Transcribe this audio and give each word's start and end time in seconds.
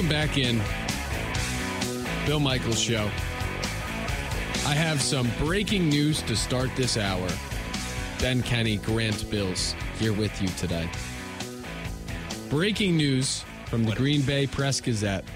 Welcome 0.00 0.16
back 0.16 0.38
in. 0.38 0.62
Bill 2.24 2.40
Michaels 2.40 2.80
Show. 2.80 3.10
I 4.64 4.72
have 4.72 5.02
some 5.02 5.30
breaking 5.36 5.90
news 5.90 6.22
to 6.22 6.36
start 6.36 6.74
this 6.74 6.96
hour. 6.96 7.28
Ben 8.18 8.42
Kenny, 8.42 8.78
Grant 8.78 9.28
Bills, 9.30 9.74
here 9.98 10.14
with 10.14 10.40
you 10.40 10.48
today. 10.48 10.88
Breaking 12.48 12.96
news 12.96 13.44
from 13.66 13.84
the 13.84 13.94
Green 13.94 14.22
Bay 14.22 14.46
Press 14.46 14.80
Gazette, 14.80 15.26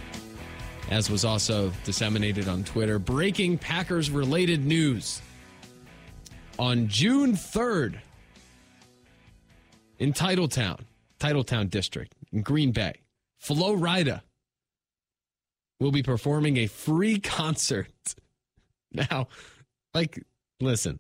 as 0.90 1.10
was 1.10 1.26
also 1.26 1.70
disseminated 1.84 2.48
on 2.48 2.64
Twitter. 2.64 2.98
Breaking 2.98 3.58
Packers 3.58 4.08
related 4.08 4.64
news. 4.64 5.20
On 6.58 6.88
June 6.88 7.34
3rd, 7.34 7.98
in 9.98 10.14
Titletown, 10.14 10.80
Titletown 11.20 11.68
District, 11.68 12.14
in 12.32 12.40
Green 12.40 12.72
Bay, 12.72 12.94
Flo 13.36 13.76
Rida 13.76 14.22
will 15.84 15.92
be 15.92 16.02
performing 16.02 16.56
a 16.56 16.66
free 16.66 17.20
concert. 17.20 18.14
Now, 18.90 19.28
like, 19.92 20.24
listen, 20.60 20.98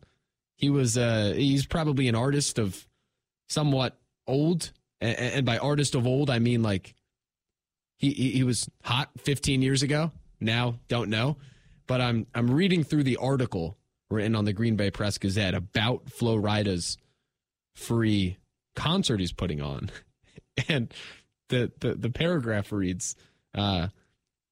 he 0.56 0.70
was 0.70 0.96
uh 0.96 1.32
he's 1.34 1.66
probably 1.66 2.06
an 2.08 2.14
artist 2.14 2.58
of 2.58 2.86
somewhat 3.48 3.98
old, 4.26 4.72
and, 5.00 5.18
and 5.18 5.46
by 5.46 5.58
artist 5.58 5.94
of 5.94 6.06
old 6.06 6.30
I 6.30 6.38
mean 6.38 6.62
like 6.62 6.94
he, 7.96 8.12
he 8.12 8.44
was 8.44 8.68
hot 8.82 9.10
15 9.18 9.62
years 9.62 9.82
ago. 9.82 10.12
Now, 10.40 10.78
don't 10.88 11.08
know, 11.08 11.38
but 11.86 12.00
I'm 12.00 12.26
I'm 12.34 12.50
reading 12.50 12.84
through 12.84 13.04
the 13.04 13.16
article 13.16 13.78
written 14.10 14.36
on 14.36 14.44
the 14.44 14.52
Green 14.52 14.76
Bay 14.76 14.90
Press 14.90 15.18
Gazette 15.18 15.54
about 15.54 16.10
Flo 16.10 16.36
Rida's 16.36 16.98
free 17.74 18.36
concert 18.76 19.20
he's 19.20 19.32
putting 19.32 19.62
on, 19.62 19.90
and 20.68 20.92
the 21.48 21.72
the, 21.80 21.94
the 21.94 22.10
paragraph 22.10 22.70
reads. 22.70 23.16
Uh, 23.54 23.88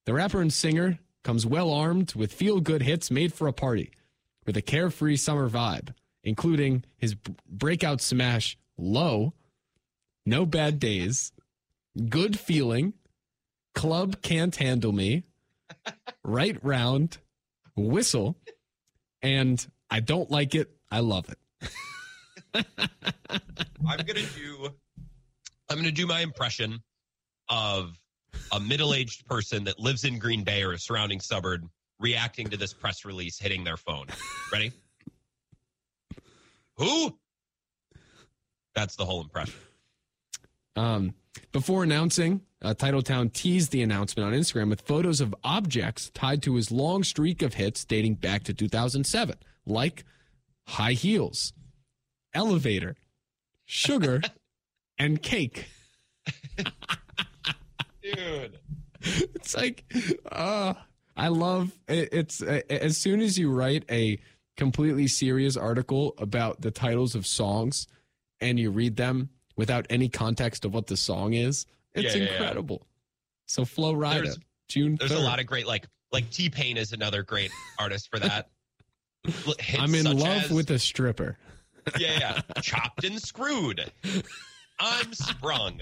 the 0.04 0.12
rapper 0.12 0.40
and 0.40 0.52
singer 0.52 0.98
comes 1.22 1.46
well 1.46 1.70
armed 1.70 2.14
with 2.14 2.32
feel 2.32 2.60
good 2.60 2.82
hits 2.82 3.10
made 3.10 3.32
for 3.32 3.46
a 3.46 3.52
party 3.52 3.92
with 4.46 4.56
a 4.56 4.62
carefree 4.62 5.16
summer 5.16 5.48
vibe, 5.48 5.94
including 6.24 6.84
his 6.96 7.14
breakout 7.48 8.00
smash 8.00 8.56
Low, 8.76 9.34
No 10.26 10.46
Bad 10.46 10.80
Days, 10.80 11.32
Good 12.08 12.38
Feeling, 12.38 12.94
Club 13.74 14.22
Can't 14.22 14.54
Handle 14.56 14.92
Me, 14.92 15.24
Right 16.24 16.58
Round, 16.62 17.18
Whistle, 17.76 18.36
and 19.20 19.64
I 19.90 20.00
Don't 20.00 20.30
Like 20.30 20.54
It, 20.54 20.70
I 20.90 21.00
Love 21.00 21.28
It. 21.28 21.38
I'm 23.88 24.04
gonna 24.06 24.22
do 24.34 24.68
I'm 25.68 25.76
gonna 25.76 25.90
do 25.90 26.06
my 26.06 26.20
impression 26.20 26.82
of 27.48 27.98
a 28.52 28.60
middle-aged 28.60 29.26
person 29.26 29.64
that 29.64 29.78
lives 29.78 30.04
in 30.04 30.18
Green 30.18 30.44
Bay 30.44 30.62
or 30.62 30.72
a 30.72 30.78
surrounding 30.78 31.20
suburb 31.20 31.68
reacting 31.98 32.48
to 32.50 32.56
this 32.56 32.72
press 32.72 33.04
release 33.04 33.38
hitting 33.38 33.64
their 33.64 33.76
phone. 33.76 34.06
Ready? 34.52 34.72
Who? 36.76 37.16
That's 38.74 38.96
the 38.96 39.04
whole 39.04 39.22
impression. 39.22 39.54
Um, 40.76 41.14
before 41.52 41.84
announcing, 41.84 42.40
uh, 42.62 42.74
Titletown 42.74 43.32
teased 43.32 43.72
the 43.72 43.82
announcement 43.82 44.26
on 44.26 44.38
Instagram 44.38 44.70
with 44.70 44.80
photos 44.80 45.20
of 45.20 45.34
objects 45.44 46.10
tied 46.10 46.42
to 46.42 46.54
his 46.54 46.70
long 46.70 47.04
streak 47.04 47.42
of 47.42 47.54
hits 47.54 47.84
dating 47.84 48.14
back 48.14 48.44
to 48.44 48.54
2007, 48.54 49.36
like 49.66 50.04
high 50.66 50.92
heels, 50.92 51.52
elevator, 52.34 52.96
sugar, 53.64 54.22
and 54.98 55.22
cake. 55.22 55.66
Dude. 58.02 58.58
It's 59.04 59.56
like, 59.56 59.84
uh, 60.30 60.74
I 61.16 61.26
love 61.26 61.72
it, 61.88 62.10
it's 62.12 62.40
uh, 62.40 62.60
as 62.70 62.96
soon 62.96 63.20
as 63.20 63.36
you 63.36 63.50
write 63.50 63.84
a 63.90 64.20
completely 64.56 65.08
serious 65.08 65.56
article 65.56 66.14
about 66.18 66.60
the 66.60 66.70
titles 66.70 67.16
of 67.16 67.26
songs 67.26 67.88
and 68.40 68.60
you 68.60 68.70
read 68.70 68.96
them 68.96 69.28
without 69.56 69.86
any 69.90 70.08
context 70.08 70.64
of 70.64 70.72
what 70.72 70.86
the 70.86 70.96
song 70.96 71.32
is, 71.34 71.66
it's 71.94 72.14
Yeah, 72.14 72.22
yeah, 72.22 72.26
yeah. 72.28 72.32
incredible. 72.36 72.86
So 73.46 73.64
Flo 73.64 73.92
Rida, 73.92 74.12
There's- 74.22 74.38
June. 74.68 74.96
There's 75.00 75.10
a 75.10 75.18
lot 75.18 75.40
of 75.40 75.46
great 75.46 75.66
like 75.66 75.86
like 76.12 76.30
T 76.30 76.48
Pain 76.48 76.76
is 76.76 76.92
another 76.92 77.24
great 77.24 77.50
artist 77.80 78.08
for 78.08 78.20
that. 78.20 78.50
Hits 79.26 79.80
I'm 79.82 79.94
in 79.96 80.04
love 80.16 80.44
as- 80.44 80.50
with 80.50 80.70
a 80.70 80.78
stripper. 80.78 81.36
yeah, 81.98 82.18
yeah. 82.20 82.40
Chopped 82.62 83.02
and 83.02 83.20
screwed. 83.20 83.90
I'm 84.78 85.12
sprung. 85.12 85.80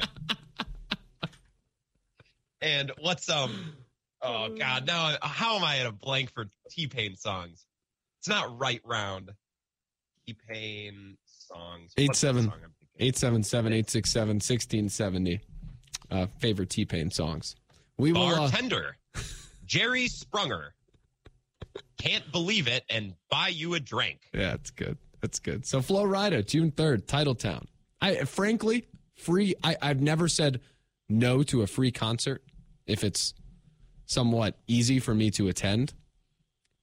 And 2.63 2.93
what's 3.01 3.29
um 3.29 3.75
oh 4.23 4.55
god, 4.57 4.87
now 4.87 5.17
how 5.23 5.57
am 5.57 5.65
I 5.65 5.79
at 5.79 5.87
a 5.87 5.93
blank 5.93 6.33
for 6.33 6.47
T 6.71 6.87
Pain 6.87 7.17
songs? 7.17 7.65
It's 8.21 8.29
not 8.29 8.59
right 8.59 8.81
round. 8.85 9.31
T 10.27 10.37
Pain 10.49 11.17
songs. 11.25 11.93
Eight 11.97 12.15
seven. 12.15 12.45
song 12.45 12.55
877 12.99 13.73
867 13.73 14.29
1670. 14.37 15.41
Uh, 16.11 16.27
favorite 16.39 16.69
T 16.71 16.85
Pain 16.85 17.11
songs. 17.11 17.57
We 17.97 18.13
will. 18.13 18.23
Uh, 18.23 18.51
Jerry 19.65 20.07
Sprunger. 20.09 20.71
Can't 21.99 22.31
believe 22.33 22.67
it 22.67 22.85
and 22.91 23.15
buy 23.31 23.49
you 23.49 23.75
a 23.75 23.81
drink. 23.81 24.21
Yeah, 24.33 24.55
it's 24.55 24.71
good. 24.71 24.99
That's 25.21 25.39
good. 25.39 25.67
So 25.67 25.83
Flo 25.83 26.05
Rida, 26.05 26.47
June 26.47 26.71
third, 26.73 27.07
Titletown. 27.07 27.67
I 28.01 28.25
frankly, 28.25 28.89
free. 29.15 29.55
I, 29.63 29.77
I've 29.81 30.01
never 30.01 30.27
said 30.29 30.61
no 31.09 31.43
to 31.45 31.63
a 31.63 31.67
free 31.67 31.91
concert 31.91 32.43
if 32.91 33.05
it's 33.05 33.35
somewhat 34.07 34.57
easy 34.67 34.99
for 34.99 35.15
me 35.15 35.31
to 35.33 35.49
attend. 35.49 35.95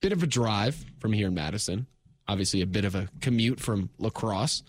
Bit 0.02 0.14
of 0.14 0.24
a 0.24 0.28
drive 0.28 0.86
from 1.00 1.12
here 1.14 1.28
in 1.28 1.34
Madison. 1.34 1.88
Obviously, 2.28 2.62
a 2.62 2.66
bit 2.68 2.86
of 2.86 2.96
a 2.96 3.10
commute 3.22 3.60
from 3.60 3.90
La 3.98 4.10
Crosse. 4.10 4.64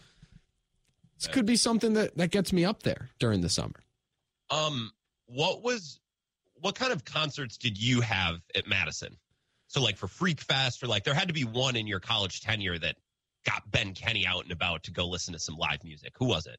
This 1.19 1.27
could 1.29 1.47
be 1.47 1.57
something 1.57 1.95
that, 1.95 2.17
that 2.17 2.31
gets 2.31 2.53
me 2.53 2.65
up 2.65 2.83
there 2.83 3.11
during 3.19 3.41
the 3.41 3.49
summer. 3.49 3.75
Um, 4.51 4.93
what 5.27 5.63
was 5.63 6.01
what 6.61 6.75
kind 6.75 6.93
of 6.93 7.05
concerts 7.05 7.57
did 7.59 7.81
you 7.81 8.01
have 8.01 8.41
at 8.55 8.67
Madison? 8.67 9.17
So 9.67 9.83
like 9.83 9.97
for 9.97 10.09
Freak 10.09 10.41
Fest 10.41 10.83
or 10.83 10.87
like 10.87 11.05
there 11.05 11.15
had 11.15 11.29
to 11.29 11.35
be 11.35 11.45
one 11.45 11.77
in 11.77 11.87
your 11.87 12.01
college 12.01 12.41
tenure 12.41 12.79
that 12.79 12.97
got 13.45 13.69
Ben 13.71 13.95
Kenny 13.95 14.27
out 14.27 14.43
and 14.45 14.53
about 14.53 14.83
to 14.85 14.91
go 14.91 15.07
listen 15.07 15.33
to 15.35 15.39
some 15.39 15.57
live 15.57 15.85
music. 15.85 16.15
Who 16.19 16.25
was 16.27 16.47
it? 16.47 16.59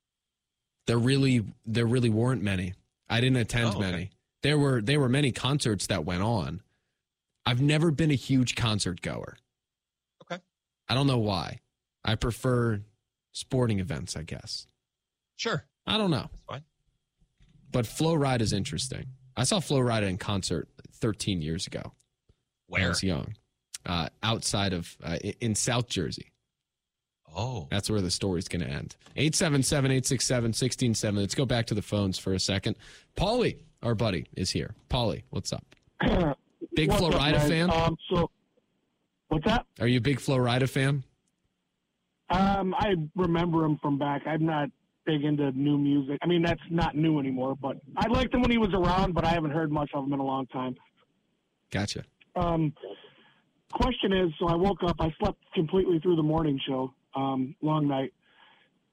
There 0.88 0.98
really 0.98 1.44
there 1.66 1.86
really 1.86 2.10
weren't 2.10 2.44
many. 2.44 2.74
I 3.10 3.20
didn't 3.22 3.38
attend 3.38 3.68
Oh, 3.68 3.70
okay. 3.80 3.80
many. 3.80 4.10
There 4.44 4.58
were 4.58 4.82
there 4.82 5.00
were 5.00 5.10
many 5.10 5.32
concerts 5.32 5.88
that 5.88 6.06
went 6.06 6.24
on. 6.24 6.62
I've 7.46 7.62
never 7.62 7.92
been 7.92 8.12
a 8.12 8.16
huge 8.16 8.56
concert 8.56 9.02
goer. 9.02 9.38
Okay. 10.24 10.42
I 10.88 10.94
don't 10.94 11.08
know 11.08 11.18
why. 11.18 11.60
I 12.06 12.16
prefer 12.16 12.82
sporting 13.32 13.80
events, 13.80 14.16
I 14.16 14.24
guess. 14.24 14.68
Sure, 15.36 15.66
I 15.86 15.98
don't 15.98 16.12
know. 16.12 16.28
that's 16.32 16.44
fine. 16.48 16.64
But 17.72 17.86
Flo 17.88 18.16
Rida 18.16 18.42
is 18.42 18.54
interesting. 18.54 19.06
I 19.36 19.44
saw 19.44 19.60
Flo 19.60 19.80
Rida 19.80 20.08
in 20.08 20.18
concert 20.18 20.68
13 20.96 21.42
years 21.42 21.68
ago 21.68 21.94
when 22.68 22.82
I 22.82 22.86
Where? 22.86 22.90
was 22.90 23.04
young. 23.04 23.36
Uh, 23.86 24.10
outside 24.22 24.74
of 24.74 24.96
uh, 25.04 25.18
in 25.40 25.56
South 25.56 25.88
Jersey. 25.88 26.32
Oh, 27.36 27.68
That's 27.72 27.90
where 27.90 28.02
the 28.02 28.10
story's 28.12 28.48
going 28.48 28.62
to 28.62 28.68
end. 28.68 28.96
877 29.16 29.92
867 29.92 30.44
1670. 30.50 31.22
Let's 31.22 31.36
go 31.36 31.46
back 31.46 31.68
to 31.68 31.76
the 31.76 31.82
phones 31.82 32.18
for 32.18 32.34
a 32.34 32.40
second. 32.40 32.76
Paulie, 33.16 33.60
our 33.82 33.96
buddy, 33.96 34.26
is 34.36 34.52
here. 34.52 34.76
Paulie, 34.90 35.24
what's 35.30 35.54
up? 35.54 35.66
Big 36.76 36.90
What's 36.90 37.00
Flo 37.02 37.10
up, 37.10 37.48
fan? 37.48 37.70
Um, 37.72 37.98
so, 38.12 38.30
what's 39.30 39.46
that? 39.46 39.66
Are 39.80 39.88
you 39.88 39.98
a 39.98 40.02
big 40.02 40.20
Flo 40.20 40.38
Rida 40.38 40.70
fan? 40.70 41.04
Um, 42.30 42.76
I 42.78 42.94
remember 43.16 43.66
him 43.66 43.78
from 43.82 43.98
back. 43.98 44.22
I'm 44.26 44.46
not 44.46 44.70
big 45.06 45.24
into 45.24 45.52
new 45.52 45.78
music. 45.78 46.20
I 46.22 46.28
mean, 46.28 46.42
that's 46.44 46.62
not 46.70 46.96
new 46.96 47.20
anymore, 47.20 47.56
but 47.60 47.78
I 47.98 48.08
liked 48.08 48.34
him 48.34 48.42
when 48.42 48.52
he 48.52 48.58
was 48.60 48.74
around, 48.74 49.14
but 49.14 49.26
I 49.26 49.30
haven't 49.30 49.52
heard 49.52 49.72
much 49.72 49.90
of 49.94 50.06
him 50.06 50.14
in 50.14 50.20
a 50.20 50.24
long 50.26 50.46
time. 50.48 50.76
Gotcha. 51.72 52.04
Um, 52.36 52.74
question 53.74 54.14
is, 54.14 54.30
so 54.40 54.48
I 54.48 54.56
woke 54.56 54.84
up, 54.84 54.98
I 55.00 55.12
slept 55.20 55.40
completely 55.56 56.00
through 56.00 56.16
the 56.18 56.24
morning 56.24 56.60
show, 56.68 56.94
um, 57.16 57.56
long 57.62 57.88
night, 57.88 58.14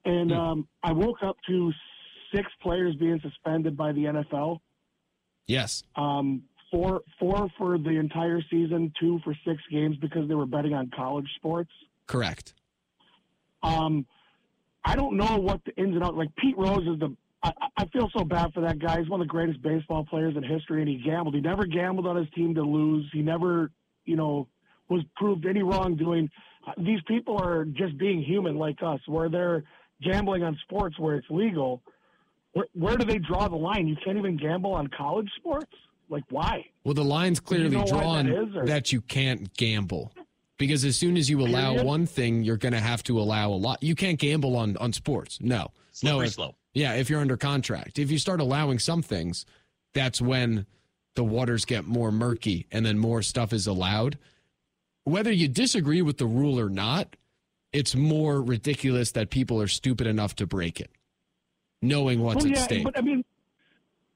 and 0.04 0.30
Hmm. 0.30 0.36
um, 0.38 0.68
I 0.82 0.92
woke 0.92 1.22
up 1.22 1.36
to 1.48 1.72
six 2.34 2.50
players 2.62 2.94
being 2.96 3.20
suspended 3.20 3.76
by 3.76 3.92
the 3.92 4.04
NFL. 4.06 4.60
Yes. 5.46 5.84
Um, 5.94 6.42
four, 6.70 7.02
four 7.18 7.48
for 7.58 7.78
the 7.78 7.90
entire 7.90 8.40
season, 8.50 8.92
two 8.98 9.20
for 9.24 9.34
six 9.46 9.62
games 9.70 9.96
because 10.00 10.28
they 10.28 10.34
were 10.34 10.46
betting 10.46 10.74
on 10.74 10.90
college 10.94 11.28
sports. 11.36 11.70
Correct. 12.06 12.54
Um, 13.62 14.06
I 14.84 14.94
don't 14.94 15.16
know 15.16 15.38
what 15.38 15.60
the 15.64 15.74
ins 15.76 15.94
and 15.94 16.04
outs. 16.04 16.16
Like 16.16 16.34
Pete 16.36 16.56
Rose 16.56 16.86
is 16.86 16.98
the. 17.00 17.16
I, 17.42 17.52
I 17.76 17.86
feel 17.86 18.10
so 18.16 18.24
bad 18.24 18.52
for 18.54 18.60
that 18.62 18.78
guy. 18.78 19.00
He's 19.00 19.08
one 19.08 19.20
of 19.20 19.26
the 19.26 19.30
greatest 19.30 19.60
baseball 19.62 20.04
players 20.04 20.36
in 20.36 20.42
history, 20.42 20.80
and 20.80 20.88
he 20.88 20.96
gambled. 20.96 21.34
He 21.34 21.40
never 21.40 21.66
gambled 21.66 22.06
on 22.06 22.16
his 22.16 22.28
team 22.34 22.54
to 22.54 22.62
lose. 22.62 23.08
He 23.12 23.20
never, 23.20 23.70
you 24.04 24.16
know, 24.16 24.48
was 24.88 25.02
proved 25.16 25.46
any 25.46 25.62
wrongdoing. 25.62 26.30
Uh, 26.66 26.72
These 26.78 27.00
people 27.06 27.36
are 27.38 27.64
just 27.64 27.98
being 27.98 28.22
human 28.22 28.56
like 28.56 28.78
us, 28.82 29.00
where 29.06 29.28
they're 29.28 29.64
gambling 30.02 30.42
on 30.42 30.56
sports 30.62 30.98
where 30.98 31.16
it's 31.16 31.26
legal. 31.30 31.82
Where, 32.56 32.66
where 32.72 32.96
do 32.96 33.04
they 33.04 33.18
draw 33.18 33.48
the 33.48 33.56
line? 33.56 33.86
You 33.86 33.96
can't 34.02 34.16
even 34.16 34.38
gamble 34.38 34.72
on 34.72 34.86
college 34.88 35.28
sports. 35.36 35.70
Like 36.08 36.24
why? 36.30 36.64
Well, 36.84 36.94
the 36.94 37.04
line's 37.04 37.38
clearly 37.38 37.76
know 37.76 37.84
drawn 37.84 38.26
is, 38.28 38.56
or- 38.56 38.64
that 38.64 38.92
you 38.92 39.02
can't 39.02 39.52
gamble. 39.58 40.10
Because 40.56 40.82
as 40.86 40.96
soon 40.96 41.18
as 41.18 41.28
you 41.28 41.42
allow 41.42 41.72
Period. 41.72 41.86
one 41.86 42.06
thing, 42.06 42.42
you're 42.42 42.56
going 42.56 42.72
to 42.72 42.80
have 42.80 43.02
to 43.04 43.20
allow 43.20 43.50
a 43.50 43.60
lot. 43.60 43.82
You 43.82 43.94
can't 43.94 44.18
gamble 44.18 44.56
on 44.56 44.74
on 44.78 44.94
sports. 44.94 45.38
No, 45.42 45.56
no. 45.58 45.70
Slippery 45.92 46.26
if- 46.28 46.32
slope. 46.32 46.56
Yeah, 46.72 46.94
if 46.94 47.10
you're 47.10 47.20
under 47.20 47.36
contract, 47.36 47.98
if 47.98 48.10
you 48.10 48.18
start 48.18 48.40
allowing 48.40 48.78
some 48.78 49.02
things, 49.02 49.44
that's 49.92 50.20
when 50.22 50.64
the 51.14 51.24
waters 51.24 51.64
get 51.66 51.84
more 51.84 52.10
murky, 52.10 52.66
and 52.72 52.84
then 52.86 52.98
more 52.98 53.20
stuff 53.22 53.52
is 53.52 53.66
allowed. 53.66 54.16
Whether 55.04 55.32
you 55.32 55.48
disagree 55.48 56.02
with 56.02 56.16
the 56.18 56.26
rule 56.26 56.58
or 56.60 56.68
not, 56.70 57.16
it's 57.72 57.94
more 57.94 58.42
ridiculous 58.42 59.12
that 59.12 59.30
people 59.30 59.60
are 59.60 59.68
stupid 59.68 60.06
enough 60.06 60.34
to 60.36 60.46
break 60.46 60.80
it, 60.80 60.90
knowing 61.86 62.20
what's 62.20 62.44
well, 62.44 62.52
at 62.52 62.58
yeah, 62.58 62.64
stake. 62.64 62.84
but 62.84 62.98
I 62.98 63.02
mean, 63.02 63.24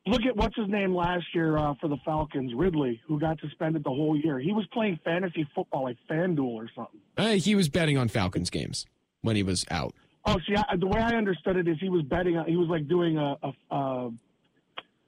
look 0.07 0.23
at 0.27 0.37
what's 0.37 0.57
his 0.57 0.69
name 0.69 0.95
last 0.95 1.27
year 1.35 1.57
uh, 1.57 1.75
for 1.81 1.89
the 1.89 1.99
Falcons, 2.05 2.53
Ridley, 2.55 3.01
who 3.07 3.19
got 3.19 3.39
suspended 3.41 3.85
the 3.85 3.91
whole 3.91 4.17
year. 4.17 4.39
He 4.39 4.53
was 4.53 4.67
playing 4.73 4.99
fantasy 5.05 5.47
football 5.55 5.85
like 5.85 5.97
FanDuel 6.11 6.55
or 6.55 6.69
something. 6.75 7.01
Uh, 7.17 7.31
he 7.33 7.55
was 7.55 7.69
betting 7.69 7.97
on 7.99 8.09
Falcons 8.09 8.51
games 8.51 8.87
when 9.23 9.37
he 9.37 9.43
was 9.43 9.65
out. 9.71 9.95
Oh, 10.27 10.37
see, 10.47 10.55
I, 10.55 10.77
the 10.77 10.87
way 10.87 11.01
I 11.01 11.15
understood 11.15 11.57
it 11.57 11.67
is 11.67 11.79
he 11.81 11.89
was 11.89 12.03
betting. 12.03 12.43
He 12.47 12.57
was 12.57 12.69
like 12.69 12.89
doing 12.89 13.17
a 13.17 13.37
a, 13.43 13.53
a, 13.75 14.11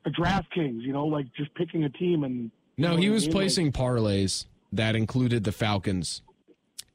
a 0.06 0.10
DraftKings, 0.10 0.82
you 0.82 0.92
know, 0.92 1.06
like 1.06 1.26
just 1.34 1.54
picking 1.54 1.84
a 1.84 1.90
team 1.90 2.24
and. 2.24 2.50
No, 2.78 2.96
he 2.96 3.10
was 3.10 3.24
mean? 3.24 3.30
Like- 3.30 3.42
placing 3.42 3.72
parlays 3.72 4.46
that 4.72 4.96
included 4.96 5.44
the 5.44 5.52
Falcons, 5.52 6.22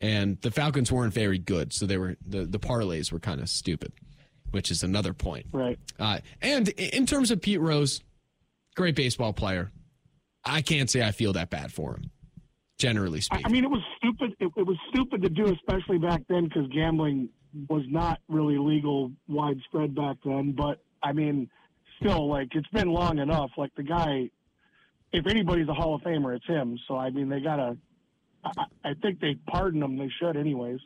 and 0.02 0.42
the 0.42 0.50
Falcons 0.50 0.92
weren't 0.92 1.14
very 1.14 1.38
good, 1.38 1.72
so 1.72 1.86
they 1.86 1.98
were 1.98 2.18
the 2.26 2.46
the 2.46 2.60
parlays 2.60 3.12
were 3.12 3.20
kind 3.20 3.40
of 3.40 3.50
stupid, 3.50 3.94
which 4.52 4.72
is 4.72 4.84
another 4.84 5.14
point. 5.14 5.46
right. 5.52 5.80
Uh, 6.00 6.20
and 6.42 6.70
in 6.70 7.06
terms 7.06 7.32
of 7.32 7.42
Pete 7.42 7.60
Rose, 7.60 8.02
great 8.76 8.96
baseball 8.96 9.34
player. 9.34 9.72
I 10.46 10.62
can't 10.62 10.90
say 10.90 11.04
I 11.04 11.12
feel 11.12 11.34
that 11.34 11.50
bad 11.50 11.74
for 11.74 11.96
him, 11.96 12.10
generally 12.78 13.20
speaking. 13.20 13.46
I 13.46 13.50
mean, 13.50 13.66
it 13.66 13.70
was 13.70 13.82
stupid. 13.98 14.34
It, 14.40 14.50
it 14.56 14.66
was 14.66 14.78
stupid 14.90 15.22
to 15.24 15.30
do, 15.30 15.48
especially 15.48 15.98
back 15.98 16.22
then, 16.30 16.46
because 16.46 16.68
gambling 16.70 17.30
was 17.70 17.84
not 17.90 18.20
really 18.30 18.58
legal 18.58 19.12
widespread 19.28 19.94
back 19.94 20.18
then. 20.24 20.54
But 20.54 20.80
I 21.04 21.12
mean, 21.12 21.50
still, 22.00 22.30
like 22.30 22.50
it's 22.56 22.68
been 22.70 22.90
long 22.90 23.20
enough. 23.20 23.52
Like 23.58 23.72
the 23.76 23.84
guy, 23.84 24.30
if 25.12 25.28
anybody's 25.28 25.68
a 25.68 25.74
Hall 25.74 25.96
of 25.96 26.02
Famer, 26.02 26.36
it's 26.36 26.46
him. 26.46 26.80
So 26.88 26.96
I 26.96 27.10
mean, 27.10 27.28
they 27.28 27.42
gotta. 27.42 27.76
I, 28.46 28.64
I 28.86 28.94
think 29.02 29.20
they 29.20 29.36
pardon 29.48 29.84
him. 29.84 29.98
They 29.98 30.10
should, 30.22 30.38
anyways. 30.38 30.80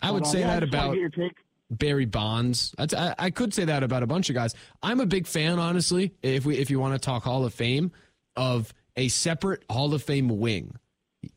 I 0.00 0.10
would 0.12 0.22
But, 0.22 0.28
uh, 0.28 0.32
say 0.32 0.40
yeah, 0.40 0.46
that 0.48 0.62
about 0.62 0.96
your 0.96 1.08
take. 1.08 1.32
Barry 1.72 2.04
Bonds. 2.04 2.74
I, 2.78 3.14
I 3.18 3.30
could 3.30 3.54
say 3.54 3.64
that 3.64 3.82
about 3.82 4.02
a 4.02 4.06
bunch 4.06 4.28
of 4.28 4.34
guys. 4.34 4.54
I'm 4.82 5.00
a 5.00 5.06
big 5.06 5.26
fan, 5.26 5.58
honestly. 5.58 6.14
If 6.22 6.44
we 6.44 6.58
if 6.58 6.70
you 6.70 6.78
want 6.78 6.94
to 6.94 6.98
talk 7.04 7.24
Hall 7.24 7.44
of 7.44 7.54
Fame, 7.54 7.92
of 8.36 8.72
a 8.96 9.08
separate 9.08 9.64
Hall 9.70 9.94
of 9.94 10.02
Fame 10.02 10.28
wing. 10.28 10.76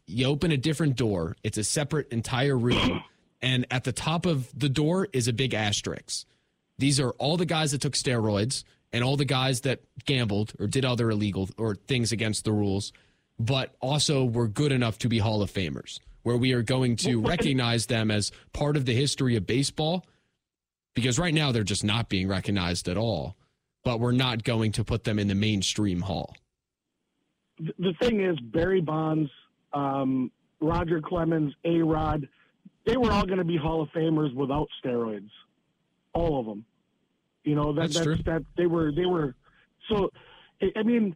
You 0.08 0.28
open 0.28 0.52
a 0.52 0.58
different 0.58 0.96
door. 0.96 1.36
It's 1.44 1.58
a 1.58 1.64
separate 1.64 2.12
entire 2.12 2.58
room, 2.58 3.04
and 3.42 3.66
at 3.72 3.84
the 3.84 3.92
top 3.92 4.26
of 4.26 4.50
the 4.58 4.70
door 4.70 5.08
is 5.14 5.28
a 5.28 5.34
big 5.34 5.54
asterisk. 5.54 6.26
These 6.78 7.00
are 7.00 7.12
all 7.12 7.38
the 7.38 7.46
guys 7.46 7.72
that 7.72 7.82
took 7.82 7.94
steroids 7.94 8.64
and 8.92 9.04
all 9.04 9.16
the 9.16 9.26
guys 9.26 9.62
that 9.62 9.82
gambled 10.06 10.54
or 10.60 10.68
did 10.68 10.84
other 10.86 11.10
illegal 11.10 11.50
or 11.58 11.76
things 11.76 12.12
against 12.12 12.44
the 12.44 12.52
rules, 12.52 12.92
but 13.40 13.76
also 13.80 14.26
were 14.26 14.48
good 14.48 14.72
enough 14.72 14.98
to 15.00 15.10
be 15.10 15.20
Hall 15.20 15.42
of 15.42 15.52
Famers. 15.52 16.00
Where 16.24 16.38
we 16.38 16.54
are 16.54 16.64
going 16.64 16.96
to 16.98 17.22
recognize 17.22 17.86
them 17.86 18.10
as 18.10 18.32
part 18.52 18.76
of 18.76 18.86
the 18.86 18.96
history 18.96 19.36
of 19.36 19.46
baseball 19.46 20.06
because 20.96 21.20
right 21.20 21.34
now 21.34 21.52
they're 21.52 21.64
just 21.64 21.84
not 21.84 22.10
being 22.10 22.28
recognized 22.28 22.88
at 22.88 22.98
all. 22.98 23.36
But 23.84 24.00
we're 24.00 24.14
not 24.14 24.44
going 24.44 24.72
to 24.74 24.84
put 24.84 25.04
them 25.04 25.20
in 25.20 25.28
the 25.28 25.36
mainstream 25.36 26.02
hall. 26.02 26.36
the 27.60 27.94
thing 28.02 28.20
is, 28.24 28.36
Barry 28.40 28.82
Bonds, 28.82 29.30
um, 29.74 30.32
Roger 30.60 31.00
Clemens, 31.02 31.54
A 31.66 31.78
Rod, 31.84 32.28
they 32.88 32.98
were 32.98 33.12
all 33.12 33.26
going 33.26 33.38
to 33.38 33.44
be 33.46 33.58
Hall 33.58 33.84
of 33.84 33.90
Famers 33.90 34.34
without 34.34 34.68
steroids, 34.84 35.30
all 36.14 36.40
of 36.40 36.46
them. 36.48 36.66
You 37.44 37.54
know 37.56 37.74
that 37.74 37.82
That's 37.82 37.94
that's, 37.94 38.06
true. 38.06 38.16
that 38.26 38.42
they 38.58 38.66
were 38.66 38.92
they 38.92 39.06
were. 39.06 39.36
So, 39.90 40.10
I- 40.64 40.72
I 40.78 40.84
mean, 40.84 41.16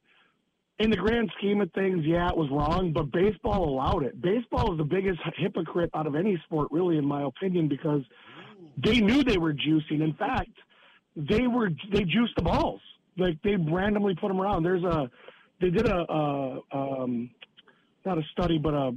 in 0.78 0.92
the 0.92 0.96
grand 0.98 1.32
scheme 1.40 1.60
of 1.62 1.72
things, 1.74 2.06
yeah, 2.06 2.30
it 2.30 2.38
was 2.38 2.50
wrong, 2.52 2.94
but 2.94 3.12
baseball 3.12 3.68
allowed 3.68 4.04
it. 4.04 4.22
Baseball 4.22 4.72
is 4.74 4.78
the 4.78 4.84
biggest 4.84 5.20
hypocrite 5.38 5.90
out 5.96 6.06
of 6.06 6.14
any 6.16 6.40
sport, 6.46 6.68
really, 6.72 6.98
in 6.98 7.06
my 7.06 7.24
opinion, 7.24 7.68
because 7.68 8.02
they 8.84 9.00
knew 9.00 9.24
they 9.24 9.38
were 9.38 9.54
juicing. 9.54 10.02
In 10.02 10.14
fact, 10.18 10.52
they 11.16 11.48
were 11.48 11.70
they 11.92 12.04
juiced 12.04 12.36
the 12.36 12.44
balls. 12.44 12.82
Like 13.18 13.42
they 13.44 13.56
randomly 13.56 14.16
put 14.16 14.30
them 14.30 14.40
around. 14.40 14.64
There's 14.64 14.84
a 14.84 15.10
they 15.62 15.70
did 15.70 15.88
a, 15.88 16.06
a 16.12 16.62
um, 16.72 17.30
not 18.06 18.18
a 18.18 18.24
study, 18.32 18.58
but 18.58 18.74
a 18.74 18.92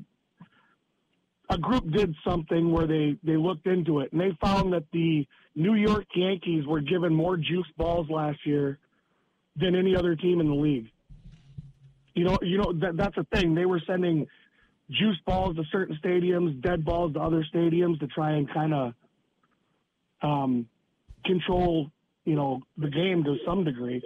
a 1.50 1.58
group 1.58 1.90
did 1.90 2.14
something 2.26 2.70
where 2.70 2.87
they 2.87 3.17
they 3.25 3.37
looked 3.37 3.67
into 3.67 4.00
it 4.00 4.12
and 4.12 4.20
they 4.20 4.37
found 4.40 4.73
that 4.73 4.84
the 4.93 5.26
New 5.55 5.75
York 5.75 6.06
Yankees 6.14 6.67
were 6.67 6.81
given 6.81 7.14
more 7.14 7.37
juice 7.37 7.67
balls 7.76 8.08
last 8.08 8.38
year 8.46 8.79
than 9.56 9.75
any 9.75 9.94
other 9.94 10.17
team 10.17 10.40
in 10.40 10.49
the 10.49 10.55
league. 10.55 10.87
You 12.14 12.25
know, 12.25 12.38
you 12.43 12.58
know 12.58 12.73
that 12.81 12.96
that's 12.96 13.17
a 13.17 13.25
thing. 13.34 13.55
They 13.55 13.67
were 13.67 13.81
sending 13.87 14.26
juice 14.90 15.19
balls 15.26 15.56
to 15.56 15.64
certain 15.73 15.99
stadiums, 16.02 16.61
dead 16.62 16.84
balls 16.84 17.14
to 17.14 17.20
other 17.20 17.44
stadiums 17.55 17.99
to 18.00 18.06
try 18.06 18.32
and 18.32 18.50
kind 18.52 18.73
of 18.73 18.94
um, 20.22 20.66
control, 21.24 21.90
you 22.24 22.34
know, 22.34 22.60
the 22.76 22.88
game 22.88 23.24
to 23.24 23.36
some 23.46 23.64
degree. 23.64 24.02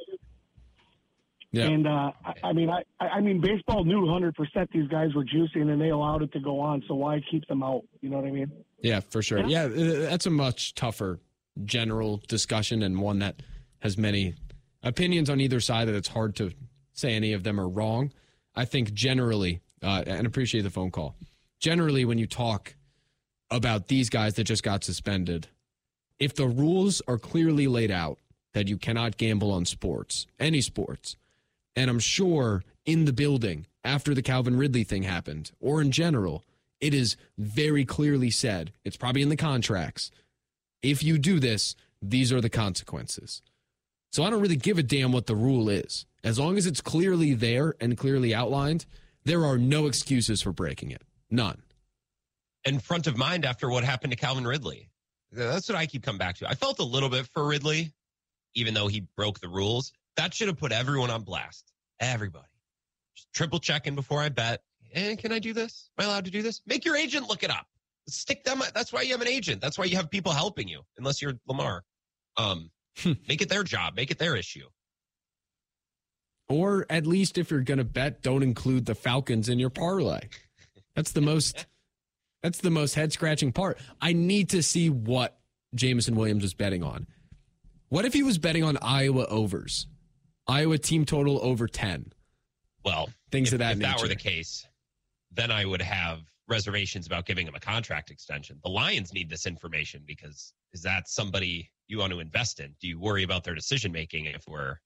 Yeah. 1.53 1.69
And 1.69 1.87
uh, 1.87 2.11
I, 2.25 2.35
I 2.45 2.53
mean, 2.53 2.69
I, 2.69 2.83
I 3.01 3.21
mean, 3.21 3.41
baseball 3.41 3.85
knew 3.85 4.01
100% 4.01 4.35
these 4.73 4.89
guys 4.89 5.15
were 5.15 5.25
juicing, 5.25 5.71
and 5.71 5.81
they 5.81 5.89
allowed 5.89 6.23
it 6.23 6.33
to 6.33 6.41
go 6.41 6.61
on. 6.61 6.83
So 6.87 6.95
why 6.95 7.23
keep 7.31 7.47
them 7.47 7.63
out? 7.63 7.83
You 8.01 8.11
know 8.11 8.17
what 8.17 8.27
I 8.27 8.31
mean? 8.31 8.53
Yeah, 8.81 9.01
for 9.01 9.23
sure. 9.23 9.45
Yeah, 9.47 9.65
uh, 9.65 9.71
that's 10.09 10.27
a 10.27 10.31
much 10.31 10.75
tougher 10.75 11.21
general 11.65 12.23
discussion 12.29 12.83
and 12.83 13.01
one 13.01 13.21
that 13.21 13.41
has 13.79 13.97
many 13.97 14.35
opinions 14.83 15.31
on 15.31 15.41
either 15.41 15.61
side 15.61 15.89
that 15.89 15.95
it's 15.95 16.09
hard 16.09 16.37
to 16.37 16.53
say 16.93 17.15
any 17.15 17.33
of 17.33 17.43
them 17.43 17.59
are 17.59 17.69
wrong. 17.69 18.13
I 18.55 18.65
think 18.65 18.93
generally, 18.93 19.61
uh, 19.83 20.05
and 20.07 20.27
appreciate 20.27 20.63
the 20.63 20.71
phone 20.71 20.91
call. 20.91 21.17
Generally, 21.61 22.05
when 22.05 22.19
you 22.19 22.27
talk 22.27 22.75
about 23.51 23.89
these 23.89 24.11
guys 24.11 24.35
that 24.35 24.45
just 24.45 24.63
got 24.63 24.85
suspended, 24.85 25.49
if 26.19 26.35
the 26.35 26.47
rules 26.47 27.03
are 27.07 27.19
clearly 27.19 27.67
laid 27.67 27.91
out 27.91 28.19
that 28.55 28.69
you 28.69 28.77
cannot 28.77 29.17
gamble 29.17 29.51
on 29.53 29.65
sports, 29.65 30.27
any 30.39 30.61
sports, 30.61 31.17
and 31.75 31.91
I'm 31.91 31.99
sure 31.99 32.65
in 32.85 33.05
the 33.05 33.13
building 33.13 33.67
after 33.85 34.15
the 34.15 34.23
Calvin 34.23 34.57
Ridley 34.57 34.85
thing 34.85 35.03
happened, 35.03 35.53
or 35.61 35.81
in 35.81 35.91
general, 35.91 36.43
it 36.81 36.95
is 36.95 37.17
very 37.39 37.85
clearly 37.85 38.31
said, 38.31 38.73
it's 38.85 38.97
probably 38.97 39.23
in 39.23 39.29
the 39.29 39.37
contracts. 39.37 40.11
If 40.83 41.03
you 41.03 41.19
do 41.19 41.39
this, 41.39 41.75
these 42.03 42.33
are 42.33 42.41
the 42.41 42.51
consequences. 42.51 43.43
So 44.13 44.23
I 44.25 44.31
don't 44.31 44.41
really 44.41 44.57
give 44.57 44.79
a 44.79 44.83
damn 44.83 45.13
what 45.13 45.27
the 45.27 45.37
rule 45.37 45.69
is. 45.69 46.07
As 46.25 46.39
long 46.39 46.57
as 46.57 46.67
it's 46.67 46.81
clearly 46.81 47.35
there 47.35 47.75
and 47.81 47.97
clearly 47.99 48.35
outlined, 48.35 48.87
there 49.25 49.45
are 49.45 49.59
no 49.59 49.87
excuses 49.87 50.43
for 50.43 50.53
breaking 50.53 50.91
it. 50.91 51.03
None. 51.31 51.63
and 52.65 52.83
front 52.83 53.07
of 53.07 53.17
mind 53.17 53.45
after 53.45 53.71
what 53.71 53.85
happened 53.85 54.13
to 54.13 54.17
Calvin 54.17 54.47
Ridley. 54.47 54.89
That's 55.37 55.69
what 55.69 55.77
I 55.77 55.87
keep 55.87 56.03
coming 56.03 56.19
back 56.19 56.37
to. 56.37 56.49
I 56.49 56.55
felt 56.55 56.79
a 56.79 56.85
little 56.85 57.09
bit 57.09 57.27
for 57.27 57.47
Ridley, 57.47 57.93
even 58.55 58.75
though 58.75 58.89
he 58.89 59.07
broke 59.17 59.41
the 59.41 59.49
rules. 59.49 59.93
That 60.17 60.33
should 60.35 60.49
have 60.49 60.57
put 60.57 60.73
everyone 60.73 61.11
on 61.11 61.23
blast. 61.23 61.73
Everybody. 62.01 62.47
Just 63.15 63.33
triple 63.33 63.59
checking 63.59 63.95
before 63.95 64.21
I 64.21 64.29
bet. 64.29 64.63
Eh, 64.95 65.17
can 65.17 65.33
I 65.33 65.39
do 65.39 65.53
this? 65.53 65.91
Am 65.99 66.05
I 66.05 66.09
allowed 66.09 66.25
to 66.25 66.31
do 66.31 66.43
this? 66.43 66.63
Make 66.67 66.85
your 66.85 66.97
agent 66.97 67.29
look 67.29 67.43
it 67.43 67.51
up. 67.51 67.67
Stick 68.09 68.45
them. 68.45 68.63
That's 68.75 68.93
why 68.93 69.03
you 69.03 69.13
have 69.13 69.21
an 69.21 69.29
agent. 69.29 69.61
That's 69.61 69.79
why 69.79 69.85
you 69.85 69.97
have 69.97 70.11
people 70.11 70.33
helping 70.33 70.69
you, 70.69 70.83
unless 70.97 71.21
you're 71.21 71.35
Lamar. 71.47 71.83
Um, 72.37 72.71
make 73.29 73.43
it 73.43 73.49
their 73.49 73.65
job. 73.65 73.97
Make 73.97 74.11
it 74.11 74.19
their 74.19 74.37
issue. 74.37 74.67
Or 76.49 76.87
at 76.89 77.07
least 77.07 77.39
if 77.39 77.51
you're 77.51 77.61
going 77.61 77.79
to 77.79 77.85
bet, 77.85 78.23
don't 78.23 78.43
include 78.43 78.87
the 78.87 78.95
Falcons 78.95 79.49
in 79.49 79.59
your 79.59 79.71
parlay. 79.71 80.21
That's 80.95 81.13
the 81.13 81.21
most 81.21 81.67
that's 82.47 82.59
the 82.59 82.71
most 82.71 82.95
head 82.95 83.13
scratching 83.13 83.51
part. 83.51 83.77
I 84.01 84.13
need 84.13 84.51
to 84.51 84.63
see 84.63 84.89
what 84.89 85.37
Jameson 85.75 86.15
Williams 86.15 86.45
was 86.45 86.55
betting 86.55 86.85
on. 86.85 87.09
What 87.89 88.05
if 88.05 88.13
he 88.13 88.23
was 88.23 88.39
betting 88.39 88.63
on 88.63 88.79
Iowa 88.81 89.27
overs? 89.27 89.89
Iowa 90.47 90.79
team 90.79 91.05
total 91.05 91.41
over 91.43 91.67
10. 91.67 92.13
Well, 92.85 93.11
Things 93.33 93.49
if, 93.49 93.55
of 93.55 93.59
that 93.59 93.73
if 93.73 93.79
that 93.81 94.01
were 94.01 94.07
the 94.07 94.15
case, 94.15 94.65
then 95.33 95.51
I 95.51 95.65
would 95.65 95.83
have 95.83 96.21
reservations 96.47 97.09
about 97.09 97.27
giving 97.27 97.49
him 97.49 97.57
a 97.57 97.61
contract 97.61 98.13
extension. 98.13 98.61
The 98.63 98.71
Lions 98.71 99.13
need 99.13 99.29
this 99.29 99.47
information 99.47 100.05
because 100.07 100.53
is 100.73 100.83
that 100.83 101.09
somebody 101.09 101.73
you 101.89 101.99
want 101.99 102.13
to 102.13 102.21
invest 102.21 102.61
in? 102.61 102.77
Do 102.81 102.87
you 102.87 103.01
worry 103.01 103.25
about 103.25 103.43
their 103.43 103.57
decision 103.57 103.91
making 103.91 104.27
if 104.27 104.47
we're 104.47 104.77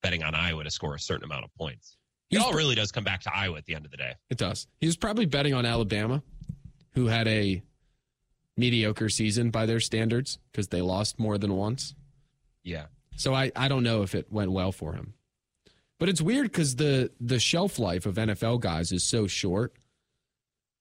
betting 0.00 0.22
on 0.22 0.36
Iowa 0.36 0.62
to 0.62 0.70
score 0.70 0.94
a 0.94 1.00
certain 1.00 1.24
amount 1.24 1.44
of 1.44 1.52
points? 1.56 1.96
It 2.30 2.36
He's 2.36 2.44
all 2.44 2.52
really 2.52 2.76
does 2.76 2.92
come 2.92 3.04
back 3.04 3.20
to 3.22 3.36
Iowa 3.36 3.58
at 3.58 3.64
the 3.64 3.74
end 3.74 3.84
of 3.84 3.90
the 3.90 3.96
day. 3.96 4.14
It 4.30 4.38
does. 4.38 4.68
He 4.80 4.86
was 4.86 4.96
probably 4.96 5.26
betting 5.26 5.54
on 5.54 5.66
Alabama, 5.66 6.22
who 6.94 7.06
had 7.06 7.28
a 7.28 7.62
mediocre 8.56 9.08
season 9.08 9.50
by 9.50 9.66
their 9.66 9.80
standards 9.80 10.38
because 10.50 10.68
they 10.68 10.80
lost 10.80 11.18
more 11.18 11.38
than 11.38 11.54
once. 11.56 11.94
Yeah. 12.62 12.86
So 13.16 13.34
I, 13.34 13.52
I 13.54 13.68
don't 13.68 13.82
know 13.82 14.02
if 14.02 14.14
it 14.14 14.32
went 14.32 14.52
well 14.52 14.72
for 14.72 14.94
him. 14.94 15.14
But 15.98 16.08
it's 16.08 16.20
weird 16.20 16.50
because 16.50 16.76
the 16.76 17.10
the 17.20 17.38
shelf 17.38 17.78
life 17.78 18.04
of 18.04 18.16
NFL 18.16 18.60
guys 18.60 18.92
is 18.92 19.04
so 19.04 19.26
short. 19.26 19.74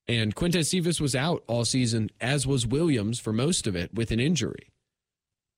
And 0.08 0.36
Quintez 0.36 0.66
Cephas 0.66 1.00
was 1.00 1.16
out 1.16 1.44
all 1.48 1.64
season, 1.64 2.10
as 2.20 2.46
was 2.46 2.68
Williams 2.68 3.20
for 3.20 3.32
most 3.32 3.68
of 3.68 3.76
it 3.76 3.94
with 3.94 4.12
an 4.12 4.20
injury. 4.20 4.72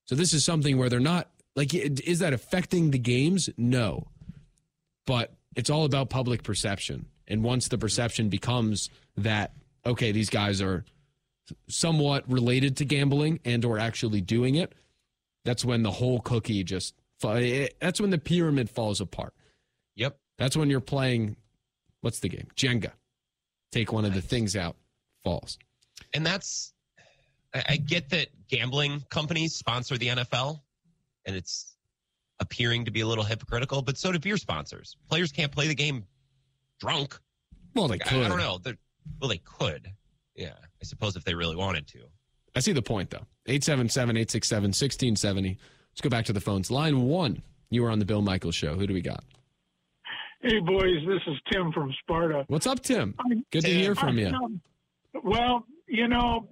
So 0.06 0.14
this 0.14 0.34
is 0.34 0.46
something 0.46 0.78
where 0.78 0.88
they're 0.88 1.00
not 1.00 1.32
like, 1.56 1.74
is 1.74 2.20
that 2.20 2.34
affecting 2.34 2.92
the 2.92 3.00
games? 3.00 3.50
No, 3.58 4.08
but 5.08 5.34
it's 5.56 5.70
all 5.70 5.86
about 5.86 6.10
public 6.10 6.44
perception. 6.44 7.08
And 7.28 7.44
once 7.44 7.70
the 7.70 7.78
perception 7.78 8.30
becomes 8.30 8.92
that 9.18 9.54
okay, 9.86 10.12
these 10.12 10.30
guys 10.30 10.62
are 10.62 10.84
somewhat 11.68 12.30
related 12.30 12.78
to 12.78 12.86
gambling 12.86 13.40
and 13.46 13.64
or 13.66 13.78
actually 13.78 14.22
doing 14.22 14.56
it, 14.56 14.74
that's 15.44 15.64
when 15.64 15.84
the 15.84 15.92
whole 15.92 16.20
cookie 16.20 16.64
just 16.64 16.96
eh, 17.24 17.68
that's 17.80 18.02
when 18.02 18.10
the 18.10 18.18
pyramid 18.18 18.70
falls 18.70 19.02
apart. 19.02 19.34
Yep. 19.96 20.18
That's 20.38 20.58
when 20.58 20.70
you're 20.70 20.82
playing 20.82 21.38
what's 22.02 22.20
the 22.20 22.30
game? 22.30 22.48
Jenga. 22.56 22.92
Take 23.72 23.92
one 23.92 24.06
of 24.06 24.14
the 24.14 24.22
things 24.22 24.56
out, 24.56 24.76
falls. 25.24 25.58
And 26.14 26.26
that's 26.26 26.74
I 27.54 27.78
get 27.78 28.10
that 28.10 28.28
gambling 28.50 29.04
companies 29.10 29.56
sponsor 29.56 29.98
the 29.98 30.08
NFL 30.08 30.62
and 31.26 31.36
it's 31.36 31.76
appearing 32.40 32.86
to 32.86 32.92
be 32.92 33.02
a 33.02 33.08
little 33.08 33.24
hypocritical, 33.24 33.82
but 33.82 33.98
so 33.98 34.12
do 34.12 34.20
beer 34.20 34.38
sponsors. 34.38 34.98
Players 35.10 35.32
can't 35.32 35.52
play 35.52 35.68
the 35.68 35.76
game 35.76 36.04
drunk. 36.80 37.18
Well, 37.74 37.88
they 37.88 37.98
could. 37.98 38.24
I, 38.24 38.26
I 38.26 38.28
don't 38.28 38.38
know. 38.38 38.60
They're, 38.62 38.78
well, 39.20 39.30
they 39.30 39.40
could. 39.40 39.92
Yeah. 40.36 40.54
I 40.82 40.86
suppose 40.86 41.16
if 41.16 41.24
they 41.24 41.34
really 41.34 41.56
wanted 41.56 41.88
to. 41.88 42.00
I 42.56 42.60
see 42.60 42.72
the 42.72 42.82
point, 42.82 43.10
though. 43.10 43.26
877 43.48 44.18
867 44.18 44.64
1670. 44.70 45.58
Let's 45.92 46.02
go 46.02 46.10
back 46.10 46.26
to 46.26 46.34
the 46.34 46.42
phones. 46.42 46.72
Line 46.72 47.02
one, 47.02 47.42
you 47.70 47.84
were 47.84 47.90
on 47.90 48.00
the 48.00 48.06
Bill 48.06 48.22
Michaels 48.22 48.56
show. 48.56 48.76
Who 48.76 48.88
do 48.88 48.94
we 48.94 49.02
got? 49.02 49.24
Hey, 50.42 50.60
boys, 50.60 51.02
this 51.08 51.22
is 51.28 51.38
Tim 51.52 51.72
from 51.72 51.94
Sparta. 52.02 52.46
What's 52.48 52.68
up, 52.68 52.82
Tim? 52.82 53.16
Good 53.52 53.64
to 53.64 53.74
hear 53.74 53.96
from 53.96 54.18
you. 54.18 54.32
Well, 55.24 55.66
you 55.88 56.08
know, 56.08 56.50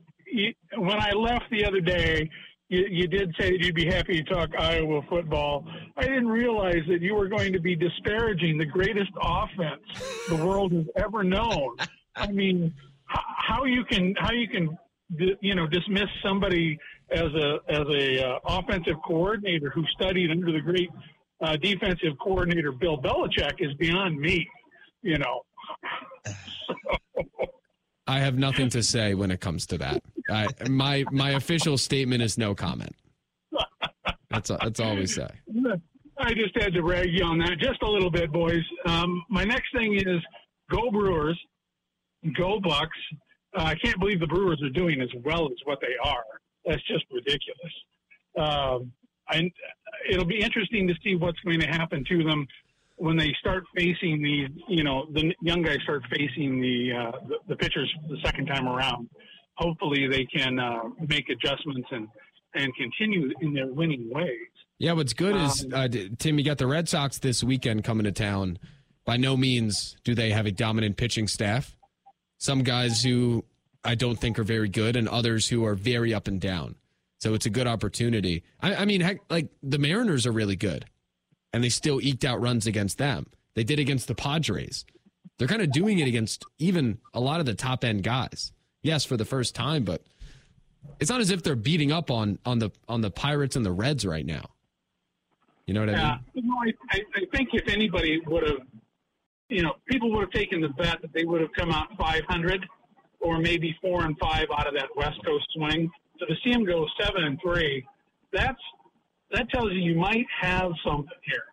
when 0.77 1.00
I 1.00 1.12
left 1.12 1.45
the 1.51 1.65
other 1.65 1.79
day, 1.81 2.29
you, 2.69 2.86
you 2.89 3.07
did 3.07 3.36
say 3.39 3.51
that 3.51 3.60
you'd 3.60 3.75
be 3.75 3.86
happy 3.86 4.24
to 4.24 4.24
talk 4.24 4.50
Iowa 4.57 5.01
football. 5.10 5.65
I 5.95 6.03
didn't 6.03 6.27
realize 6.27 6.81
that 6.88 7.01
you 7.01 7.13
were 7.13 7.27
going 7.27 7.53
to 7.53 7.60
be 7.60 7.75
disparaging 7.75 8.57
the 8.57 8.65
greatest 8.65 9.12
offense 9.22 9.83
the 10.27 10.38
world 10.38 10.72
has 10.72 10.86
ever 10.95 11.24
known. 11.24 11.75
I 12.15 12.27
mean, 12.32 12.74
how 13.08 13.65
you 13.65 13.84
can 13.86 14.15
how 14.17 14.32
you 14.32 14.48
can 14.48 14.77
you 15.41 15.55
know 15.55 15.67
dismiss 15.67 16.10
somebody 16.24 16.77
as 17.12 17.34
a 17.34 17.60
as 17.70 17.86
a 17.89 18.27
uh, 18.27 18.39
offensive 18.46 18.96
coordinator 19.05 19.70
who 19.70 19.84
studied 19.88 20.32
under 20.32 20.51
the 20.51 20.62
great 20.62 20.89
uh, 21.41 21.55
defensive 21.58 22.13
coordinator 22.22 22.72
Bill 22.72 22.98
Belichick 22.98 23.55
is 23.60 23.74
beyond 23.75 24.20
me. 24.20 24.48
You 25.01 25.17
know. 25.17 25.41
I 28.05 28.20
have 28.20 28.38
nothing 28.38 28.70
to 28.70 28.84
say 28.84 29.13
when 29.13 29.32
it 29.32 29.39
comes 29.39 29.65
to 29.67 29.77
that. 29.79 30.03
I, 30.29 30.48
my 30.70 31.05
my 31.12 31.32
official 31.32 31.77
statement 31.77 32.22
is 32.22 32.38
no 32.38 32.53
comment. 32.53 32.96
That's 34.29 34.50
that's 34.50 34.79
all 34.79 34.96
we 34.96 35.05
say. 35.08 35.29
I 36.17 36.34
just 36.34 36.55
had 36.55 36.74
to 36.74 36.84
rag 36.84 37.10
you 37.12 37.24
on 37.24 37.39
that 37.39 37.58
just 37.60 37.82
a 37.82 37.89
little 37.89 38.12
bit, 38.12 38.32
boys. 38.32 38.63
Um, 38.86 39.24
my 39.29 39.43
next 39.43 39.74
thing 39.75 39.96
is 39.96 40.22
go 40.70 40.91
Brewers, 40.91 41.39
go 42.38 42.60
Bucks. 42.60 42.98
Uh, 43.58 43.63
I 43.63 43.75
can't 43.75 44.00
believe 44.00 44.20
the 44.20 44.27
Brewers 44.27 44.62
are 44.63 44.70
doing 44.70 45.01
as 45.01 45.10
well 45.24 45.46
as 45.46 45.58
what 45.65 45.80
they 45.82 45.96
are. 46.03 46.24
That's 46.65 46.82
just 46.88 47.06
ridiculous. 47.12 47.74
Um, 48.38 48.92
and 49.30 49.51
it'll 50.10 50.25
be 50.25 50.39
interesting 50.39 50.88
to 50.88 50.94
see 51.03 51.15
what's 51.15 51.39
going 51.42 51.60
to 51.60 51.68
happen 51.68 52.03
to 52.10 52.24
them 52.24 52.48
when 52.98 53.18
they 53.18 53.34
start 53.39 53.63
facing 53.75 54.22
the, 54.22 54.48
you 54.68 54.84
know, 54.84 55.06
the 55.13 55.34
young 55.42 55.62
guys 55.62 55.77
start 55.84 56.03
facing 56.10 56.62
the 56.62 56.92
uh, 56.94 57.12
the, 57.27 57.36
the 57.50 57.56
pitchers 57.56 57.94
the 58.10 58.18
second 58.24 58.48
time 58.48 58.68
around. 58.68 59.10
Hopefully, 59.56 60.08
they 60.08 60.25
can 60.25 60.60
uh, 60.60 60.84
make 61.08 61.30
adjustments 61.30 61.88
and 61.92 62.08
and 62.56 62.72
continue 62.75 63.32
in 63.42 63.53
their 63.53 63.68
winning 63.68 64.10
ways. 64.10 64.38
Yeah, 64.80 64.94
what's 64.94 65.13
good 65.13 65.36
um, 65.36 65.46
is 65.46 65.65
uh, 65.74 65.88
Tim. 66.18 66.38
You 66.38 66.46
got 66.46 66.58
the 66.58 66.68
Red 66.68 66.89
Sox 66.89 67.20
this 67.20 67.44
weekend 67.44 67.84
coming 67.84 68.06
to 68.06 68.12
town. 68.12 68.58
By 69.06 69.18
no 69.18 69.36
means 69.36 69.98
do 70.03 70.15
they 70.15 70.32
have 70.32 70.46
a 70.46 70.51
dominant 70.51 70.98
pitching 70.98 71.27
staff. 71.27 71.75
Some 72.44 72.64
guys 72.64 73.02
who 73.02 73.46
I 73.86 73.96
don't 73.96 74.20
think 74.20 74.38
are 74.38 74.44
very 74.44 74.68
good, 74.68 74.98
and 74.98 75.08
others 75.08 75.48
who 75.48 75.64
are 75.64 75.76
very 75.76 76.14
up 76.14 76.28
and 76.28 76.42
down. 76.42 76.76
So 77.22 77.36
it's 77.36 77.46
a 77.46 77.50
good 77.50 77.68
opportunity. 77.68 78.44
I, 78.62 78.76
I 78.76 78.86
mean, 78.86 79.00
heck, 79.00 79.20
like 79.30 79.48
the 79.64 79.78
Mariners 79.78 80.28
are 80.28 80.34
really 80.34 80.58
good, 80.58 80.84
and 81.54 81.64
they 81.64 81.70
still 81.70 82.02
eked 82.02 82.26
out 82.26 82.42
runs 82.42 82.68
against 82.68 82.98
them. 82.98 83.28
They 83.54 83.64
did 83.64 83.80
against 83.80 84.10
the 84.10 84.14
Padres. 84.14 84.84
They're 85.38 85.48
kind 85.48 85.62
of 85.62 85.72
doing 85.72 86.00
it 86.00 86.08
against 86.10 86.44
even 86.60 86.98
a 87.14 87.22
lot 87.22 87.40
of 87.40 87.46
the 87.46 87.54
top 87.54 87.86
end 87.86 88.04
guys. 88.04 88.52
Yes, 88.82 89.06
for 89.06 89.16
the 89.16 89.24
first 89.24 89.56
time, 89.56 89.86
but 89.86 90.02
it's 91.00 91.10
not 91.10 91.22
as 91.22 91.32
if 91.32 91.44
they're 91.44 91.56
beating 91.56 91.94
up 91.94 92.12
on 92.12 92.40
on 92.46 92.60
the 92.60 92.72
on 92.90 93.00
the 93.00 93.10
Pirates 93.10 93.56
and 93.56 93.66
the 93.66 93.72
Reds 93.72 94.06
right 94.06 94.26
now. 94.26 94.50
You 95.66 95.76
know 95.76 95.80
what 95.80 95.92
yeah, 95.92 96.04
I 96.04 96.12
mean? 96.12 96.20
You 96.34 96.42
know, 96.42 96.58
I, 96.92 97.02
I 97.16 97.26
think 97.38 97.52
if 97.54 97.70
anybody 97.70 98.20
would 98.28 98.46
have, 98.46 98.58
you 99.53 99.62
know, 99.62 99.74
people 99.88 100.12
would 100.12 100.22
have 100.22 100.31
taken 100.31 100.62
the 100.62 100.69
bet 100.69 101.01
that 101.01 101.13
they 101.13 101.25
would 101.25 101.41
have 101.41 101.53
come 101.53 101.72
out 101.72 101.88
500 101.98 102.65
or 103.19 103.39
maybe 103.39 103.75
four 103.81 104.03
and 104.03 104.17
five 104.17 104.48
out 104.57 104.67
of 104.67 104.74
that 104.74 104.89
West 104.95 105.24
Coast 105.24 105.45
swing. 105.55 105.89
So 106.19 106.25
to 106.25 106.33
see 106.43 106.51
him 106.51 106.65
go 106.65 106.86
seven 107.00 107.24
and 107.24 107.39
three, 107.41 107.86
that's 108.31 108.60
that 109.31 109.50
tells 109.50 109.72
you 109.72 109.79
you 109.79 109.95
might 109.95 110.25
have 110.41 110.72
something 110.86 111.07
here. 111.24 111.43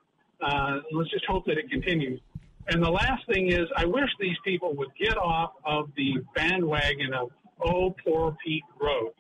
Uh, 0.40 0.80
let's 0.92 1.11
just 1.11 1.25
hope 1.26 1.45
that 1.47 1.59
it 1.59 1.71
continues. 1.71 2.21
And 2.69 2.83
the 2.83 2.90
last 2.90 3.26
thing 3.26 3.50
is, 3.50 3.66
I 3.76 3.85
wish 3.85 4.09
these 4.19 4.37
people 4.45 4.75
would 4.76 4.90
get 4.99 5.16
off 5.16 5.52
of 5.64 5.90
the 5.97 6.16
bandwagon 6.35 7.12
of 7.14 7.30
oh 7.64 7.95
poor 8.04 8.37
Pete 8.45 8.64
Rose. 8.80 9.12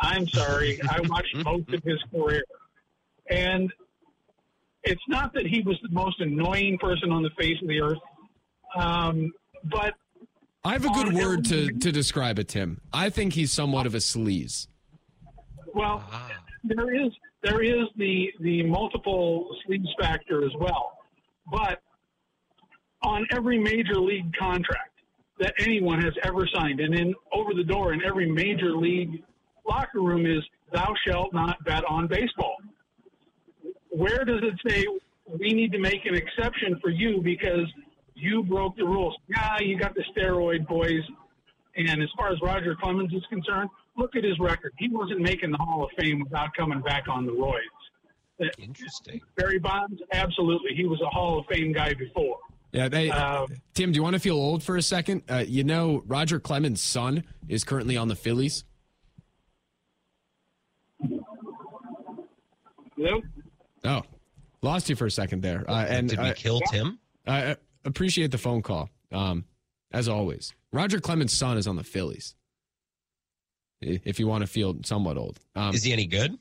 I'm 0.00 0.26
sorry, 0.28 0.78
I 0.90 1.00
watched 1.08 1.34
most 1.44 1.72
of 1.72 1.82
his 1.82 1.98
career, 2.10 2.44
and 3.30 3.72
it's 4.86 5.02
not 5.08 5.34
that 5.34 5.46
he 5.46 5.62
was 5.62 5.76
the 5.82 5.90
most 5.90 6.20
annoying 6.20 6.78
person 6.78 7.10
on 7.10 7.22
the 7.22 7.30
face 7.38 7.56
of 7.60 7.68
the 7.68 7.80
earth, 7.80 7.98
um, 8.76 9.32
but 9.64 9.94
I 10.64 10.72
have 10.72 10.84
a 10.84 10.88
good 10.88 11.12
word 11.12 11.44
to, 11.46 11.70
to 11.72 11.92
describe 11.92 12.38
it, 12.38 12.48
Tim. 12.48 12.80
I 12.92 13.10
think 13.10 13.34
he's 13.34 13.52
somewhat 13.52 13.86
of 13.86 13.94
a 13.94 13.98
sleaze. 13.98 14.66
Well, 15.74 16.02
there 16.64 16.94
is 16.94 17.12
there 17.42 17.62
is 17.62 17.84
the 17.96 18.32
the 18.40 18.62
multiple 18.64 19.48
sleaze 19.66 19.86
factor 20.00 20.44
as 20.44 20.52
well, 20.58 20.98
but 21.50 21.82
on 23.02 23.26
every 23.32 23.58
major 23.58 24.00
league 24.00 24.34
contract 24.36 24.90
that 25.38 25.52
anyone 25.58 26.00
has 26.00 26.14
ever 26.24 26.48
signed, 26.54 26.80
and 26.80 26.94
in 26.94 27.14
over 27.32 27.54
the 27.54 27.64
door 27.64 27.92
in 27.92 28.02
every 28.04 28.30
major 28.30 28.74
league 28.74 29.22
locker 29.68 30.00
room 30.00 30.26
is 30.26 30.42
"Thou 30.72 30.94
shalt 31.06 31.32
not 31.32 31.62
bet 31.64 31.84
on 31.88 32.06
baseball." 32.06 32.56
Where 33.96 34.24
does 34.24 34.42
it 34.42 34.54
say 34.68 34.86
we 35.26 35.52
need 35.52 35.72
to 35.72 35.78
make 35.78 36.04
an 36.04 36.14
exception 36.14 36.78
for 36.82 36.90
you 36.90 37.20
because 37.22 37.66
you 38.16 38.42
broke 38.42 38.76
the 38.76 38.84
rules. 38.84 39.14
Yeah, 39.28 39.60
you 39.60 39.78
got 39.78 39.94
the 39.94 40.04
steroid 40.16 40.66
boys. 40.66 41.02
And 41.76 42.02
as 42.02 42.08
far 42.16 42.32
as 42.32 42.40
Roger 42.42 42.74
Clemens 42.74 43.12
is 43.12 43.22
concerned, 43.28 43.68
look 43.96 44.16
at 44.16 44.24
his 44.24 44.38
record. 44.38 44.72
He 44.78 44.88
wasn't 44.88 45.20
making 45.20 45.50
the 45.50 45.58
Hall 45.58 45.84
of 45.84 45.90
Fame 45.98 46.20
without 46.20 46.54
coming 46.56 46.80
back 46.80 47.08
on 47.08 47.26
the 47.26 47.32
roids. 47.32 47.60
Interesting. 48.58 49.20
Barry 49.36 49.58
Bonds, 49.58 50.00
absolutely. 50.12 50.74
He 50.74 50.86
was 50.86 51.00
a 51.02 51.08
Hall 51.08 51.38
of 51.38 51.46
Fame 51.46 51.72
guy 51.72 51.94
before. 51.94 52.38
Yeah, 52.72 52.88
they, 52.88 53.10
uh, 53.10 53.46
Tim, 53.74 53.92
do 53.92 53.96
you 53.96 54.02
want 54.02 54.14
to 54.14 54.20
feel 54.20 54.36
old 54.36 54.62
for 54.62 54.76
a 54.76 54.82
second? 54.82 55.22
Uh, 55.30 55.44
you 55.46 55.64
know, 55.64 56.02
Roger 56.06 56.40
Clemens' 56.40 56.82
son 56.82 57.24
is 57.48 57.64
currently 57.64 57.96
on 57.96 58.08
the 58.08 58.16
Phillies. 58.16 58.64
Hello? 62.96 63.20
Oh, 63.86 64.02
lost 64.62 64.88
you 64.88 64.96
for 64.96 65.06
a 65.06 65.10
second 65.10 65.42
there. 65.42 65.64
Uh, 65.68 65.86
and 65.88 66.08
did 66.08 66.18
we 66.18 66.30
uh, 66.30 66.34
kill 66.34 66.60
Tim? 66.70 66.98
Uh, 67.26 67.54
appreciate 67.84 68.30
the 68.30 68.38
phone 68.38 68.62
call. 68.62 68.90
Um, 69.12 69.44
as 69.92 70.08
always, 70.08 70.52
Roger 70.72 71.00
Clemens' 71.00 71.32
son 71.32 71.56
is 71.56 71.66
on 71.66 71.76
the 71.76 71.84
Phillies. 71.84 72.34
If 73.80 74.18
you 74.18 74.26
want 74.26 74.42
to 74.42 74.46
feel 74.46 74.76
somewhat 74.84 75.16
old, 75.16 75.38
um, 75.54 75.74
is 75.74 75.84
he 75.84 75.92
any 75.92 76.06
good? 76.06 76.36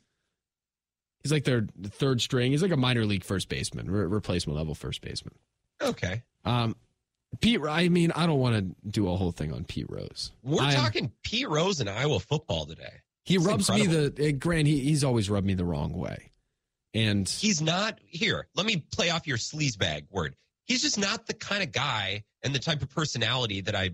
He's 1.22 1.32
like 1.32 1.44
their 1.44 1.68
third 1.88 2.22
string. 2.22 2.52
He's 2.52 2.62
like 2.62 2.72
a 2.72 2.78
minor 2.78 3.04
league 3.06 3.24
first 3.24 3.50
baseman, 3.50 3.90
re- 3.90 4.06
replacement 4.06 4.58
level 4.58 4.76
first 4.76 5.02
baseman. 5.02 5.34
Okay. 5.82 6.22
Um, 6.46 6.76
Pete, 7.42 7.60
I 7.68 7.90
mean, 7.90 8.12
I 8.12 8.26
don't 8.26 8.40
want 8.40 8.56
to 8.56 8.90
do 8.90 9.10
a 9.10 9.16
whole 9.16 9.32
thing 9.32 9.52
on 9.52 9.66
Pete 9.66 9.88
Rose. 9.90 10.32
We're 10.44 10.62
I'm, 10.62 10.74
talking 10.74 11.12
Pete 11.24 11.50
Rose 11.50 11.80
and 11.80 11.90
Iowa 11.90 12.20
football 12.20 12.66
today. 12.66 13.02
He 13.24 13.36
it's 13.36 13.46
rubs 13.46 13.70
incredible. 13.70 14.02
me 14.02 14.10
the 14.10 14.30
uh, 14.30 14.32
Grant. 14.38 14.68
He, 14.68 14.80
he's 14.82 15.04
always 15.04 15.30
rubbed 15.30 15.48
me 15.48 15.56
the 15.56 15.66
wrong 15.66 15.94
way, 15.94 16.32
and 16.96 17.30
he's 17.30 17.62
not 17.62 18.00
here. 18.06 18.48
Let 18.56 18.66
me 18.66 18.78
play 18.92 19.12
off 19.12 19.28
your 19.28 19.38
sleaze 19.38 19.78
bag 19.78 20.06
word 20.10 20.36
he's 20.66 20.82
just 20.82 21.00
not 21.00 21.26
the 21.26 21.34
kind 21.34 21.64
of 21.64 21.72
guy 21.72 22.24
and 22.44 22.54
the 22.54 22.60
type 22.60 22.82
of 22.82 22.90
personality 22.90 23.62
that 23.62 23.76
I 23.76 23.92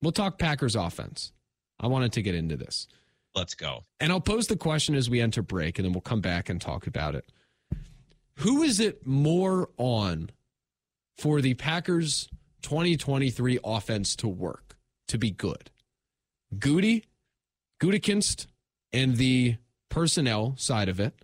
we'll 0.00 0.12
talk 0.12 0.38
Packers 0.38 0.76
offense. 0.76 1.32
I 1.78 1.88
wanted 1.88 2.12
to 2.12 2.22
get 2.22 2.34
into 2.34 2.56
this. 2.56 2.86
Let's 3.34 3.54
go. 3.54 3.84
And 4.00 4.10
I'll 4.10 4.20
pose 4.20 4.46
the 4.46 4.56
question 4.56 4.94
as 4.94 5.10
we 5.10 5.20
enter 5.20 5.42
break, 5.42 5.78
and 5.78 5.84
then 5.84 5.92
we'll 5.92 6.00
come 6.00 6.22
back 6.22 6.48
and 6.48 6.58
talk 6.58 6.86
about 6.86 7.14
it. 7.14 7.30
Who 8.38 8.62
is 8.62 8.80
it 8.80 9.06
more 9.06 9.68
on 9.76 10.30
for 11.18 11.42
the 11.42 11.54
Packers 11.54 12.28
2023 12.62 13.58
offense 13.62 14.16
to 14.16 14.28
work, 14.28 14.76
to 15.08 15.18
be 15.18 15.30
good? 15.30 15.70
Gutey, 16.54 17.04
Gutekunst, 17.80 18.46
and 18.92 19.16
the 19.16 19.56
personnel 19.90 20.54
side 20.56 20.88
of 20.88 20.98
it, 20.98 21.14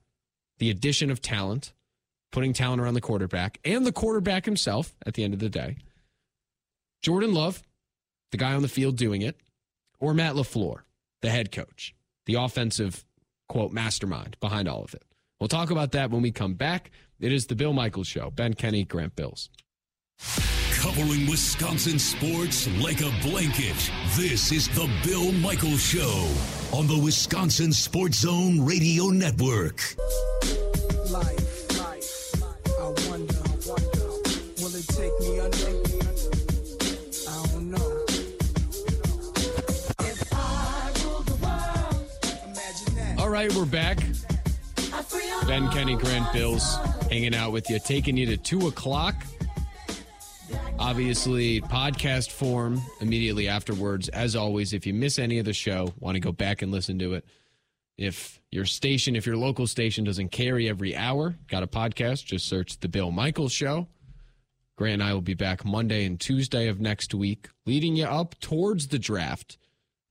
the 0.59 0.69
addition 0.69 1.11
of 1.11 1.23
talent, 1.23 1.73
putting 2.31 2.53
talent 2.53 2.81
around 2.81 2.95
the 2.95 3.01
quarterback, 3.01 3.59
and 3.65 3.87
the 3.87 3.93
quarterback 3.93 4.45
himself 4.45 4.95
at 5.07 5.15
the 5.15 5.25
end 5.25 5.33
of 5.33 5.41
the 5.41 5.49
day. 5.49 5.77
Jordan 7.03 7.35
Love, 7.35 7.63
the 8.31 8.37
guy 8.37 8.55
on 8.55 8.63
the 8.63 8.69
field 8.69 8.97
doing 8.97 9.23
it, 9.23 9.37
or 9.99 10.15
Matt 10.15 10.35
LaFleur, 10.35 10.83
the 11.21 11.31
head 11.31 11.51
coach, 11.51 11.95
the 12.27 12.35
offensive, 12.35 13.05
quote, 13.49 13.73
mastermind 13.73 14.37
behind 14.41 14.69
all 14.69 14.85
of 14.85 14.95
it. 14.95 15.03
We'll 15.41 15.49
talk 15.49 15.71
about 15.71 15.93
that 15.93 16.11
when 16.11 16.23
we 16.23 16.31
come 16.31 16.55
back. 16.55 16.93
It 17.19 17.33
is 17.33 17.47
the 17.47 17.57
Bill 17.57 17.73
Michaels 17.73 18.07
Show. 18.07 18.31
Ben 18.31 18.55
Kenny, 18.55 18.85
Grant 18.85 19.17
Bills. 19.17 19.51
Covering 20.75 21.29
Wisconsin 21.29 21.99
sports 21.99 22.69
like 22.81 23.01
a 23.01 23.11
blanket. 23.23 23.91
This 24.17 24.53
is 24.53 24.69
the 24.69 24.89
Bill 25.05 25.33
Michaels 25.33 25.83
Show 25.83 26.33
on 26.73 26.87
the 26.87 26.99
Wisconsin 26.99 27.73
Sports 27.73 28.19
Zone 28.19 28.65
Radio 28.65 29.07
Network. 29.07 29.81
life, 31.11 31.11
life. 31.11 31.52
Right, 43.33 43.55
we're 43.55 43.65
back. 43.65 43.99
Ben 45.47 45.67
Kenny, 45.71 45.97
Grant 45.97 46.31
Bills, 46.35 46.77
hanging 47.11 47.35
out 47.35 47.51
with 47.51 47.71
you, 47.71 47.79
taking 47.79 48.15
you 48.15 48.27
to 48.27 48.37
two 48.37 48.67
o'clock. 48.67 49.15
Obviously, 50.79 51.63
podcast 51.63 52.31
form 52.31 52.79
immediately 53.01 53.49
afterwards. 53.49 54.11
As 54.11 54.37
always, 54.37 54.75
if 54.75 54.87
you 54.87 54.93
miss 54.93 55.19
any 55.19 55.39
of 55.39 55.47
the 55.47 55.55
show, 55.55 55.95
want 55.99 56.15
to 56.15 56.21
go 56.21 56.31
back 56.31 56.61
and 56.61 56.71
listen 56.71 56.99
to 56.99 57.15
it. 57.15 57.25
If 57.97 58.39
your 58.51 58.67
station, 58.67 59.17
if 59.17 59.25
your 59.25 59.39
local 59.39 59.67
station 59.67 60.05
doesn't 60.05 60.29
carry 60.29 60.69
every 60.69 60.95
hour, 60.95 61.35
got 61.49 61.63
a 61.63 61.67
podcast, 61.67 62.27
just 62.27 62.47
search 62.47 62.81
The 62.81 62.89
Bill 62.89 63.11
Michaels 63.11 63.53
Show. 63.53 63.89
Grant 64.77 65.01
and 65.01 65.03
I 65.03 65.15
will 65.15 65.23
be 65.23 65.33
back 65.33 65.65
Monday 65.65 66.05
and 66.05 66.21
Tuesday 66.21 66.69
of 66.69 66.81
next 66.81 67.15
week, 67.15 67.49
leading 67.65 67.97
you 67.97 68.05
up 68.05 68.39
towards 68.41 68.89
the 68.89 68.99
draft. 68.99 69.57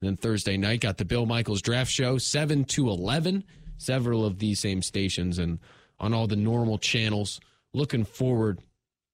Then 0.01 0.17
Thursday 0.17 0.57
night, 0.57 0.81
got 0.81 0.97
the 0.97 1.05
Bill 1.05 1.25
Michaels 1.25 1.61
Draft 1.61 1.91
Show, 1.91 2.17
7 2.17 2.65
to 2.65 2.89
11. 2.89 3.43
Several 3.77 4.25
of 4.25 4.39
these 4.39 4.59
same 4.59 4.81
stations 4.81 5.37
and 5.39 5.59
on 5.99 6.13
all 6.13 6.27
the 6.27 6.35
normal 6.35 6.77
channels. 6.77 7.39
Looking 7.73 8.03
forward 8.03 8.59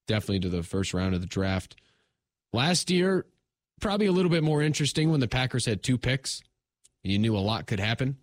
definitely 0.08 0.39
to 0.41 0.50
the 0.50 0.63
first 0.63 0.93
round 0.93 1.13
of 1.13 1.21
the 1.21 1.28
draft. 1.28 1.76
Last 2.54 2.89
year, 2.89 3.26
probably 3.82 4.08
a 4.08 4.12
little 4.12 4.32
bit 4.32 4.43
more 4.43 4.62
interesting 4.62 5.12
when 5.12 5.19
the 5.19 5.28
Packers 5.28 5.65
had 5.65 5.84
two 5.84 5.97
picks. 5.97 6.41
and 7.04 7.12
You 7.12 7.19
knew 7.19 7.38
a 7.38 7.39
lot 7.39 7.67
could 7.67 7.80
happen. 7.80 8.17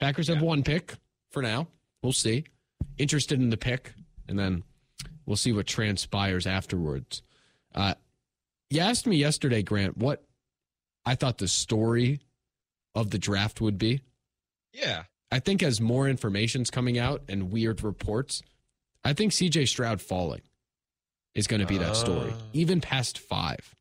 Packers 0.00 0.28
have 0.28 0.40
one 0.40 0.62
pick 0.62 0.94
for 1.30 1.42
now. 1.42 1.68
We'll 2.02 2.12
see. 2.12 2.44
Interested 2.96 3.40
in 3.40 3.50
the 3.50 3.56
pick, 3.56 3.92
and 4.28 4.38
then 4.38 4.62
we'll 5.26 5.36
see 5.36 5.52
what 5.52 5.66
transpires 5.66 6.46
afterwards. 6.46 7.22
Uh, 7.74 7.94
you 8.70 8.80
asked 8.80 9.06
me 9.06 9.16
yesterday, 9.16 9.62
Grant, 9.62 9.96
what 9.96 10.24
I 11.06 11.14
thought 11.14 11.38
the 11.38 11.48
story 11.48 12.20
of 12.94 13.10
the 13.10 13.18
draft 13.18 13.60
would 13.60 13.78
be. 13.78 14.00
Yeah. 14.72 15.04
I 15.30 15.38
think 15.40 15.62
as 15.62 15.80
more 15.80 16.08
information's 16.08 16.70
coming 16.70 16.98
out 16.98 17.22
and 17.28 17.50
weird 17.50 17.82
reports, 17.82 18.42
I 19.04 19.12
think 19.12 19.32
CJ 19.32 19.68
Stroud 19.68 20.00
falling 20.00 20.42
is 21.34 21.46
going 21.46 21.60
to 21.60 21.66
be 21.66 21.78
that 21.78 21.96
story, 21.96 22.30
Uh. 22.30 22.36
even 22.52 22.80
past 22.80 23.18
five. 23.18 23.74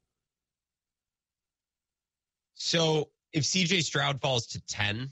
So 2.56 3.10
if 3.32 3.44
CJ 3.44 3.84
Stroud 3.84 4.22
falls 4.22 4.48
to 4.48 4.62
10, 4.68 5.12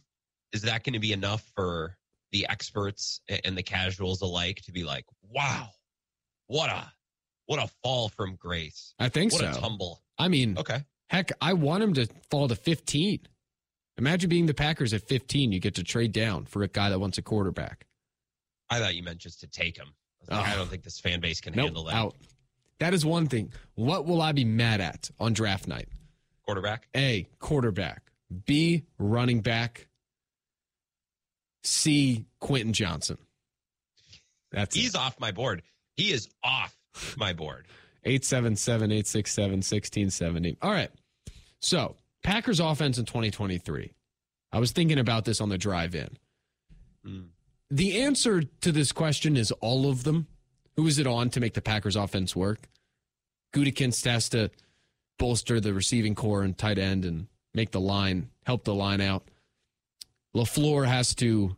is 0.54 0.62
that 0.64 0.84
going 0.84 0.94
to 0.94 1.00
be 1.00 1.14
enough 1.14 1.44
for 1.56 1.98
the 2.32 2.48
experts 2.50 3.22
and 3.44 3.58
the 3.58 3.64
casuals 3.64 4.22
alike 4.22 4.62
to 4.64 4.72
be 4.72 4.84
like, 4.84 5.06
wow, 5.22 5.70
what 6.48 6.70
a 6.70 6.92
what 7.46 7.62
a 7.62 7.68
fall 7.84 8.08
from 8.10 8.36
grace. 8.36 8.94
I 8.98 9.10
think 9.10 9.34
What 9.34 9.42
so. 9.42 9.50
a 9.52 9.54
tumble. 9.54 10.02
I 10.18 10.30
mean, 10.30 10.58
Okay. 10.58 10.82
Heck, 11.12 11.34
I 11.42 11.52
want 11.52 11.84
him 11.84 11.94
to 11.96 12.08
fall 12.30 12.48
to 12.48 12.56
15. 12.56 13.20
Imagine 13.98 14.30
being 14.30 14.46
the 14.46 14.54
Packers 14.54 14.94
at 14.94 15.02
15. 15.02 15.52
You 15.52 15.60
get 15.60 15.76
to 15.76 15.84
trade 15.84 16.14
down 16.14 16.46
for 16.46 16.64
a 16.64 16.70
guy 16.70 16.90
that 16.90 17.00
wants 17.00 17.18
a 17.18 17.22
quarterback. 17.22 17.86
I 18.70 18.80
thought 18.80 18.96
you 18.96 19.04
meant 19.04 19.18
just 19.18 19.42
to 19.42 19.48
take 19.48 19.76
him. 19.78 19.94
I, 20.30 20.38
like, 20.38 20.48
Oh. 20.48 20.52
I 20.52 20.56
don't 20.56 20.70
think 20.70 20.84
this 20.84 21.02
fan 21.02 21.20
base 21.20 21.42
can 21.42 21.54
Nope, 21.54 21.66
handle 21.66 21.84
that. 21.84 21.96
out. 21.96 22.16
That 22.80 22.94
is 22.94 23.06
one 23.06 23.28
thing. 23.28 23.52
What 23.76 24.06
will 24.06 24.22
I 24.22 24.32
be 24.32 24.46
mad 24.46 24.80
at 24.80 25.12
on 25.20 25.34
draft 25.34 25.68
night? 25.68 25.90
Quarterback. 26.46 26.88
A, 26.96 27.28
quarterback. 27.40 28.04
B, 28.46 28.84
running 28.98 29.42
back. 29.42 29.90
C, 31.64 32.26
Quentin 32.40 32.72
Johnston. 32.72 33.18
That's 34.54 34.74
He's 34.74 34.96
off 34.96 35.20
my 35.20 35.32
board. 35.32 35.62
He 35.98 36.14
is 36.14 36.30
off 36.42 36.74
my 37.18 37.34
board. 37.34 37.68
877 38.06 38.92
867 38.92 39.52
1670. 39.58 40.58
All 40.62 40.72
right. 40.72 40.90
So, 41.62 41.96
Packers 42.24 42.60
offense 42.60 42.98
in 42.98 43.06
2023. 43.06 43.94
I 44.52 44.60
was 44.60 44.72
thinking 44.72 45.00
about 45.00 45.26
this 45.26 45.40
on 45.40 45.50
the 45.50 45.58
drive 45.58 45.96
in. 45.96 46.10
Mm. 47.06 47.28
The 47.70 48.02
answer 48.02 48.44
to 48.44 48.72
this 48.72 48.92
question 48.92 49.38
is 49.38 49.52
all 49.54 49.90
of 49.90 50.04
them. 50.04 50.28
Who 50.76 50.88
is 50.88 51.00
it 51.00 51.08
on 51.08 51.30
to 51.32 51.40
make 51.40 51.54
the 51.54 51.62
Packers 51.62 51.96
offense 51.96 52.36
work? 52.36 52.68
Gutekunst 53.54 54.06
has 54.06 54.30
to 54.30 54.50
bolster 55.18 55.60
the 55.60 55.74
receiving 55.74 56.16
corps 56.16 56.44
and 56.44 56.58
tight 56.58 56.78
end 56.78 57.06
and 57.06 57.28
make 57.54 57.72
the 57.72 57.80
line, 57.80 58.30
help 58.46 58.64
the 58.64 58.74
line 58.74 59.02
out. 59.02 59.24
LaFleur 60.36 60.88
has 60.88 61.14
to 61.16 61.56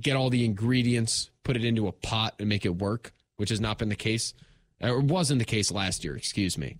get 0.00 0.16
all 0.16 0.30
the 0.30 0.44
ingredients, 0.44 1.30
put 1.44 1.56
it 1.56 1.64
into 1.64 1.88
a 1.88 1.92
pot 1.92 2.34
and 2.38 2.48
make 2.48 2.64
it 2.64 2.76
work, 2.76 3.12
which 3.36 3.50
has 3.50 3.60
not 3.60 3.78
been 3.78 3.88
the 3.88 3.96
case, 3.96 4.34
or 4.80 5.00
wasn't 5.00 5.38
the 5.38 5.44
case 5.44 5.70
last 5.70 6.04
year, 6.04 6.16
excuse 6.16 6.56
me. 6.56 6.76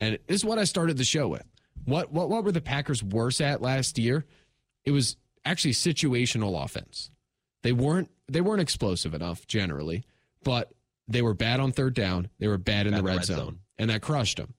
And 0.00 0.18
this 0.26 0.36
is 0.36 0.44
what 0.44 0.58
I 0.58 0.64
started 0.64 0.96
the 0.96 1.04
show 1.04 1.28
with. 1.28 1.44
What 1.84 2.12
what 2.12 2.28
what 2.28 2.44
were 2.44 2.52
the 2.52 2.60
Packers 2.60 3.02
worse 3.02 3.40
at 3.40 3.62
last 3.62 3.98
year? 3.98 4.24
It 4.84 4.90
was 4.90 5.16
actually 5.44 5.72
situational 5.72 6.62
offense. 6.62 7.10
They 7.62 7.72
weren't 7.72 8.10
they 8.28 8.40
weren't 8.40 8.60
explosive 8.60 9.14
enough 9.14 9.46
generally, 9.46 10.04
but 10.44 10.72
they 11.08 11.22
were 11.22 11.34
bad 11.34 11.60
on 11.60 11.72
third 11.72 11.94
down. 11.94 12.28
They 12.38 12.48
were 12.48 12.58
bad 12.58 12.86
in 12.86 12.92
Bad 12.92 13.00
the 13.00 13.04
red, 13.04 13.24
zone, 13.24 13.60
and 13.78 13.90
that 13.90 14.02
crushed 14.02 14.36
them. 14.36 14.54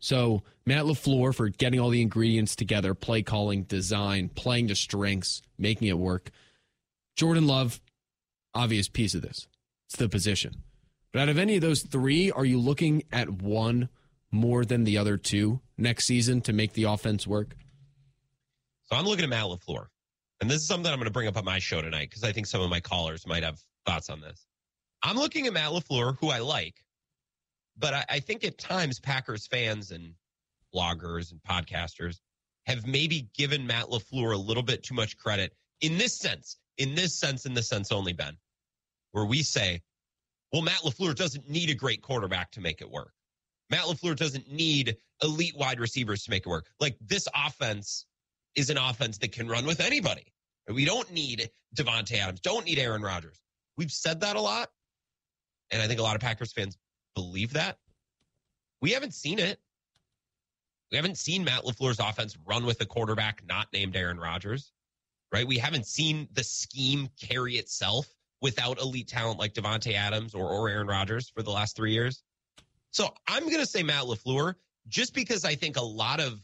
So 0.00 0.42
Matt 0.64 0.84
LaFleur 0.84 1.34
for 1.34 1.48
getting 1.48 1.80
all 1.80 1.90
the 1.90 2.02
ingredients 2.02 2.54
together, 2.54 2.94
play 2.94 3.22
calling, 3.22 3.64
design, 3.64 4.28
playing 4.28 4.68
to 4.68 4.76
strengths, 4.76 5.42
making 5.58 5.88
it 5.88 5.98
work. 5.98 6.30
Jordan 7.16 7.48
Love, 7.48 7.80
obvious 8.54 8.88
piece 8.88 9.14
of 9.14 9.22
this. 9.22 9.48
It's 9.86 9.96
the 9.96 10.08
position. 10.08 10.62
But 11.12 11.22
out 11.22 11.28
of 11.28 11.38
any 11.38 11.56
of 11.56 11.62
those 11.62 11.82
three, 11.82 12.30
are 12.30 12.44
you 12.44 12.60
looking 12.60 13.02
at 13.10 13.28
one 13.28 13.88
more 14.30 14.64
than 14.64 14.84
the 14.84 14.98
other 14.98 15.16
two 15.16 15.60
next 15.78 16.04
season 16.04 16.40
to 16.42 16.52
make 16.52 16.72
the 16.74 16.84
offense 16.84 17.26
work? 17.26 17.56
So 18.84 18.96
I'm 18.96 19.04
looking 19.04 19.24
at 19.24 19.30
Matt 19.30 19.44
LaFleur. 19.44 19.86
And 20.40 20.48
this 20.48 20.60
is 20.60 20.66
something 20.66 20.90
I'm 20.90 20.98
going 20.98 21.06
to 21.06 21.12
bring 21.12 21.28
up 21.28 21.36
on 21.36 21.44
my 21.44 21.58
show 21.58 21.82
tonight 21.82 22.10
because 22.10 22.24
I 22.24 22.32
think 22.32 22.46
some 22.46 22.60
of 22.60 22.70
my 22.70 22.80
callers 22.80 23.26
might 23.26 23.42
have 23.42 23.60
thoughts 23.86 24.08
on 24.08 24.20
this. 24.20 24.46
I'm 25.02 25.16
looking 25.16 25.46
at 25.46 25.52
Matt 25.52 25.70
LaFleur, 25.70 26.16
who 26.18 26.30
I 26.30 26.38
like, 26.38 26.76
but 27.76 27.94
I, 27.94 28.04
I 28.08 28.20
think 28.20 28.44
at 28.44 28.58
times 28.58 29.00
Packers 29.00 29.46
fans 29.46 29.90
and 29.90 30.14
bloggers 30.74 31.32
and 31.32 31.40
podcasters 31.42 32.18
have 32.66 32.86
maybe 32.86 33.28
given 33.36 33.66
Matt 33.66 33.86
LaFleur 33.86 34.34
a 34.34 34.38
little 34.38 34.62
bit 34.62 34.82
too 34.82 34.94
much 34.94 35.16
credit 35.16 35.54
in 35.80 35.96
this 35.98 36.16
sense, 36.16 36.58
in 36.78 36.94
this 36.94 37.14
sense, 37.14 37.46
in 37.46 37.54
this 37.54 37.68
sense 37.68 37.90
only, 37.92 38.12
Ben, 38.12 38.36
where 39.12 39.24
we 39.24 39.42
say, 39.42 39.80
well, 40.52 40.62
Matt 40.62 40.80
LaFleur 40.80 41.14
doesn't 41.14 41.48
need 41.48 41.70
a 41.70 41.74
great 41.74 42.02
quarterback 42.02 42.50
to 42.52 42.60
make 42.60 42.80
it 42.80 42.90
work. 42.90 43.12
Matt 43.70 43.84
LaFleur 43.84 44.16
doesn't 44.16 44.50
need 44.50 44.96
elite 45.22 45.56
wide 45.56 45.80
receivers 45.80 46.24
to 46.24 46.30
make 46.30 46.46
it 46.46 46.48
work. 46.48 46.66
Like 46.80 46.96
this 47.00 47.28
offense 47.34 48.06
is 48.54 48.70
an 48.70 48.78
offense 48.78 49.18
that 49.18 49.32
can 49.32 49.48
run 49.48 49.66
with 49.66 49.80
anybody. 49.80 50.32
We 50.72 50.84
don't 50.84 51.10
need 51.12 51.50
Davante 51.74 52.18
Adams, 52.18 52.40
don't 52.40 52.66
need 52.66 52.78
Aaron 52.78 53.02
Rodgers. 53.02 53.40
We've 53.76 53.90
said 53.90 54.20
that 54.20 54.36
a 54.36 54.40
lot. 54.40 54.68
And 55.70 55.80
I 55.82 55.86
think 55.86 56.00
a 56.00 56.02
lot 56.02 56.14
of 56.14 56.20
Packers 56.20 56.52
fans 56.52 56.76
believe 57.14 57.52
that. 57.54 57.78
We 58.80 58.92
haven't 58.92 59.14
seen 59.14 59.38
it. 59.38 59.58
We 60.90 60.96
haven't 60.96 61.18
seen 61.18 61.44
Matt 61.44 61.64
LaFleur's 61.64 62.00
offense 62.00 62.36
run 62.46 62.64
with 62.64 62.80
a 62.80 62.86
quarterback 62.86 63.42
not 63.46 63.68
named 63.72 63.94
Aaron 63.94 64.18
Rodgers, 64.18 64.72
right? 65.32 65.46
We 65.46 65.58
haven't 65.58 65.86
seen 65.86 66.28
the 66.32 66.44
scheme 66.44 67.08
carry 67.20 67.56
itself 67.56 68.08
without 68.40 68.80
elite 68.80 69.08
talent 69.08 69.38
like 69.38 69.52
Davante 69.52 69.94
Adams 69.94 70.34
or, 70.34 70.48
or 70.48 70.68
Aaron 70.68 70.86
Rodgers 70.86 71.28
for 71.28 71.42
the 71.42 71.50
last 71.50 71.76
three 71.76 71.92
years. 71.92 72.22
So 72.90 73.12
I'm 73.26 73.44
going 73.44 73.58
to 73.58 73.66
say 73.66 73.82
Matt 73.82 74.04
LaFleur 74.04 74.54
just 74.88 75.14
because 75.14 75.44
I 75.44 75.54
think 75.54 75.76
a 75.76 75.82
lot 75.82 76.20
of 76.20 76.40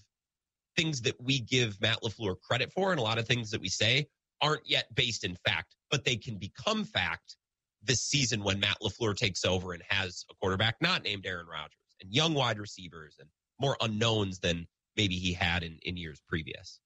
things 0.77 1.01
that 1.03 1.21
we 1.23 1.41
give 1.41 1.81
Matt 1.81 2.03
LaFleur 2.03 2.37
credit 2.41 2.73
for 2.73 2.91
and 2.91 3.01
a 3.01 3.03
lot 3.03 3.19
of 3.19 3.27
things 3.27 3.51
that 3.51 3.61
we 3.61 3.69
say 3.69 4.09
aren't 4.41 4.69
yet 4.69 4.93
based 4.95 5.25
in 5.25 5.37
fact, 5.47 5.77
but 5.91 6.05
they 6.05 6.17
can 6.17 6.37
become 6.37 6.85
fact 6.85 7.37
this 7.83 8.03
season 8.03 8.43
when 8.43 8.61
Matt 8.61 8.79
LaFleur 8.83 9.17
takes 9.17 9.45
over 9.45 9.73
and 9.73 9.83
has 9.89 10.25
a 10.31 10.35
quarterback 10.35 10.77
not 10.81 11.05
named 11.05 11.27
Aaron 11.27 11.47
Rodgers 11.47 11.77
and 12.01 12.13
young 12.13 12.35
wide 12.35 12.59
receivers 12.59 13.17
and 13.21 13.29
more 13.61 13.77
unknowns 13.81 14.41
than 14.41 14.67
maybe 14.97 15.17
he 15.17 15.33
had 15.33 15.63
in, 15.63 15.79
in 15.83 15.97
years 15.97 16.21
previous. 16.29 16.81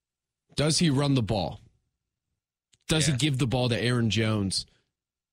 Does 0.55 0.79
he 0.79 0.91
run 0.91 1.15
the 1.15 1.23
ball? 1.23 1.61
Does 2.89 3.07
Yeah. 3.07 3.15
he 3.15 3.19
give 3.19 3.39
the 3.39 3.47
ball 3.47 3.69
to 3.69 3.79
Aaron 3.79 4.11
Jones, 4.11 4.67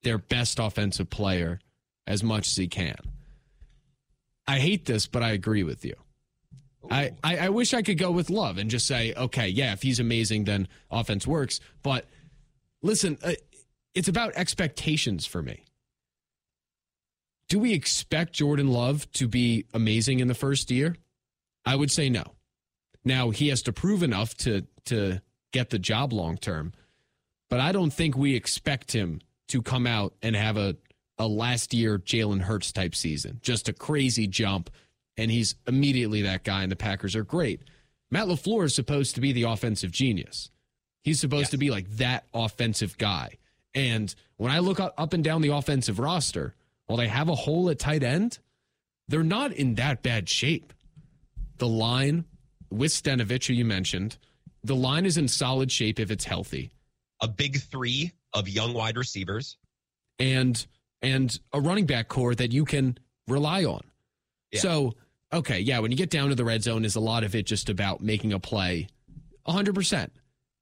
their 0.03 0.17
best 0.17 0.59
offensive 0.59 1.09
player, 1.09 1.59
as 2.07 2.23
much 2.23 2.47
as 2.47 2.55
he 2.55 2.67
can? 2.67 2.95
I 4.47 4.60
hate 4.60 4.86
this, 4.86 5.08
but 5.08 5.23
I 5.23 5.31
agree 5.31 5.63
with 5.63 5.86
you. 5.86 5.95
I, 6.89 7.13
I, 7.23 7.38
I 7.38 7.49
wish 7.49 7.73
I 7.73 7.81
could 7.81 7.97
go 7.97 8.12
with 8.12 8.29
love 8.29 8.58
and 8.58 8.69
just 8.69 8.86
say, 8.86 9.13
okay, 9.15 9.47
yeah, 9.47 9.73
if 9.73 9.81
he's 9.81 9.99
amazing, 9.99 10.43
then 10.43 10.67
offense 10.91 11.25
works. 11.25 11.60
But 11.81 12.05
listen, 12.84 13.17
uh, 13.23 13.34
it's 13.95 14.08
about 14.08 14.34
expectations 14.36 15.25
for 15.25 15.41
me. 15.41 15.63
Do 17.47 17.60
we 17.60 17.73
expect 17.73 18.34
Jordan 18.34 18.67
Love 18.67 19.12
to 19.13 19.27
be 19.27 19.65
amazing 19.73 20.19
in 20.19 20.27
the 20.27 20.34
first 20.34 20.71
year? 20.71 20.95
I 21.65 21.75
would 21.75 21.91
say 21.91 22.10
no. 22.10 22.23
Now 23.03 23.29
he 23.29 23.49
has 23.49 23.62
to 23.63 23.73
prove 23.73 24.03
enough 24.03 24.36
to 24.38 24.65
to 24.86 25.21
get 25.51 25.69
the 25.69 25.79
job 25.79 26.12
long 26.12 26.38
term, 26.38 26.73
but 27.49 27.60
I 27.60 27.71
don't 27.71 27.91
think 27.91 28.17
we 28.17 28.36
expect 28.36 28.91
him 28.91 29.21
to 29.47 29.62
come 29.62 29.86
out 29.86 30.13
and 30.21 30.36
have 30.36 30.58
a 30.58 30.75
a 31.17 31.28
last 31.28 31.73
year 31.73 31.97
Jalen 31.99 32.41
Hurts 32.41 32.71
type 32.71 32.95
season, 32.95 33.39
just 33.41 33.69
a 33.69 33.73
crazy 33.73 34.28
jump, 34.28 34.69
and 35.17 35.32
he's 35.32 35.56
immediately 35.67 36.21
that 36.23 36.43
guy. 36.43 36.63
And 36.63 36.71
the 36.71 36.75
Packers 36.75 37.15
are 37.15 37.23
great. 37.23 37.62
Matt 38.12 38.28
LaFleur 38.28 38.65
is 38.65 38.75
supposed 38.75 39.15
to 39.15 39.21
be 39.21 39.32
the 39.32 39.43
offensive 39.43 39.91
genius. 39.91 40.51
He's 41.04 41.19
supposed 41.19 41.45
Yes. 41.45 41.51
to 41.51 41.58
be 41.58 41.71
like 41.71 41.89
that 41.97 42.25
offensive 42.34 42.97
guy. 42.97 43.38
And 43.73 44.13
when 44.38 44.51
I 44.51 44.60
look 44.60 44.80
up 44.80 44.93
up 44.97 45.13
and 45.13 45.23
down 45.23 45.41
the 45.41 45.54
offensive 45.54 45.99
roster, 45.99 46.56
while 46.86 46.97
they 46.97 47.08
have 47.08 47.30
a 47.30 47.36
hole 47.36 47.69
at 47.69 47.80
tight 47.80 48.04
end, 48.04 48.39
they're 49.08 49.23
not 49.23 49.51
in 49.54 49.75
that 49.75 50.01
bad 50.04 50.28
shape. 50.30 50.73
The 51.58 51.67
line 51.67 52.25
with 52.69 52.91
Stenavich, 52.91 53.47
who 53.47 53.54
you 53.54 53.65
mentioned, 53.65 54.17
the 54.63 54.75
line 54.75 55.06
is 55.06 55.17
in 55.17 55.28
solid 55.28 55.71
shape 55.71 55.99
if 55.99 56.10
it's 56.12 56.25
healthy, 56.25 56.71
A 57.21 57.28
big 57.28 57.62
three 57.62 58.12
of 58.34 58.49
young 58.49 58.73
wide 58.73 58.97
receivers. 58.97 59.58
and 60.19 60.65
and 61.05 61.39
a 61.53 61.61
running 61.61 61.85
back 61.85 62.07
corps 62.07 62.33
that 62.35 62.51
you 62.51 62.65
can 62.65 62.97
rely 63.27 63.63
on. 63.63 63.81
Yeah. 64.51 64.59
So, 64.59 64.95
okay, 65.31 65.59
yeah, 65.59 65.79
when 65.79 65.91
you 65.91 65.97
get 65.97 66.09
down 66.09 66.29
to 66.29 66.35
the 66.35 66.43
red 66.43 66.63
zone, 66.63 66.83
is 66.83 66.95
a 66.95 66.99
lot 66.99 67.23
of 67.23 67.35
it 67.35 67.45
just 67.45 67.69
about 67.69 68.01
making 68.01 68.33
a 68.33 68.39
play? 68.39 68.87
100%. 69.47 70.09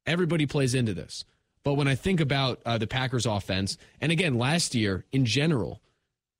Everybody 0.05 0.45
plays 0.45 0.75
into 0.75 0.93
this. 0.93 1.23
But 1.63 1.75
when 1.75 1.87
I 1.87 1.95
think 1.95 2.19
about 2.19 2.61
uh, 2.65 2.77
the 2.77 2.87
Packers 2.87 3.25
offense, 3.25 3.77
and 4.01 4.11
again, 4.11 4.37
last 4.37 4.75
year 4.75 5.05
in 5.13 5.25
general, 5.25 5.81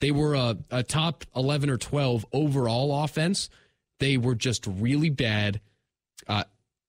they 0.02 0.12
were 0.12 0.34
a, 0.34 0.58
a 0.70 0.84
top 0.84 1.24
11 1.34 1.70
or 1.70 1.78
12 1.78 2.26
overall 2.34 3.06
offense. 3.06 3.50
They 4.00 4.18
were 4.18 4.36
just 4.36 4.68
really 4.68 5.10
bad 5.10 5.62
uh, 6.28 6.44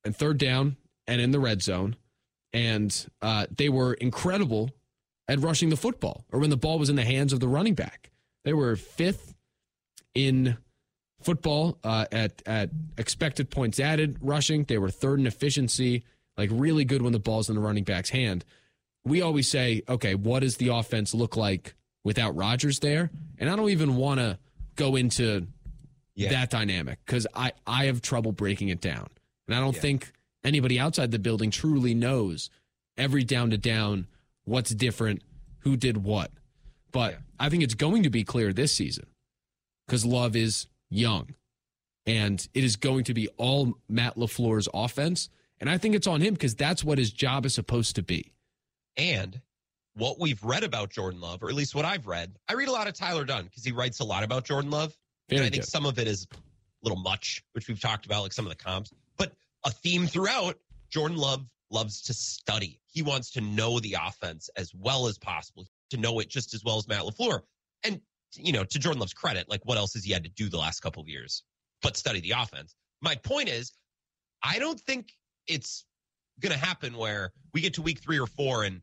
and 0.05 0.17
third 0.17 0.39
down 0.39 0.77
and 1.07 1.21
in 1.21 1.31
the 1.31 1.39
red 1.39 1.63
zone. 1.63 1.95
And 2.53 3.07
uh, 3.23 3.47
they 3.57 3.69
were 3.69 3.95
incredible 3.95 4.71
at 5.29 5.41
rushing 5.41 5.71
the 5.71 5.77
football 5.77 6.25
or 6.33 6.39
when 6.41 6.51
the 6.51 6.57
ball 6.57 6.79
was 6.79 6.91
in 6.91 6.97
the 6.97 7.05
hands 7.05 7.33
of 7.33 7.41
the 7.41 7.49
running 7.49 7.75
back. 7.75 8.11
They 8.45 8.53
were 8.53 8.77
fifth 8.77 9.35
in 10.15 10.57
football 11.23 11.79
uh, 11.83 12.07
at 12.13 12.43
at 12.47 12.71
expected 12.99 13.51
points 13.51 13.81
added 13.81 14.19
rushing. 14.21 14.65
They 14.65 14.79
were 14.79 14.91
third 14.91 15.19
in 15.21 15.27
efficiency, 15.27 16.05
like 16.37 16.51
really 16.53 16.85
good 16.85 17.03
when 17.03 17.13
the 17.13 17.19
ball's 17.19 17.49
in 17.49 17.55
the 17.55 17.61
running 17.63 17.85
back's 17.85 18.11
hand. 18.11 18.45
We 19.05 19.23
always 19.23 19.49
say, 19.51 19.83
okay, 19.89 20.15
what 20.15 20.41
does 20.41 20.57
the 20.57 20.69
offense 20.69 21.15
look 21.15 21.37
like 21.37 21.75
without 22.05 22.35
Rodgers 22.37 22.81
there? 22.81 23.11
And 23.39 23.51
I 23.51 23.57
don't 23.57 23.71
even 23.71 23.97
want 23.97 24.21
to 24.21 24.39
go 24.77 24.97
into 24.97 25.47
Yeah. 26.15 26.31
that 26.31 26.51
dynamic 26.51 26.99
because 27.07 27.27
I 27.35 27.53
I 27.67 27.87
have 27.87 28.03
trouble 28.03 28.33
breaking 28.33 28.69
it 28.69 28.81
down, 28.81 29.09
and 29.49 29.57
I 29.57 29.61
don't 29.61 29.75
Yeah. 29.75 29.81
think 29.81 30.13
anybody 30.45 30.79
outside 30.79 31.11
the 31.11 31.19
building 31.19 31.51
truly 31.51 31.95
knows 31.95 32.51
every 32.99 33.25
down 33.25 33.51
to 33.51 33.59
down 33.59 34.07
what's 34.45 34.71
different, 34.75 35.23
who 35.61 35.77
did 35.77 35.99
what. 35.99 36.31
But 36.93 37.13
Yeah. 37.13 37.19
I 37.41 37.49
think 37.49 37.63
it's 37.63 37.75
going 37.75 38.03
to 38.05 38.11
be 38.11 38.25
clear 38.25 38.53
this 38.53 38.73
season 38.73 39.07
because 39.87 40.05
Love 40.05 40.37
is 40.37 40.67
young, 40.91 41.35
and 42.07 42.47
it 42.55 42.65
is 42.65 42.77
going 42.77 43.05
to 43.05 43.15
be 43.15 43.29
all 43.37 43.75
Matt 43.89 44.17
LaFleur's 44.17 44.69
offense, 44.73 45.29
and 45.61 45.69
I 45.69 45.79
think 45.79 45.95
it's 45.95 46.07
on 46.07 46.21
him 46.21 46.35
because 46.35 46.55
that's 46.55 46.85
what 46.85 46.99
his 46.99 47.11
job 47.13 47.45
is 47.47 47.55
supposed 47.55 47.97
to 47.97 48.03
be. 48.03 48.33
And 48.97 49.41
what 49.97 50.21
we've 50.21 50.43
read 50.43 50.65
about 50.65 50.91
Jordan 50.91 51.21
Love, 51.21 51.43
or 51.43 51.49
at 51.49 51.55
least 51.55 51.75
what 51.75 51.85
I've 51.85 52.07
read, 52.07 52.37
I 52.49 52.55
read 52.55 52.69
a 52.69 52.73
lot 52.73 52.87
of 52.87 52.95
Tyler 52.95 53.25
Dunne 53.25 53.45
because 53.45 53.65
he 53.65 53.73
writes 53.73 54.01
a 54.01 54.05
lot 54.05 54.23
about 54.23 54.45
Jordan 54.45 54.71
Love. 54.71 54.97
Very 55.29 55.39
and 55.39 55.47
I 55.47 55.51
think 55.51 55.63
good. 55.65 55.71
some 55.71 55.87
of 55.87 55.99
it 55.99 56.07
is 56.07 56.27
a 56.33 56.37
little 56.83 56.99
much, 56.99 57.43
which 57.53 57.69
we've 57.69 57.81
talked 57.81 58.07
about, 58.07 58.23
like 58.23 58.33
some 58.33 58.45
of 58.47 58.51
the 58.51 58.63
comps. 58.63 58.93
But 59.17 59.33
a 59.65 59.71
theme 59.71 60.07
throughout, 60.07 60.59
Jordan 60.91 61.17
Love 61.17 61.45
loves 61.71 62.03
to 62.03 62.15
study. 62.15 62.81
He 62.95 63.03
wants 63.03 63.31
to 63.33 63.41
know 63.41 63.81
the 63.81 63.97
offense 64.01 64.49
as 64.57 64.73
well 64.73 65.07
as 65.09 65.19
possible, 65.19 65.67
to 65.91 65.97
know 65.97 66.21
it 66.21 66.31
just 66.31 66.55
as 66.55 66.65
well 66.65 66.79
as 66.79 66.89
Matt 66.89 67.03
LaFleur. 67.03 67.41
And, 67.85 68.01
you 68.37 68.53
know, 68.53 68.65
to 68.65 68.79
Jordan 68.79 69.01
Love's 69.01 69.13
credit, 69.13 69.51
like 69.51 69.61
what 69.65 69.77
else 69.77 69.95
has 69.95 70.05
he 70.05 70.13
had 70.13 70.25
to 70.25 70.31
do 70.31 70.49
the 70.49 70.57
last 70.57 70.81
couple 70.81 71.03
of 71.03 71.09
years 71.09 71.43
but 71.83 71.97
study 71.97 72.21
the 72.21 72.31
offense? 72.31 72.77
My 73.03 73.17
point 73.17 73.49
is, 73.49 73.73
I 74.43 74.59
don't 74.59 74.81
think 74.81 75.13
it's 75.49 75.85
going 76.41 76.53
to 76.53 76.59
happen 76.59 76.97
where 76.97 77.33
we 77.53 77.61
get 77.61 77.75
to 77.75 77.83
week 77.83 78.01
three 78.01 78.19
or 78.19 78.27
four 78.27 78.63
and, 78.63 78.81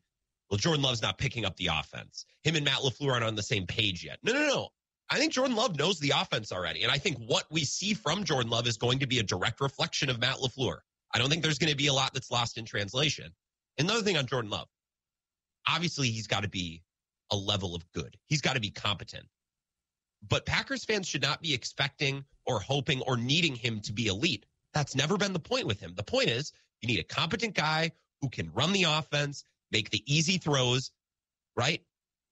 well, 0.49 0.57
Jordan 0.57 0.83
Love's 0.83 1.01
not 1.01 1.17
picking 1.17 1.45
up 1.45 1.55
the 1.55 1.67
offense. 1.67 2.25
Him 2.43 2.55
and 2.55 2.65
Matt 2.65 2.79
LaFleur 2.79 3.13
aren't 3.13 3.23
on 3.23 3.35
the 3.35 3.43
same 3.43 3.65
page 3.65 4.03
yet. 4.03 4.19
No, 4.23 4.33
no, 4.33 4.45
no. 4.45 4.67
I 5.09 5.17
think 5.17 5.31
Jordan 5.31 5.55
Love 5.55 5.77
knows 5.77 5.99
the 5.99 6.13
offense 6.15 6.51
already. 6.51 6.83
And 6.83 6.91
I 6.91 6.97
think 6.97 7.17
what 7.27 7.45
we 7.49 7.63
see 7.63 7.93
from 7.93 8.23
Jordan 8.25 8.51
Love 8.51 8.67
is 8.67 8.77
going 8.77 8.99
to 8.99 9.07
be 9.07 9.19
a 9.19 9.23
direct 9.23 9.61
reflection 9.61 10.09
of 10.09 10.19
Matt 10.19 10.37
LaFleur. 10.37 10.77
I 11.13 11.19
don't 11.19 11.29
think 11.29 11.43
there's 11.43 11.59
going 11.59 11.71
to 11.71 11.77
be 11.77 11.87
a 11.87 11.93
lot 11.93 12.13
that's 12.13 12.31
lost 12.31 12.57
in 12.57 12.65
translation. 12.65 13.31
Another 13.81 14.03
thing 14.03 14.17
on 14.17 14.25
Jordan 14.25 14.51
Love, 14.51 14.67
obviously, 15.67 16.09
he's 16.09 16.27
got 16.27 16.43
to 16.43 16.49
be 16.49 16.81
a 17.31 17.35
level 17.35 17.75
of 17.75 17.83
good, 17.93 18.17
he's 18.27 18.41
got 18.41 18.53
to 18.53 18.59
be 18.59 18.69
competent. 18.69 19.25
But 20.27 20.45
Packers 20.45 20.85
fans 20.85 21.07
should 21.07 21.23
not 21.23 21.41
be 21.41 21.53
expecting 21.53 22.23
or 22.45 22.59
hoping 22.59 23.01
or 23.01 23.17
needing 23.17 23.55
him 23.55 23.79
to 23.81 23.93
be 23.93 24.07
elite. 24.07 24.45
That's 24.73 24.95
never 24.95 25.17
been 25.17 25.33
the 25.33 25.39
point 25.39 25.65
with 25.65 25.79
him. 25.79 25.93
The 25.95 26.03
point 26.03 26.29
is, 26.29 26.53
you 26.81 26.87
need 26.87 26.99
a 26.99 27.03
competent 27.03 27.55
guy 27.55 27.91
who 28.21 28.29
can 28.29 28.51
run 28.53 28.71
the 28.71 28.83
offense, 28.83 29.43
make 29.71 29.89
the 29.89 30.03
easy 30.05 30.37
throws, 30.37 30.91
right? 31.55 31.81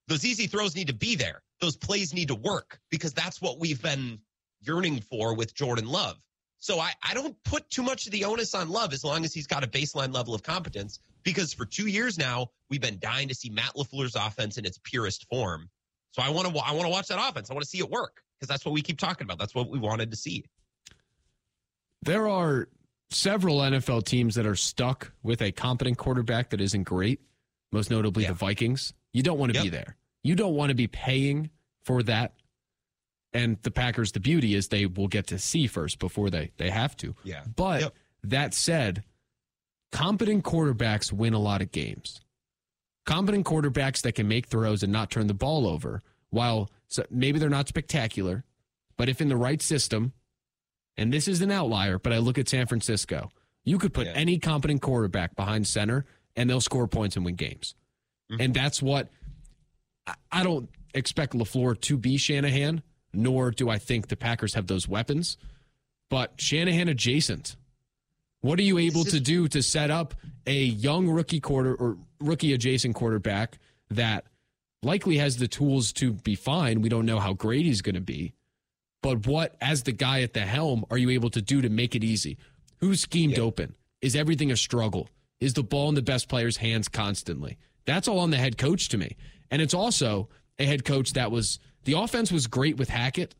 Those 0.07 0.25
easy 0.25 0.47
throws 0.47 0.75
need 0.75 0.87
to 0.87 0.93
be 0.93 1.15
there. 1.15 1.41
Those 1.61 1.75
plays 1.75 2.13
need 2.13 2.27
to 2.29 2.35
work 2.35 2.79
because 2.89 3.13
that's 3.13 3.41
what 3.41 3.59
we've 3.59 3.81
been 3.81 4.19
yearning 4.61 5.01
for 5.01 5.35
with 5.35 5.53
Jordan 5.53 5.87
Love. 5.87 6.17
So 6.59 6.79
I, 6.79 6.93
I 7.03 7.13
don't 7.13 7.35
put 7.43 7.69
too 7.69 7.83
much 7.83 8.05
of 8.05 8.11
the 8.11 8.25
onus 8.25 8.53
on 8.53 8.69
Love 8.69 8.93
as 8.93 9.03
long 9.03 9.23
as 9.23 9.33
he's 9.33 9.47
got 9.47 9.63
a 9.63 9.67
baseline 9.67 10.13
level 10.13 10.33
of 10.33 10.43
competence. 10.43 10.99
Because 11.23 11.53
for 11.53 11.65
two 11.65 11.87
years 11.87 12.17
now, 12.17 12.47
we've 12.69 12.81
been 12.81 12.99
dying 12.99 13.27
to 13.27 13.35
see 13.35 13.49
Matt 13.49 13.73
LaFleur's 13.75 14.15
offense 14.15 14.57
in 14.57 14.65
its 14.65 14.79
purest 14.83 15.27
form. 15.29 15.69
So 16.11 16.21
I 16.21 16.29
want 16.29 16.47
to 16.47 16.57
I 16.59 16.71
want 16.71 16.83
to 16.85 16.89
watch 16.89 17.07
that 17.09 17.19
offense. 17.19 17.49
I 17.51 17.53
want 17.53 17.63
to 17.63 17.69
see 17.69 17.79
it 17.79 17.89
work 17.89 18.21
because 18.39 18.47
that's 18.47 18.65
what 18.65 18.71
we 18.73 18.81
keep 18.81 18.97
talking 18.99 19.25
about. 19.25 19.37
That's 19.37 19.53
what 19.53 19.69
we 19.69 19.77
wanted 19.79 20.09
to 20.11 20.17
see. 20.17 20.45
There 22.01 22.27
are 22.27 22.69
several 23.11 23.57
NFL 23.59 24.05
teams 24.05 24.35
that 24.35 24.45
are 24.45 24.55
stuck 24.55 25.11
with 25.23 25.41
a 25.41 25.51
competent 25.51 25.97
quarterback 25.97 26.49
that 26.51 26.61
isn't 26.61 26.83
great, 26.83 27.21
most 27.71 27.89
notably 27.89 28.23
Yeah. 28.23 28.29
the 28.29 28.35
Vikings. 28.35 28.93
You 29.13 29.23
don't 29.23 29.37
want 29.39 29.53
to 29.53 29.61
be 29.61 29.69
there. 29.69 29.97
You 30.23 30.35
don't 30.35 30.53
want 30.55 30.69
to 30.69 30.75
be 30.75 30.87
paying 30.87 31.49
for 31.83 32.03
that. 32.03 32.33
And 33.33 33.57
the 33.61 33.71
Packers, 33.71 34.11
the 34.11 34.19
beauty 34.19 34.55
is 34.55 34.67
they 34.69 34.85
will 34.85 35.07
get 35.07 35.27
to 35.27 35.37
see 35.39 35.67
first 35.67 35.99
before 35.99 36.29
they 36.29 36.51
they 36.57 36.69
have 36.71 36.95
to. 36.97 37.15
Yeah. 37.23 37.43
But 37.55 37.81
Yep. 37.81 37.95
that 38.23 38.53
said, 38.53 39.03
competent 39.91 40.43
quarterbacks 40.43 41.11
win 41.11 41.33
a 41.33 41.39
lot 41.39 41.61
of 41.61 41.71
games. 41.71 42.21
Competent 43.05 43.45
quarterbacks 43.45 44.01
that 44.03 44.13
can 44.13 44.27
make 44.27 44.47
throws 44.47 44.83
and 44.83 44.91
not 44.93 45.09
turn 45.09 45.27
the 45.27 45.33
ball 45.33 45.67
over, 45.67 46.01
while 46.29 46.69
so 46.87 47.03
maybe 47.09 47.39
they're 47.39 47.49
not 47.49 47.67
spectacular, 47.67 48.43
but 48.97 49.09
if 49.09 49.21
in 49.21 49.29
the 49.29 49.37
right 49.37 49.61
system, 49.61 50.13
and 50.97 51.11
this 51.13 51.27
is 51.27 51.41
an 51.41 51.51
outlier, 51.51 51.97
but 51.97 52.13
I 52.13 52.17
look 52.17 52.37
at 52.37 52.49
San 52.49 52.67
Francisco, 52.67 53.31
you 53.63 53.77
could 53.77 53.93
put 53.93 54.07
Yeah. 54.07 54.13
any 54.13 54.37
competent 54.39 54.81
quarterback 54.81 55.35
behind 55.35 55.67
center 55.67 56.05
and 56.35 56.49
they'll 56.49 56.61
score 56.61 56.87
points 56.87 57.15
and 57.15 57.25
win 57.25 57.35
games. 57.35 57.75
Mm-hmm. 58.31 58.41
And 58.41 58.53
that's 58.53 58.81
what 58.81 59.09
I- 60.05 60.15
I 60.31 60.43
don't 60.43 60.69
expect 60.93 61.33
LaFleur 61.33 61.79
to 61.81 61.97
be 61.97 62.17
Shanahan, 62.17 62.81
nor 63.13 63.51
do 63.51 63.69
I 63.69 63.77
think 63.77 64.07
the 64.07 64.15
Packers 64.15 64.53
have 64.55 64.67
those 64.67 64.87
weapons, 64.87 65.37
but 66.09 66.33
Shanahan 66.39 66.87
adjacent. 66.87 67.55
What 68.41 68.59
are 68.59 68.63
you 68.63 68.77
able 68.77 69.03
to 69.05 69.19
do 69.19 69.47
to 69.49 69.61
set 69.61 69.91
up 69.91 70.13
a 70.47 70.53
young 70.63 71.09
rookie 71.09 71.39
quarter 71.41 71.75
or 71.75 71.97
rookie 72.21 72.53
adjacent 72.53 72.95
quarterback 72.95 73.59
that 73.89 74.25
likely 74.81 75.17
has 75.17 75.37
the 75.37 75.47
tools 75.47 75.91
to 75.93 76.13
be 76.13 76.35
fine? 76.35 76.81
We 76.81 76.89
don't 76.89 77.05
know 77.05 77.19
how 77.19 77.33
great 77.33 77.65
he's 77.65 77.81
going 77.81 77.95
to 77.95 78.01
be. 78.01 78.33
But 79.01 79.27
what, 79.27 79.55
as 79.61 79.83
the 79.83 79.91
guy 79.91 80.21
at 80.21 80.33
the 80.33 80.41
helm, 80.45 80.85
are 80.89 80.97
you 80.97 81.09
able 81.11 81.29
to 81.31 81.41
do 81.41 81.61
to 81.61 81.69
make 81.69 81.95
it 81.95 82.03
easy? 82.03 82.37
Who's 82.77 83.01
schemed 83.01 83.37
Yeah. 83.37 83.43
open? 83.43 83.75
Is 84.01 84.15
everything 84.15 84.51
a 84.51 84.57
struggle? 84.57 85.09
Is 85.41 85.53
the 85.53 85.63
ball 85.63 85.89
in 85.89 85.95
the 85.95 86.01
best 86.01 86.27
player's 86.29 86.57
hands 86.57 86.87
constantly? 86.87 87.57
That's 87.85 88.07
all 88.07 88.19
on 88.19 88.29
the 88.29 88.37
head 88.37 88.57
coach 88.57 88.89
to 88.89 88.97
me. 88.97 89.15
And 89.51 89.61
it's 89.61 89.73
also 89.73 90.29
a 90.57 90.65
head 90.65 90.85
coach 90.85 91.13
that 91.13 91.31
was, 91.31 91.59
the 91.85 91.93
offense 91.93 92.31
was 92.31 92.47
great 92.47 92.77
with 92.77 92.89
Hackett. 92.89 93.35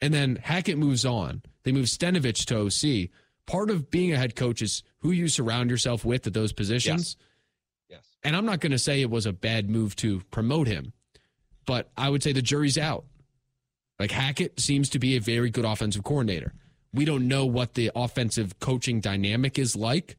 And 0.00 0.12
then 0.14 0.36
Hackett 0.36 0.78
moves 0.78 1.04
on. 1.04 1.42
They 1.64 1.72
move 1.72 1.86
Stenavich 1.86 2.44
to 2.46 2.58
OC. 2.66 3.10
Part 3.50 3.70
of 3.70 3.90
being 3.90 4.12
a 4.12 4.16
head 4.16 4.36
coach 4.36 4.62
is 4.62 4.84
who 4.98 5.10
you 5.10 5.26
surround 5.26 5.70
yourself 5.70 6.04
with 6.04 6.26
at 6.26 6.34
those 6.34 6.52
positions. 6.52 7.16
Yes. 7.88 7.98
yes. 7.98 8.16
And 8.22 8.36
I'm 8.36 8.46
not 8.46 8.60
going 8.60 8.70
to 8.72 8.78
say 8.78 9.00
it 9.00 9.10
was 9.10 9.26
a 9.26 9.32
bad 9.32 9.68
move 9.68 9.96
to 9.96 10.20
promote 10.30 10.68
him, 10.68 10.92
but 11.66 11.90
I 11.96 12.10
would 12.10 12.22
say 12.22 12.32
the 12.32 12.42
jury's 12.42 12.78
out. 12.78 13.04
Like 13.98 14.12
Hackett 14.12 14.60
seems 14.60 14.88
to 14.90 15.00
be 15.00 15.16
a 15.16 15.20
very 15.20 15.50
good 15.50 15.64
offensive 15.64 16.04
coordinator. 16.04 16.54
We 16.92 17.04
don't 17.04 17.26
know 17.26 17.44
what 17.44 17.74
the 17.74 17.90
offensive 17.94 18.58
coaching 18.60 19.00
dynamic 19.00 19.58
is 19.58 19.74
like 19.74 20.16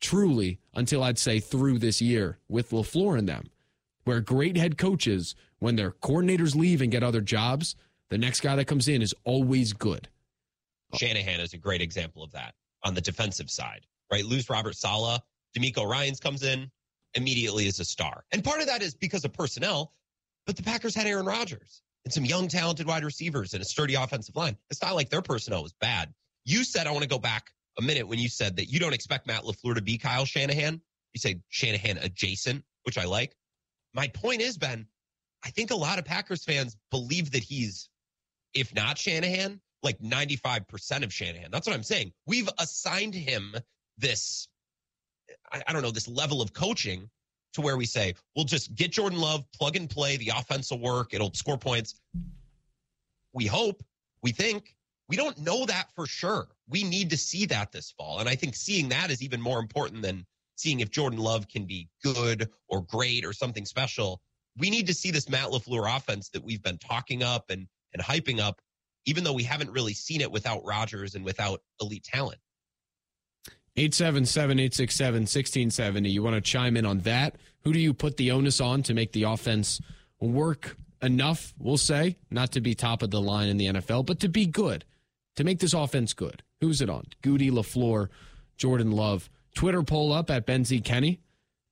truly 0.00 0.60
until 0.74 1.02
I'd 1.02 1.18
say 1.18 1.40
through 1.40 1.78
this 1.78 2.02
year 2.02 2.38
with 2.48 2.70
LaFleur 2.70 3.18
and 3.18 3.28
them, 3.28 3.46
where 4.04 4.20
great 4.20 4.56
head 4.56 4.76
coaches, 4.76 5.34
when 5.58 5.76
their 5.76 5.92
coordinators 5.92 6.54
leave 6.54 6.82
and 6.82 6.92
get 6.92 7.02
other 7.02 7.22
jobs, 7.22 7.74
the 8.10 8.18
next 8.18 8.40
guy 8.40 8.54
that 8.56 8.66
comes 8.66 8.86
in 8.86 9.02
is 9.02 9.14
always 9.24 9.72
good. 9.72 10.08
Shanahan 10.94 11.40
is 11.40 11.54
a 11.54 11.58
great 11.58 11.80
example 11.80 12.22
of 12.22 12.32
that 12.32 12.54
on 12.86 12.94
the 12.94 13.00
defensive 13.00 13.50
side, 13.50 13.84
right? 14.12 14.24
Lose 14.24 14.48
Robert 14.48 14.76
Saleh, 14.76 15.20
DeMeco 15.58 15.84
Ryans 15.84 16.20
comes 16.20 16.44
in, 16.44 16.70
immediately 17.14 17.66
is 17.66 17.80
a 17.80 17.84
star. 17.84 18.24
And 18.32 18.44
part 18.44 18.60
of 18.60 18.68
that 18.68 18.80
is 18.80 18.94
because 18.94 19.24
of 19.24 19.32
personnel, 19.32 19.92
but 20.46 20.56
the 20.56 20.62
Packers 20.62 20.94
had 20.94 21.06
Aaron 21.06 21.26
Rodgers 21.26 21.82
and 22.04 22.14
some 22.14 22.24
young, 22.24 22.46
talented 22.46 22.86
wide 22.86 23.04
receivers 23.04 23.54
and 23.54 23.62
a 23.62 23.64
sturdy 23.64 23.94
offensive 23.94 24.36
line. 24.36 24.56
It's 24.70 24.80
not 24.80 24.94
like 24.94 25.10
their 25.10 25.22
personnel 25.22 25.64
was 25.64 25.72
bad. 25.80 26.14
You 26.44 26.62
said, 26.62 26.86
I 26.86 26.92
want 26.92 27.02
to 27.02 27.08
go 27.08 27.18
back 27.18 27.50
a 27.78 27.82
minute 27.82 28.06
when 28.06 28.20
you 28.20 28.28
said 28.28 28.54
that 28.56 28.66
you 28.66 28.78
don't 28.78 28.94
expect 28.94 29.26
Matt 29.26 29.42
LaFleur 29.42 29.74
to 29.74 29.82
be 29.82 29.98
Kyle 29.98 30.24
Shanahan. 30.24 30.80
You 31.12 31.18
say 31.18 31.40
Shanahan 31.48 31.98
adjacent, 31.98 32.62
which 32.84 32.98
I 32.98 33.04
like. 33.04 33.34
My 33.94 34.06
point 34.08 34.42
is, 34.42 34.56
Ben, 34.56 34.86
I 35.44 35.50
think 35.50 35.72
a 35.72 35.76
lot 35.76 35.98
of 35.98 36.04
Packers 36.04 36.44
fans 36.44 36.76
believe 36.92 37.32
that 37.32 37.42
he's, 37.42 37.88
if 38.54 38.72
not 38.74 38.96
Shanahan, 38.96 39.60
like 39.86 39.98
95% 40.00 41.02
of 41.02 41.12
Shanahan. 41.12 41.50
That's 41.50 41.66
what 41.66 41.74
I'm 41.74 41.82
saying. 41.82 42.12
We've 42.26 42.48
assigned 42.58 43.14
him 43.14 43.54
this, 43.96 44.48
I, 45.52 45.62
I 45.66 45.72
don't 45.72 45.82
know, 45.82 45.90
this 45.90 46.08
level 46.08 46.42
of 46.42 46.52
coaching 46.52 47.08
to 47.54 47.62
where 47.62 47.78
we 47.78 47.86
say, 47.86 48.14
we'll 48.34 48.44
just 48.44 48.74
get 48.74 48.92
Jordan 48.92 49.18
Love, 49.18 49.44
plug 49.52 49.76
and 49.76 49.88
play, 49.88 50.18
the 50.18 50.32
offense 50.36 50.70
will 50.70 50.80
work, 50.80 51.14
it'll 51.14 51.32
score 51.32 51.56
points. 51.56 52.00
We 53.32 53.46
hope, 53.46 53.82
we 54.22 54.32
think. 54.32 54.74
We 55.08 55.16
don't 55.16 55.38
know 55.38 55.64
that 55.66 55.88
for 55.94 56.06
sure. 56.06 56.48
We 56.68 56.82
need 56.82 57.10
to 57.10 57.16
see 57.16 57.46
that 57.46 57.70
this 57.70 57.92
fall. 57.96 58.18
And 58.18 58.28
I 58.28 58.34
think 58.34 58.56
seeing 58.56 58.88
that 58.88 59.10
is 59.10 59.22
even 59.22 59.40
more 59.40 59.60
important 59.60 60.02
than 60.02 60.26
seeing 60.56 60.80
if 60.80 60.90
Jordan 60.90 61.18
Love 61.18 61.48
can 61.48 61.64
be 61.64 61.88
good 62.02 62.48
or 62.68 62.82
great 62.82 63.24
or 63.24 63.32
something 63.32 63.64
special. 63.64 64.20
We 64.58 64.68
need 64.68 64.86
to 64.88 64.94
see 64.94 65.10
this 65.10 65.28
Matt 65.28 65.48
LaFleur 65.50 65.96
offense 65.96 66.28
that 66.30 66.42
we've 66.42 66.62
been 66.62 66.78
talking 66.78 67.22
up 67.22 67.50
and, 67.50 67.68
and 67.92 68.02
hyping 68.02 68.40
up, 68.40 68.60
even 69.06 69.24
though 69.24 69.32
we 69.32 69.44
haven't 69.44 69.70
really 69.70 69.94
seen 69.94 70.20
it 70.20 70.30
without 70.30 70.64
Rodgers 70.64 71.14
and 71.14 71.24
without 71.24 71.62
elite 71.80 72.04
talent. 72.04 72.38
877 73.76 74.58
867 74.58 75.14
1670. 75.22 76.10
You 76.10 76.22
want 76.22 76.34
to 76.34 76.40
chime 76.40 76.76
in 76.76 76.86
on 76.86 77.00
that? 77.00 77.36
Who 77.64 77.72
do 77.72 77.78
you 77.78 77.94
put 77.94 78.16
the 78.16 78.30
onus 78.30 78.60
on 78.60 78.82
to 78.84 78.94
make 78.94 79.12
the 79.12 79.24
offense 79.24 79.80
work 80.20 80.76
enough, 81.02 81.52
we'll 81.58 81.76
say, 81.76 82.16
not 82.30 82.52
to 82.52 82.60
be 82.60 82.74
top 82.74 83.02
of 83.02 83.10
the 83.10 83.20
line 83.20 83.48
in 83.48 83.58
the 83.58 83.66
NFL, 83.66 84.06
but 84.06 84.20
to 84.20 84.28
be 84.28 84.46
good, 84.46 84.84
to 85.36 85.44
make 85.44 85.58
this 85.58 85.74
offense 85.74 86.14
good? 86.14 86.42
Who's 86.60 86.80
it 86.80 86.88
on? 86.88 87.04
Gutey, 87.22 87.50
LaFleur, 87.50 88.08
Jordan 88.56 88.92
Love. 88.92 89.28
Twitter 89.54 89.82
poll 89.82 90.12
up 90.12 90.30
at 90.30 90.46
Ben 90.46 90.64
Z. 90.64 90.80
Kenny, 90.80 91.20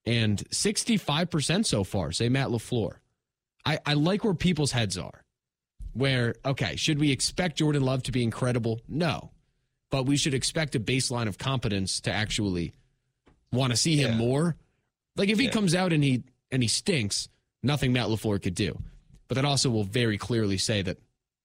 and 0.07 0.39
65% 0.51 1.67
so 1.67 1.85
far 1.85 2.13
say 2.13 2.29
Matt 2.29 2.49
LaFleur. 2.49 2.97
I, 3.65 3.79
I 3.87 3.95
like 3.95 4.25
where 4.25 4.35
people's 4.35 4.73
heads 4.73 4.99
are. 4.99 5.24
Where, 5.95 6.35
okay, 6.45 6.77
should 6.77 6.99
we 6.99 7.11
expect 7.11 7.57
Jordan 7.59 7.83
Love 7.83 8.03
to 8.05 8.13
be 8.13 8.23
incredible? 8.23 8.81
No 8.89 9.31
but 9.91 10.07
we 10.07 10.17
should 10.17 10.35
expect 10.35 10.75
a 10.75 10.81
baseline 10.81 11.29
of 11.29 11.39
competence 11.39 12.01
to 12.01 12.11
actually 12.11 12.73
want 13.53 13.71
to 13.73 13.77
see 13.77 13.95
him 13.97 14.13
Yeah. 14.13 14.17
more. 14.17 14.57
Like 15.15 15.29
if 15.29 15.39
he 15.39 15.47
comes 15.47 15.73
out 15.73 15.93
and 15.93 16.03
he 16.03 16.25
and 16.51 16.65
he 16.65 16.69
stinks, 16.69 17.29
nothing 17.63 17.93
Matt 17.93 18.09
LaFleur 18.09 18.43
could 18.43 18.57
do. 18.57 18.77
But 19.29 19.37
that 19.37 19.45
also 19.45 19.71
will 19.71 19.85
very 19.85 20.19
clearly 20.19 20.59
say 20.59 20.83
that 20.83 20.99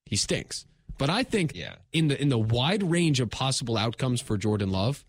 he 0.08 0.16
stinks. 0.16 0.66
But 0.98 1.12
I 1.12 1.22
think 1.22 1.54
Yeah. 1.54 1.76
in 1.92 2.08
the 2.08 2.20
in 2.20 2.30
the 2.30 2.40
wide 2.40 2.82
range 2.82 3.20
of 3.20 3.30
possible 3.30 3.78
outcomes 3.78 4.20
for 4.20 4.36
Jordan 4.36 4.72
Love, 4.72 5.06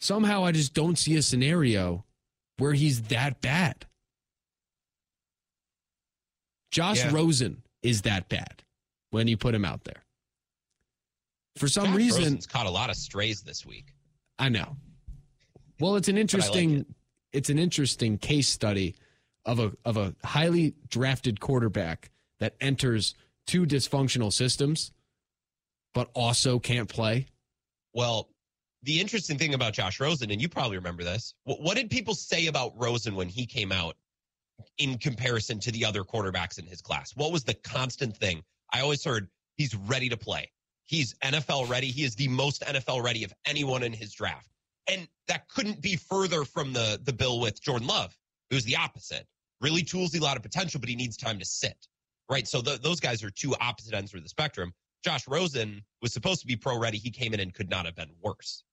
somehow 0.00 0.42
I 0.42 0.52
just 0.52 0.72
don't 0.72 0.96
see 0.96 1.14
a 1.16 1.22
scenario 1.22 2.06
where 2.56 2.72
he's 2.72 3.02
that 3.08 3.42
bad. 3.42 3.84
Josh 6.70 6.98
Yeah. 6.98 7.12
Rosen 7.12 7.62
is 7.82 8.02
that 8.02 8.28
bad 8.28 8.62
when 9.10 9.28
you 9.28 9.36
put 9.36 9.54
him 9.54 9.64
out 9.64 9.84
there. 9.84 10.02
For 11.56 11.68
some 11.68 11.86
Josh 11.86 11.96
reason, 11.96 12.22
Rosen's 12.22 12.46
caught 12.46 12.66
a 12.66 12.70
lot 12.70 12.90
of 12.90 12.96
strays 12.96 13.42
this 13.42 13.66
week. 13.66 13.92
I 14.38 14.48
know. 14.48 14.76
Well, 15.80 15.96
it's 15.96 16.08
an 16.08 16.14
I 16.14 16.18
like 16.18 16.20
interesting 16.20 16.76
it. 16.78 16.86
it's 17.32 17.50
an 17.50 17.58
interesting 17.58 18.18
case 18.18 18.48
study 18.48 18.94
of 19.44 19.58
a 19.58 19.72
of 19.84 19.96
a 19.96 20.14
highly 20.24 20.74
drafted 20.88 21.40
quarterback 21.40 22.10
that 22.38 22.54
enters 22.60 23.14
two 23.46 23.66
dysfunctional 23.66 24.32
systems 24.32 24.92
but 25.94 26.10
also 26.14 26.58
can't 26.58 26.88
play. 26.88 27.26
Well, 27.94 28.28
the 28.82 29.00
interesting 29.00 29.38
thing 29.38 29.54
about 29.54 29.74
Josh 29.74 30.00
Rosen, 30.00 30.30
and 30.30 30.40
you 30.40 30.48
probably 30.48 30.76
remember 30.76 31.04
this, 31.04 31.34
what, 31.44 31.60
what 31.60 31.76
did 31.76 31.90
people 31.90 32.14
say 32.14 32.46
about 32.46 32.72
Rosen 32.76 33.14
when 33.14 33.28
he 33.28 33.46
came 33.46 33.70
out 33.70 33.96
in 34.78 34.98
comparison 34.98 35.58
to 35.60 35.72
the 35.72 35.84
other 35.84 36.02
quarterbacks 36.02 36.58
in 36.58 36.66
his 36.66 36.80
class? 36.80 37.14
What 37.16 37.32
was 37.32 37.44
the 37.44 37.54
constant 37.54 38.16
thing? 38.16 38.42
I 38.72 38.80
always 38.80 39.04
heard 39.04 39.28
he's 39.56 39.74
ready 39.74 40.08
to 40.08 40.16
play. 40.16 40.50
He's 40.84 41.14
NFL 41.24 41.68
ready. 41.68 41.86
He 41.88 42.04
is 42.04 42.14
the 42.14 42.28
most 42.28 42.62
NFL 42.62 43.02
ready 43.02 43.24
of 43.24 43.32
anyone 43.46 43.82
in 43.82 43.92
his 43.92 44.12
draft. 44.12 44.48
And 44.90 45.06
that 45.28 45.48
couldn't 45.48 45.80
be 45.80 45.96
further 45.96 46.44
from 46.44 46.72
the, 46.72 47.00
the 47.04 47.12
bill 47.12 47.40
with 47.40 47.62
Jordan 47.62 47.86
Love. 47.86 48.16
It 48.50 48.54
was 48.54 48.64
the 48.64 48.76
opposite. 48.76 49.26
Really 49.60 49.82
toolsy, 49.82 50.20
a 50.20 50.22
lot 50.22 50.36
of 50.36 50.42
potential, 50.42 50.80
but 50.80 50.88
he 50.88 50.96
needs 50.96 51.16
time 51.16 51.38
to 51.38 51.44
sit. 51.44 51.76
Right. 52.28 52.48
So 52.48 52.60
th- 52.60 52.80
those 52.80 53.00
guys 53.00 53.22
are 53.22 53.30
two 53.30 53.54
opposite 53.60 53.94
ends 53.94 54.12
of 54.12 54.22
the 54.22 54.28
spectrum. 54.28 54.72
Josh 55.04 55.26
Rosen 55.28 55.82
was 56.00 56.12
supposed 56.12 56.40
to 56.40 56.46
be 56.46 56.56
pro 56.56 56.78
ready. 56.78 56.98
He 56.98 57.10
came 57.10 57.34
in 57.34 57.40
and 57.40 57.52
could 57.52 57.70
not 57.70 57.86
have 57.86 57.94
been 57.94 58.10
worse. 58.22 58.64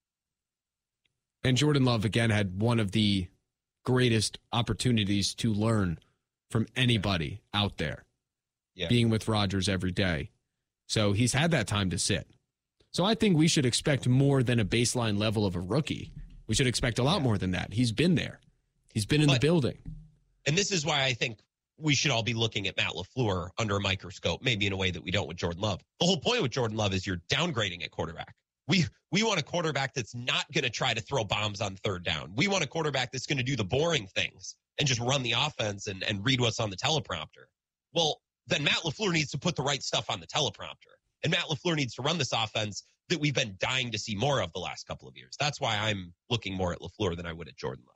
And 1.44 1.56
Jordan 1.58 1.86
Love 1.86 2.06
again 2.06 2.30
had 2.30 2.62
one 2.62 2.80
of 2.80 2.92
the 2.92 3.28
greatest 3.86 4.40
opportunities 4.52 5.34
to 5.36 5.54
learn 5.54 6.00
from 6.52 6.68
anybody 6.76 7.42
out 7.54 7.78
there. 7.78 8.04
Yeah. 8.76 8.88
Being 8.88 9.10
with 9.10 9.28
Rodgers 9.28 9.68
every 9.68 9.92
day. 9.92 10.32
So 10.88 11.14
he's 11.14 11.34
had 11.34 11.52
that 11.52 11.68
time 11.68 11.90
to 11.92 12.00
sit. 12.00 12.28
So 12.92 13.06
I 13.06 13.14
think 13.14 13.38
we 13.38 13.48
should 13.48 13.66
expect 13.66 14.08
more 14.08 14.42
than 14.42 14.60
a 14.60 14.66
baseline 14.66 15.18
level 15.18 15.46
of 15.46 15.56
a 15.56 15.60
rookie. 15.60 16.12
We 16.48 16.56
should 16.56 16.68
expect 16.68 16.98
a 16.98 17.04
lot 17.04 17.22
more 17.22 17.38
than 17.38 17.52
that. 17.52 17.74
He's 17.74 17.92
been 17.92 18.16
there. 18.16 18.40
He's 18.94 19.06
been 19.06 19.22
in 19.22 19.28
the 19.28 19.40
building. 19.40 19.78
And 20.48 20.58
this 20.58 20.72
is 20.72 20.86
why 20.86 21.04
I 21.04 21.14
think 21.14 21.40
we 21.78 21.94
should 21.94 22.12
all 22.12 22.24
be 22.24 22.34
looking 22.34 22.68
at 22.68 22.76
Matt 22.76 22.94
LaFleur 22.94 23.50
under 23.60 23.78
a 23.78 23.80
microscope, 23.80 24.42
maybe 24.42 24.66
in 24.66 24.74
a 24.74 24.78
way 24.78 24.90
that 24.92 25.04
we 25.04 25.12
don't 25.12 25.28
with 25.28 25.38
Jordan 25.38 25.62
Love. 25.62 25.82
The 26.00 26.08
whole 26.08 26.18
point 26.18 26.42
with 26.42 26.52
Jordan 26.52 26.76
Love 26.76 26.94
is 26.94 27.06
you're 27.06 27.22
downgrading 27.30 27.84
at 27.84 27.92
quarterback. 27.92 28.34
We 28.70 28.86
we 29.12 29.24
want 29.24 29.40
a 29.40 29.44
quarterback 29.44 29.94
that's 29.94 30.14
not 30.16 30.46
going 30.54 30.64
to 30.64 30.70
try 30.70 30.94
to 30.94 31.02
throw 31.02 31.24
bombs 31.24 31.60
on 31.60 31.76
third 31.78 32.04
down. 32.04 32.32
We 32.36 32.48
want 32.48 32.64
a 32.64 32.68
quarterback 32.68 33.12
that's 33.12 33.26
going 33.26 33.40
to 33.40 33.44
do 33.44 33.56
the 33.56 33.64
boring 33.66 34.08
things 34.16 34.56
and 34.78 34.88
just 34.88 35.02
run 35.02 35.24
the 35.24 35.34
offense 35.34 35.88
and, 35.88 36.04
and 36.04 36.24
read 36.24 36.40
what's 36.40 36.60
on 36.60 36.70
the 36.70 36.78
teleprompter. 36.78 37.46
Well, 37.94 38.22
then 38.48 38.64
Matt 38.64 38.78
LaFleur 38.86 39.12
needs 39.12 39.32
to 39.32 39.38
put 39.40 39.56
the 39.56 39.64
right 39.64 39.82
stuff 39.84 40.10
on 40.10 40.20
the 40.20 40.28
teleprompter. 40.28 40.94
And 41.24 41.32
Matt 41.32 41.46
LaFleur 41.50 41.76
needs 41.76 41.96
to 41.96 42.02
run 42.04 42.18
this 42.20 42.32
offense 42.32 42.84
that 43.10 43.20
we've 43.20 43.34
been 43.34 43.56
dying 43.60 43.92
to 43.92 43.98
see 43.98 44.16
more 44.16 44.42
of 44.42 44.54
the 44.54 44.60
last 44.60 44.88
couple 44.88 45.08
of 45.08 45.18
years. 45.18 45.36
That's 45.40 45.60
why 45.60 45.76
I'm 45.76 46.14
looking 46.30 46.54
more 46.56 46.72
at 46.72 46.80
LaFleur 46.80 47.18
than 47.18 47.26
I 47.26 47.34
would 47.34 47.48
at 47.48 47.58
Jordan 47.58 47.84
Love. 47.88 47.96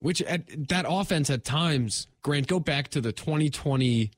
Which 0.00 0.20
at 0.22 0.68
that 0.68 0.84
offense 0.88 1.30
at 1.30 1.44
times, 1.44 2.08
Grant, 2.22 2.48
go 2.48 2.58
back 2.58 2.88
to 2.88 3.00
the 3.00 3.12
2021 3.12 4.10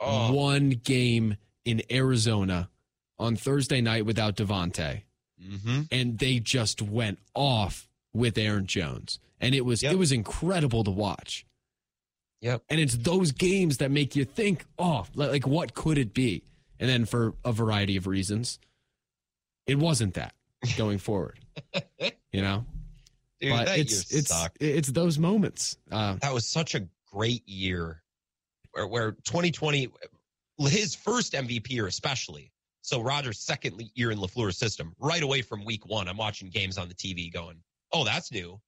Oh. 0.00 0.60
game 0.82 1.36
in 1.66 1.82
Arizona 1.90 2.70
on 3.18 3.36
Thursday 3.36 3.80
night 3.82 4.06
without 4.06 4.36
Davante. 4.36 5.02
Mm-hmm. 5.42 5.82
and 5.90 6.18
they 6.18 6.38
just 6.38 6.80
went 6.80 7.18
off 7.34 7.88
with 8.14 8.38
Aaron 8.38 8.66
Jones. 8.66 9.18
And 9.40 9.54
it 9.54 9.66
was 9.66 9.82
Yep. 9.82 9.92
it 9.92 9.96
was 9.96 10.12
incredible 10.12 10.82
to 10.84 10.90
watch. 10.90 11.44
Yep. 12.40 12.62
And 12.70 12.80
it's 12.80 12.96
those 12.96 13.32
games 13.32 13.78
that 13.78 13.90
make 13.90 14.16
you 14.16 14.24
think, 14.24 14.64
oh, 14.78 15.06
like 15.14 15.46
what 15.46 15.74
could 15.74 15.98
it 15.98 16.14
be? 16.14 16.42
And 16.80 16.88
then 16.88 17.04
for 17.04 17.34
a 17.44 17.52
variety 17.52 17.96
of 17.96 18.06
reasons, 18.06 18.58
it 19.66 19.78
wasn't 19.78 20.14
that 20.14 20.34
going 20.76 20.98
forward. 20.98 21.38
You 22.32 22.42
know? 22.42 22.64
Dude, 23.40 23.50
but 23.52 23.66
that 23.66 23.78
it's 23.78 24.14
it's 24.14 24.28
sucked. 24.30 24.56
it's 24.62 24.88
those 24.88 25.18
moments. 25.18 25.76
Uh, 25.92 26.14
that 26.22 26.32
was 26.32 26.46
such 26.46 26.74
a 26.74 26.86
great 27.12 27.46
year 27.48 28.02
where, 28.72 28.86
where 28.86 29.12
2020 29.12 29.88
his 30.58 30.94
first 30.94 31.34
mvp 31.34 31.68
year 31.70 31.86
especially 31.86 32.50
so 32.86 33.00
rodgers' 33.00 33.40
second 33.40 33.82
year 33.94 34.12
in 34.12 34.18
lafleur's 34.18 34.56
system 34.56 34.94
right 35.00 35.22
away 35.22 35.42
from 35.42 35.64
week 35.64 35.84
one 35.86 36.08
i'm 36.08 36.16
watching 36.16 36.48
games 36.48 36.78
on 36.78 36.88
the 36.88 36.94
tv 36.94 37.32
going 37.32 37.56
oh 37.92 38.04
that's 38.04 38.30
new 38.30 38.58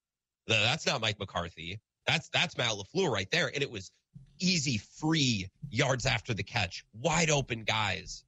that's 0.47 0.85
not 0.85 0.99
mike 0.99 1.17
mccarthy 1.19 1.79
that's 2.05 2.29
that's 2.29 2.57
matt 2.57 2.71
lafleur 2.71 3.09
right 3.09 3.31
there 3.31 3.49
and 3.53 3.63
it 3.63 3.71
was 3.71 3.91
easy 4.39 4.77
free 4.77 5.47
yards 5.69 6.05
after 6.05 6.33
the 6.33 6.43
catch 6.43 6.83
wide 6.93 7.29
open 7.29 7.63
guys 7.63 8.25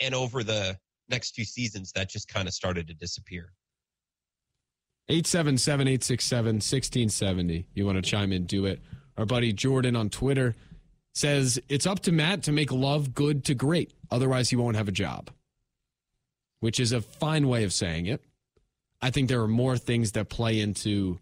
and 0.00 0.14
over 0.14 0.44
the 0.44 0.78
next 1.08 1.34
few 1.34 1.44
seasons 1.44 1.90
that 1.92 2.08
just 2.08 2.28
kind 2.28 2.46
of 2.46 2.54
started 2.54 2.86
to 2.86 2.94
disappear 2.94 3.52
877 5.08 5.88
867 5.88 6.46
1670. 6.54 7.66
You 7.74 7.84
want 7.84 7.96
to 7.96 8.02
chime 8.02 8.32
in, 8.32 8.46
do 8.46 8.66
it. 8.66 8.80
Our 9.18 9.26
buddy 9.26 9.52
Jordan 9.52 9.96
on 9.96 10.08
Twitter 10.08 10.54
says 11.14 11.60
it's 11.68 11.86
up 11.86 12.00
to 12.00 12.12
Matt 12.12 12.44
to 12.44 12.52
make 12.52 12.72
love 12.72 13.14
good 13.14 13.44
to 13.46 13.54
great. 13.54 13.92
Otherwise, 14.10 14.50
he 14.50 14.56
won't 14.56 14.76
have 14.76 14.88
a 14.88 14.92
job, 14.92 15.30
which 16.60 16.80
is 16.80 16.92
a 16.92 17.00
fine 17.00 17.48
way 17.48 17.64
of 17.64 17.72
saying 17.72 18.06
it. 18.06 18.22
I 19.00 19.10
think 19.10 19.28
there 19.28 19.40
are 19.42 19.48
more 19.48 19.76
things 19.76 20.12
that 20.12 20.28
play 20.28 20.60
into 20.60 21.18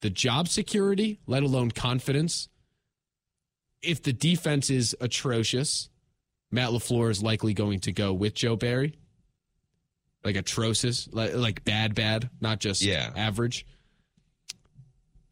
the 0.00 0.10
job 0.10 0.48
security, 0.48 1.20
let 1.26 1.42
alone 1.42 1.70
confidence. 1.70 2.48
If 3.82 4.02
the 4.02 4.12
defense 4.12 4.68
is 4.68 4.94
atrocious, 5.00 5.88
Matt 6.50 6.70
LaFleur 6.70 7.10
is 7.10 7.22
likely 7.22 7.54
going 7.54 7.80
to 7.80 7.92
go 7.92 8.12
with 8.12 8.34
Joe 8.34 8.56
Barry. 8.56 8.96
Like 10.24 10.36
atrocious, 10.36 11.08
like, 11.12 11.34
like 11.34 11.64
bad, 11.64 11.94
bad, 11.94 12.28
not 12.42 12.60
just 12.60 12.82
Yeah. 12.82 13.10
average. 13.16 13.64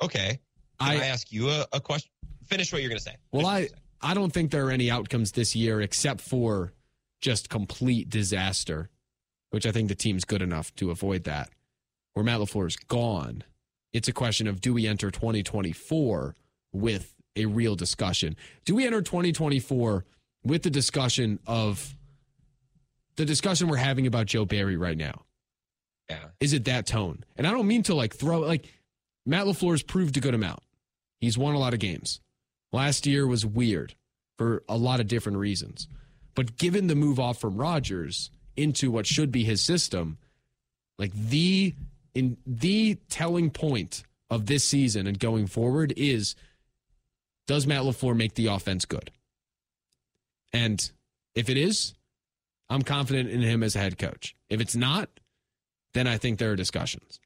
okay 0.02 0.38
can 0.80 0.88
i, 0.88 0.94
I 0.94 1.06
ask 1.06 1.32
you 1.32 1.50
a, 1.50 1.66
a 1.72 1.80
question 1.80 2.10
finish 2.46 2.72
what 2.72 2.80
you're 2.80 2.88
going 2.88 2.98
to 2.98 3.04
say 3.04 3.16
well, 3.32 3.44
Finish 3.46 3.70
what 3.72 3.78
I. 3.78 3.82
I 4.00 4.14
don't 4.14 4.32
think 4.32 4.50
there 4.50 4.66
are 4.66 4.70
any 4.70 4.90
outcomes 4.90 5.32
this 5.32 5.56
year 5.56 5.80
except 5.80 6.20
for 6.20 6.72
just 7.20 7.48
complete 7.48 8.08
disaster, 8.08 8.90
which 9.50 9.66
I 9.66 9.72
think 9.72 9.88
the 9.88 9.94
team's 9.94 10.24
good 10.24 10.42
enough 10.42 10.74
to 10.76 10.90
avoid 10.90 11.24
that. 11.24 11.50
Where 12.14 12.24
Matt 12.24 12.40
LaFleur 12.40 12.66
is 12.66 12.76
gone, 12.76 13.44
it's 13.92 14.08
a 14.08 14.12
question 14.12 14.46
of 14.46 14.60
do 14.60 14.74
we 14.74 14.86
enter 14.86 15.10
2024 15.10 16.34
with 16.72 17.14
a 17.36 17.46
real 17.46 17.76
discussion? 17.76 18.36
Do 18.64 18.74
we 18.74 18.86
enter 18.86 19.02
2024 19.02 20.04
with 20.44 20.62
the 20.62 20.70
discussion 20.70 21.38
of 21.46 21.94
the 23.16 23.24
discussion 23.24 23.68
we're 23.68 23.76
having 23.76 24.06
about 24.06 24.26
Joe 24.26 24.44
Barry 24.44 24.76
right 24.76 24.96
now? 24.96 25.22
yeah 26.08 26.18
Is 26.40 26.52
it 26.52 26.64
that 26.66 26.86
tone? 26.86 27.24
And 27.36 27.46
I 27.46 27.50
don't 27.50 27.66
mean 27.66 27.82
to 27.84 27.94
like 27.94 28.14
throw 28.14 28.40
like 28.40 28.66
Matt 29.26 29.46
LaFleur's 29.46 29.82
proved 29.82 30.16
a 30.16 30.20
good 30.20 30.34
amount. 30.34 30.60
He's 31.20 31.36
won 31.36 31.54
a 31.54 31.58
lot 31.58 31.74
of 31.74 31.80
games. 31.80 32.20
Last 32.72 33.06
year 33.06 33.26
was 33.26 33.46
weird 33.46 33.94
for 34.36 34.62
a 34.68 34.76
lot 34.76 35.00
of 35.00 35.08
different 35.08 35.38
reasons. 35.38 35.88
But 36.34 36.56
given 36.56 36.86
the 36.86 36.94
move 36.94 37.18
off 37.18 37.40
from 37.40 37.56
Rodgers 37.56 38.30
into 38.56 38.90
what 38.90 39.06
should 39.06 39.32
be 39.32 39.44
his 39.44 39.60
system, 39.60 40.18
like 40.98 41.12
the 41.12 41.74
in 42.14 42.36
the 42.46 42.96
telling 43.08 43.50
point 43.50 44.02
of 44.30 44.46
this 44.46 44.64
season 44.64 45.06
and 45.06 45.18
going 45.18 45.46
forward 45.46 45.92
is 45.96 46.34
does 47.46 47.66
Matt 47.66 47.82
LaFleur 47.82 48.16
make 48.16 48.34
the 48.34 48.46
offense 48.46 48.84
good? 48.84 49.10
And 50.52 50.90
if 51.34 51.48
it 51.48 51.56
is, 51.56 51.94
I'm 52.68 52.82
confident 52.82 53.30
in 53.30 53.40
him 53.40 53.62
as 53.62 53.74
a 53.74 53.78
head 53.78 53.98
coach. 53.98 54.36
If 54.50 54.60
it's 54.60 54.76
not, 54.76 55.08
then 55.94 56.06
I 56.06 56.18
think 56.18 56.38
there 56.38 56.52
are 56.52 56.56
discussions. 56.56 57.20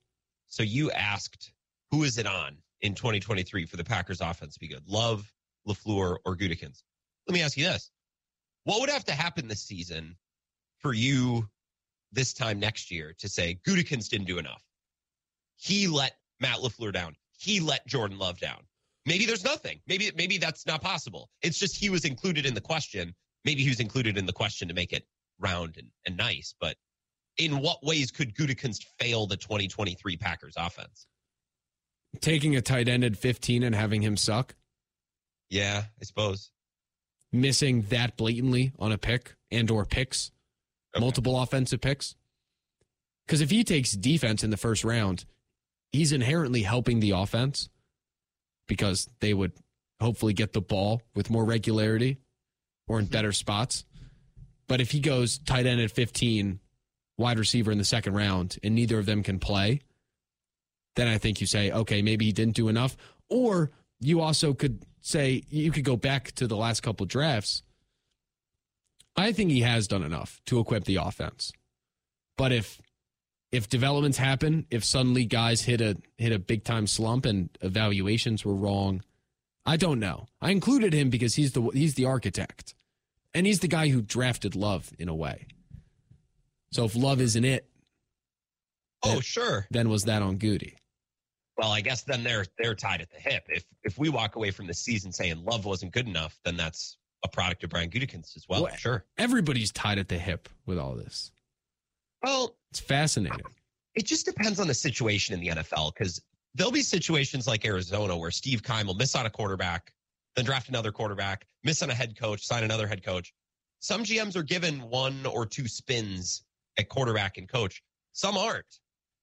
So 0.47 0.63
you 0.63 0.91
asked, 0.93 1.53
who 1.91 2.05
is 2.05 2.19
it 2.19 2.27
on 2.27 2.59
in 2.83 2.95
2023 2.95 3.67
for 3.67 3.77
the 3.77 3.85
Packers 3.85 4.21
offense 4.21 4.55
to 4.55 4.61
be 4.61 4.69
good? 4.69 4.83
Love, 4.87 5.33
LaFleur, 5.67 6.19
or 6.25 6.37
Gutekunst? 6.37 6.83
Let 7.27 7.35
me 7.35 7.43
ask 7.43 7.57
you 7.57 7.65
this. 7.65 7.91
What 8.65 8.81
would 8.81 8.91
have 8.91 9.05
to 9.07 9.13
happen 9.13 9.49
this 9.49 9.63
season 9.63 10.17
for 10.79 10.93
you 10.93 11.49
this 12.13 12.33
time 12.33 12.61
next 12.61 12.91
year 12.91 13.15
to 13.19 13.29
say 13.29 13.59
Gutekunst 13.67 14.11
didn't 14.11 14.27
do 14.27 14.39
enough? 14.39 14.63
He 15.57 15.87
let 15.87 16.17
Matt 16.41 16.59
LaFleur 16.59 16.93
down. 16.93 17.15
He 17.39 17.61
let 17.61 17.87
Jordan 17.87 18.19
Love 18.19 18.39
down. 18.39 18.61
Maybe 19.07 19.27
there's 19.27 19.45
nothing. 19.45 19.81
Maybe 19.89 20.13
maybe 20.15 20.39
that's 20.39 20.65
not 20.65 20.81
possible. 20.81 21.29
It's 21.43 21.59
just 21.59 21.77
he 21.77 21.91
was 21.91 22.05
included 22.05 22.47
in 22.47 22.55
the 22.55 22.61
question. 22.61 23.15
Maybe 23.45 23.63
he 23.63 23.69
was 23.69 23.81
included 23.81 24.17
in 24.17 24.27
the 24.27 24.33
question 24.33 24.69
to 24.69 24.75
make 24.75 24.93
it 24.93 25.05
round 25.41 25.77
and, 25.77 25.89
and 26.07 26.17
nice, 26.17 26.55
but 26.61 26.77
in 27.39 27.61
what 27.61 27.85
ways 27.85 28.11
could 28.11 28.35
Gutekunst 28.37 28.85
fail 29.01 29.27
the 29.27 29.37
2023 29.37 30.17
Packers 30.17 30.55
offense? 30.57 31.07
Taking 32.21 32.57
a 32.57 32.63
tight 32.63 32.89
end 32.89 33.05
at 33.05 33.17
15 33.17 33.63
and 33.63 33.75
having 33.75 34.03
him 34.03 34.17
suck, 34.17 34.55
Yeah, 35.49 35.85
I 36.01 36.05
suppose. 36.05 36.51
missing 37.33 37.83
that 37.91 38.17
blatantly 38.17 38.73
on 38.79 38.93
a 38.93 38.99
pick 38.99 39.35
and 39.51 39.71
or 39.71 39.85
picks, 39.85 40.31
Okay. 40.95 41.01
multiple 41.01 41.41
offensive 41.41 41.81
picks. 41.81 42.15
Because 43.27 43.41
if 43.41 43.51
he 43.51 43.65
takes 43.65 43.93
defense 43.93 44.45
in 44.45 44.51
the 44.51 44.57
first 44.57 44.85
round, 44.85 45.25
he's 45.91 46.13
inherently 46.13 46.63
helping 46.63 47.01
the 47.01 47.13
offense 47.13 47.69
because 48.67 49.09
they 49.21 49.33
would 49.33 49.53
hopefully 50.01 50.35
get 50.35 50.53
the 50.53 50.61
ball 50.61 51.01
with 51.15 51.31
more 51.31 51.45
regularity 51.45 52.19
or 52.89 52.99
in 52.99 53.07
mm-hmm. 53.07 53.13
better 53.13 53.33
spots. 53.33 53.85
But 54.69 54.81
if 54.81 54.91
he 54.91 55.01
goes 55.01 55.39
tight 55.39 55.67
end 55.67 55.81
at 55.81 55.91
15, 55.91 56.61
wide 57.19 57.39
receiver 57.39 57.71
in 57.71 57.79
the 57.79 57.85
second 57.85 58.15
round, 58.15 58.59
and 58.63 58.75
neither 58.75 58.99
of 58.99 59.07
them 59.07 59.23
can 59.23 59.39
play, 59.39 59.81
then 60.97 61.09
I 61.09 61.19
think 61.19 61.41
you 61.41 61.47
say, 61.47 61.71
okay, 61.71 62.03
maybe 62.03 62.25
he 62.27 62.33
didn't 62.33 62.57
do 62.57 62.69
enough. 62.69 62.97
Or 63.29 63.71
you 64.01 64.21
also 64.21 64.53
could 64.55 64.85
say, 65.01 65.43
you 65.49 65.71
could 65.73 65.85
go 65.85 65.97
back 65.97 66.33
to 66.33 66.47
the 66.47 66.57
last 66.57 66.83
couple 66.83 67.07
drafts. 67.07 67.63
I 69.17 69.33
think 69.33 69.51
he 69.51 69.61
has 69.61 69.87
done 69.89 70.03
enough 70.03 70.41
to 70.47 70.59
equip 70.59 70.85
the 70.85 70.97
offense. 70.97 71.53
But 72.37 72.53
if 72.53 72.81
if 73.51 73.69
developments 73.69 74.17
happen, 74.17 74.67
if 74.71 74.83
suddenly 74.85 75.27
guys 75.27 75.63
hit 75.63 75.81
a 75.83 75.97
hit 76.17 76.33
a 76.33 76.39
big 76.39 76.65
time 76.65 76.87
slump 76.87 77.27
and 77.27 77.51
evaluations 77.61 78.45
were 78.45 78.55
wrong, 78.55 79.03
I 79.67 79.77
don't 79.77 80.01
know. 80.01 80.27
I 80.41 80.51
included 80.51 80.95
him 80.95 81.11
because 81.11 81.35
he's 81.35 81.53
the 81.53 81.63
he's 81.75 81.95
the 81.95 82.07
architect. 82.07 82.75
And 83.35 83.47
he's 83.47 83.61
the 83.61 83.69
guy 83.69 83.89
who 83.89 84.03
drafted 84.03 84.55
Love 84.55 84.93
in 84.99 85.09
a 85.09 85.15
way. 85.15 85.47
So 86.71 86.85
if 86.85 86.95
Love 86.95 87.21
isn't 87.21 87.45
it, 87.45 87.67
Oh, 89.03 89.21
sure. 89.21 89.67
then 89.71 89.89
was 89.89 90.05
that 90.05 90.23
on 90.23 90.37
Goody? 90.37 90.77
Well, 91.63 91.71
I 91.71 91.81
guess 91.81 92.03
then 92.03 92.25
they're 92.25 92.45
they're 92.59 92.75
tied 92.75 93.01
at 93.01 93.11
the 93.11 93.19
hip. 93.19 93.45
If 93.49 93.65
if 93.85 93.97
we 93.97 94.09
walk 94.09 94.35
away 94.35 94.51
from 94.51 94.67
the 94.67 94.75
season 94.75 95.13
saying 95.13 95.45
Love 95.45 95.65
wasn't 95.65 95.93
good 95.93 96.09
enough, 96.09 96.37
then 96.45 96.57
that's 96.57 96.97
a 97.25 97.29
product 97.29 97.63
of 97.63 97.71
Brian 97.71 97.89
Gutekunst 97.89 98.37
as 98.37 98.47
well. 98.49 98.65
Well- 98.65 98.77
Sure. 98.77 99.05
Everybody's 99.17 99.71
tied 99.71 99.99
at 99.99 100.09
the 100.09 100.19
hip 100.19 100.49
with 100.67 100.77
all 100.77 100.97
this. 100.97 101.31
Well, 102.25 102.57
It's 102.73 102.81
fascinating. 102.81 103.47
it 103.95 104.07
just 104.07 104.27
depends 104.27 104.59
on 104.59 104.67
the 104.67 104.75
situation 104.75 105.35
in 105.35 105.41
the 105.41 105.49
NFL 105.63 105.93
because 105.95 106.21
there'll 106.57 106.73
be 106.73 106.83
situations 106.83 107.47
like 107.47 107.65
Arizona 107.65 108.17
where 108.17 108.33
Steve 108.33 108.65
Keim 108.65 108.89
will 108.89 108.95
miss 108.95 109.15
on 109.15 109.27
a 109.27 109.31
quarterback, 109.31 109.93
then 110.35 110.45
draft 110.45 110.69
another 110.69 110.91
quarterback, 110.91 111.47
miss 111.63 111.81
on 111.83 111.91
a 111.91 111.95
head 111.95 112.19
coach, 112.19 112.45
sign 112.45 112.65
another 112.65 112.89
head 112.89 113.05
coach. 113.05 113.33
some 113.79 114.03
GMs 114.03 114.35
are 114.37 114.43
given 114.43 114.81
one 114.83 115.25
or 115.27 115.47
two 115.47 115.69
spins 115.69 116.43
at 116.79 116.89
quarterback 116.89 117.39
and 117.39 117.49
coach. 117.49 117.83
Some 118.15 118.37
aren't. 118.37 118.79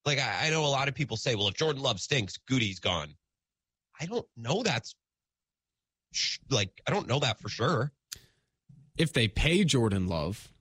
Like 0.05 0.19
I, 0.19 0.47
I 0.47 0.49
know 0.49 0.65
a 0.65 0.67
lot 0.67 0.87
of 0.87 0.95
people 0.95 1.17
say, 1.17 1.35
well, 1.35 1.47
if 1.47 1.55
Jordan 1.55 1.81
Love 1.81 1.99
stinks, 1.99 2.37
Goody's 2.47 2.79
gone. 2.79 3.13
I 3.99 4.05
don't 4.05 4.25
know 4.37 4.63
that's 4.63 4.95
sh- 6.11 6.39
like 6.49 6.69
I 6.87 6.91
don't 6.91 7.07
know 7.07 7.19
that 7.19 7.39
for 7.39 7.49
sure. 7.49 7.91
If 8.97 9.13
they 9.13 9.27
pay 9.27 9.63
Jordan 9.63 10.07
Love 10.07 10.51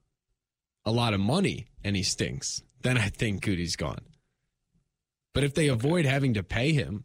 a 0.84 0.93
lot 0.93 1.14
of 1.14 1.20
money 1.20 1.68
and 1.84 1.97
he 1.97 2.03
stinks, 2.03 2.62
then 2.82 2.97
I 2.97 3.09
think 3.09 3.43
Goody's 3.43 3.76
gone. 3.76 4.01
But 5.34 5.45
if 5.45 5.55
they 5.55 5.68
avoid 5.68 6.05
having 6.05 6.34
to 6.34 6.43
pay 6.43 6.72
him, 6.72 7.05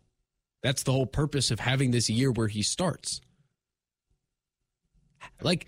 that's 0.61 0.83
the 0.83 0.91
whole 0.91 1.05
purpose 1.05 1.51
of 1.51 1.59
having 1.59 1.91
this 1.91 2.09
year 2.09 2.31
where 2.31 2.47
he 2.47 2.61
starts. 2.61 3.21
Like 5.41 5.67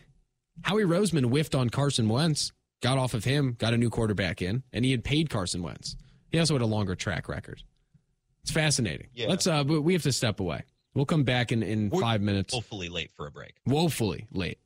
Howie 0.63 0.83
Roseman 0.83 1.25
whiffed 1.25 1.55
on 1.55 1.69
Carson 1.69 2.07
Wentz, 2.07 2.51
got 2.81 2.97
off 2.97 3.13
of 3.13 3.25
him, 3.25 3.55
got 3.59 3.73
a 3.73 3.77
new 3.77 3.89
quarterback 3.89 4.41
in, 4.41 4.63
and 4.71 4.85
he 4.85 4.91
had 4.91 5.03
paid 5.03 5.29
Carson 5.29 5.61
Wentz. 5.61 5.95
He 6.35 6.39
also 6.39 6.55
had 6.55 6.61
a 6.61 6.65
longer 6.65 6.95
track 6.95 7.29
record. 7.29 7.63
It's 8.43 8.51
fascinating. 8.51 9.07
Yeah. 9.13 9.27
Let's 9.27 9.47
uh 9.47 9.63
but 9.63 9.83
we 9.83 9.93
have 9.93 10.03
to 10.03 10.11
step 10.11 10.41
away. 10.41 10.63
We'll 10.93 11.05
come 11.05 11.23
back 11.23 11.53
in, 11.53 11.63
in 11.63 11.89
We're 11.89 12.01
five 12.01 12.21
minutes. 12.21 12.53
Woefully 12.53 12.89
late 12.89 13.11
for 13.15 13.25
a 13.25 13.31
break. 13.31 13.55
Woefully 13.65 14.27
late. 14.31 14.59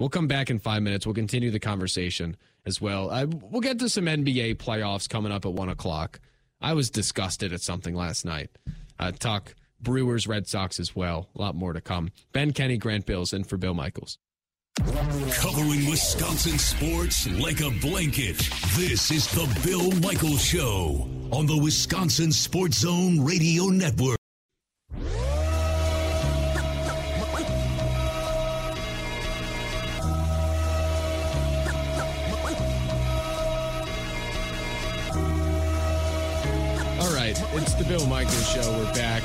We'll 0.00 0.08
come 0.08 0.26
back 0.26 0.50
in 0.50 0.58
five 0.58 0.82
minutes. 0.82 1.06
We'll 1.06 1.14
continue 1.14 1.52
the 1.52 1.60
conversation 1.60 2.36
as 2.66 2.80
well. 2.80 3.10
Uh, 3.10 3.26
we'll 3.26 3.60
get 3.60 3.78
to 3.78 3.88
some 3.88 4.06
NBA 4.06 4.56
playoffs 4.56 5.08
coming 5.08 5.30
up 5.30 5.46
at 5.46 5.52
one 5.52 5.68
o'clock. 5.68 6.18
I 6.60 6.72
was 6.74 6.90
disgusted 6.90 7.52
at 7.52 7.60
something 7.60 7.94
last 7.94 8.24
night. 8.24 8.50
Uh, 8.98 9.12
talk 9.12 9.54
Brewers, 9.80 10.26
Red 10.26 10.48
Sox 10.48 10.80
as 10.80 10.96
well. 10.96 11.28
A 11.36 11.40
lot 11.40 11.54
more 11.54 11.72
to 11.72 11.80
come. 11.80 12.10
Ben 12.32 12.52
Kenny, 12.52 12.78
Grant 12.78 13.06
Bills, 13.06 13.32
and 13.32 13.48
for 13.48 13.56
Bill 13.56 13.74
Michaels. 13.74 14.18
Covering 14.84 15.88
Wisconsin 15.88 16.58
sports 16.58 17.26
like 17.28 17.60
a 17.60 17.70
blanket. 17.80 18.36
This 18.76 19.10
is 19.10 19.26
the 19.28 19.46
Bill 19.64 19.90
Michaels 20.00 20.44
Show 20.44 21.08
on 21.32 21.46
the 21.46 21.56
Wisconsin 21.56 22.30
Sports 22.30 22.78
Zone 22.80 23.24
Radio 23.24 23.66
Network. 23.66 24.18
All 37.00 37.14
right, 37.14 37.36
it's 37.54 37.74
the 37.74 37.84
Bill 37.88 38.06
Michaels 38.06 38.48
Show. 38.50 38.78
We're 38.78 38.92
back. 38.94 39.22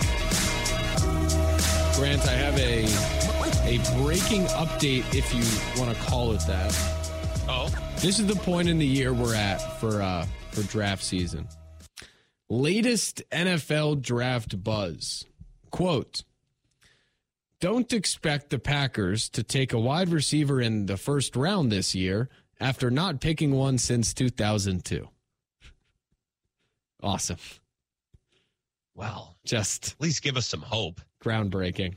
Grant, 1.97 2.25
I 2.25 2.33
have 2.33 2.57
a 2.57 3.30
a 3.63 3.77
breaking 4.01 4.43
update, 4.47 5.03
if 5.15 5.33
you 5.33 5.79
want 5.81 5.95
to 5.95 6.03
call 6.03 6.31
it 6.33 6.41
that. 6.47 6.75
Oh, 7.47 7.69
This 7.97 8.19
is 8.19 8.25
the 8.27 8.35
point 8.35 8.67
in 8.67 8.77
the 8.79 8.85
year 8.85 9.13
we're 9.13 9.35
at 9.35 9.57
for 9.79 10.01
uh 10.01 10.25
for 10.51 10.63
draft 10.63 11.03
season. 11.03 11.47
Latest 12.49 13.21
NFL 13.31 14.01
draft 14.01 14.61
buzz. 14.63 15.25
Quote 15.69 16.23
Don't 17.59 17.91
expect 17.93 18.49
the 18.49 18.59
Packers 18.59 19.29
to 19.29 19.43
take 19.43 19.73
a 19.73 19.79
wide 19.79 20.09
receiver 20.09 20.59
in 20.61 20.85
the 20.87 20.97
first 20.97 21.35
round 21.35 21.71
this 21.71 21.95
year 21.95 22.29
after 22.59 22.91
not 22.91 23.21
picking 23.21 23.51
one 23.53 23.77
since 23.77 24.13
2002. 24.13 25.07
Awesome. 27.03 27.37
well, 28.93 29.35
Just 29.45 29.93
at 29.93 30.01
least 30.01 30.21
give 30.21 30.37
us 30.37 30.45
some 30.47 30.61
hope. 30.61 31.01
groundbreaking. 31.23 31.95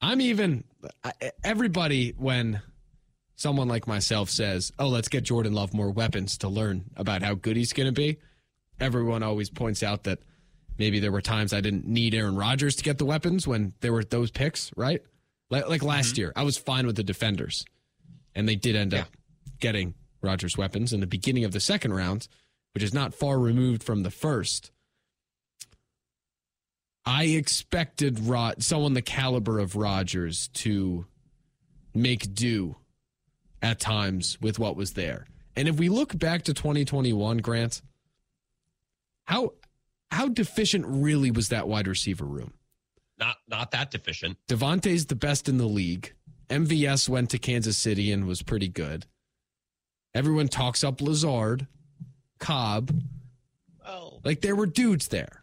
I'm 0.00 0.20
even 0.20 0.64
I- 1.04 1.32
everybody 1.44 2.10
when 2.16 2.62
someone 3.36 3.68
like 3.68 3.86
myself 3.86 4.30
says, 4.30 4.72
"Oh, 4.78 4.88
let's 4.88 5.08
get 5.08 5.24
Jordan 5.24 5.52
Love 5.52 5.74
more 5.74 5.90
weapons 5.90 6.38
to 6.38 6.48
learn 6.48 6.84
about 6.96 7.22
how 7.22 7.34
good 7.34 7.56
he's 7.56 7.72
going 7.72 7.88
to 7.88 7.92
be." 7.92 8.18
Everyone 8.78 9.22
always 9.22 9.50
points 9.50 9.82
out 9.82 10.04
that 10.04 10.20
maybe 10.78 11.00
there 11.00 11.12
were 11.12 11.20
times 11.20 11.52
I 11.52 11.60
didn't 11.60 11.86
need 11.86 12.14
Aaron 12.14 12.36
Rodgers 12.36 12.76
to 12.76 12.84
get 12.84 12.98
the 12.98 13.04
weapons 13.04 13.46
when 13.46 13.74
there 13.80 13.92
were 13.92 14.04
those 14.04 14.30
picks, 14.30 14.70
right? 14.76 15.02
Like, 15.50 15.68
like 15.68 15.82
last 15.82 16.12
mm-hmm. 16.12 16.20
year, 16.20 16.32
I 16.36 16.44
was 16.44 16.56
fine 16.56 16.86
with 16.86 16.96
the 16.96 17.02
defenders, 17.02 17.64
and 18.34 18.48
they 18.48 18.56
did 18.56 18.76
end 18.76 18.94
up 18.94 19.08
getting 19.60 19.94
Rodgers 20.22 20.56
weapons 20.56 20.92
in 20.92 21.00
the 21.00 21.06
beginning 21.06 21.44
of 21.44 21.52
the 21.52 21.60
second 21.60 21.92
round, 21.92 22.28
which 22.72 22.82
is 22.82 22.94
not 22.94 23.14
far 23.14 23.38
removed 23.38 23.82
from 23.82 24.02
the 24.02 24.10
first. 24.10 24.70
I 27.06 27.24
expected 27.24 28.20
Rod, 28.20 28.62
someone 28.62 28.94
the 28.94 29.02
caliber 29.02 29.58
of 29.58 29.74
Rodgers 29.76 30.48
to 30.54 31.06
make 31.94 32.34
do 32.34 32.76
at 33.62 33.80
times 33.80 34.38
with 34.40 34.58
what 34.58 34.76
was 34.76 34.92
there. 34.92 35.26
And 35.56 35.66
if 35.68 35.78
we 35.78 35.88
look 35.88 36.16
back 36.18 36.42
to 36.44 36.54
2021, 36.54 37.38
Grant, 37.38 37.82
how 39.24 39.54
how 40.10 40.28
deficient 40.28 40.84
really 40.86 41.30
was 41.30 41.48
that 41.48 41.68
wide 41.68 41.86
receiver 41.88 42.24
room? 42.24 42.52
Not 43.18 43.36
not 43.48 43.70
that 43.72 43.90
deficient. 43.90 44.38
Davante's 44.48 45.06
the 45.06 45.14
best 45.16 45.48
in 45.48 45.58
the 45.58 45.66
league. 45.66 46.14
MVS 46.48 47.08
went 47.08 47.30
to 47.30 47.38
Kansas 47.38 47.76
City 47.76 48.10
and 48.12 48.26
was 48.26 48.42
pretty 48.42 48.68
good. 48.68 49.06
Everyone 50.14 50.48
talks 50.48 50.82
up 50.82 51.00
Lazard, 51.00 51.66
Cobb. 52.38 52.92
Well, 53.84 54.20
Like 54.24 54.40
there 54.40 54.56
were 54.56 54.66
dudes 54.66 55.08
there 55.08 55.28
y- 55.32 55.39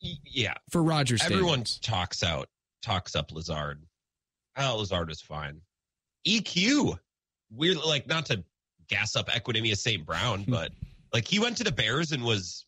yeah. 0.00 0.54
for 0.70 0.82
Rodgers, 0.82 1.22
Everyone 1.24 1.64
talks 1.82 2.22
out, 2.22 2.48
talks 2.82 3.14
up 3.14 3.32
Lazard. 3.32 3.82
Oh, 4.56 4.78
Lazard 4.78 5.10
is 5.10 5.20
fine. 5.20 5.60
EQ, 6.26 6.98
weird. 7.50 7.76
Like 7.78 8.06
not 8.06 8.26
to 8.26 8.42
gas 8.88 9.16
up 9.16 9.28
Equanimeous 9.28 9.78
St. 9.78 10.04
Brown, 10.04 10.44
but 10.48 10.72
like 11.12 11.26
he 11.26 11.38
went 11.38 11.56
to 11.58 11.64
the 11.64 11.72
Bears 11.72 12.12
and 12.12 12.24
was 12.24 12.66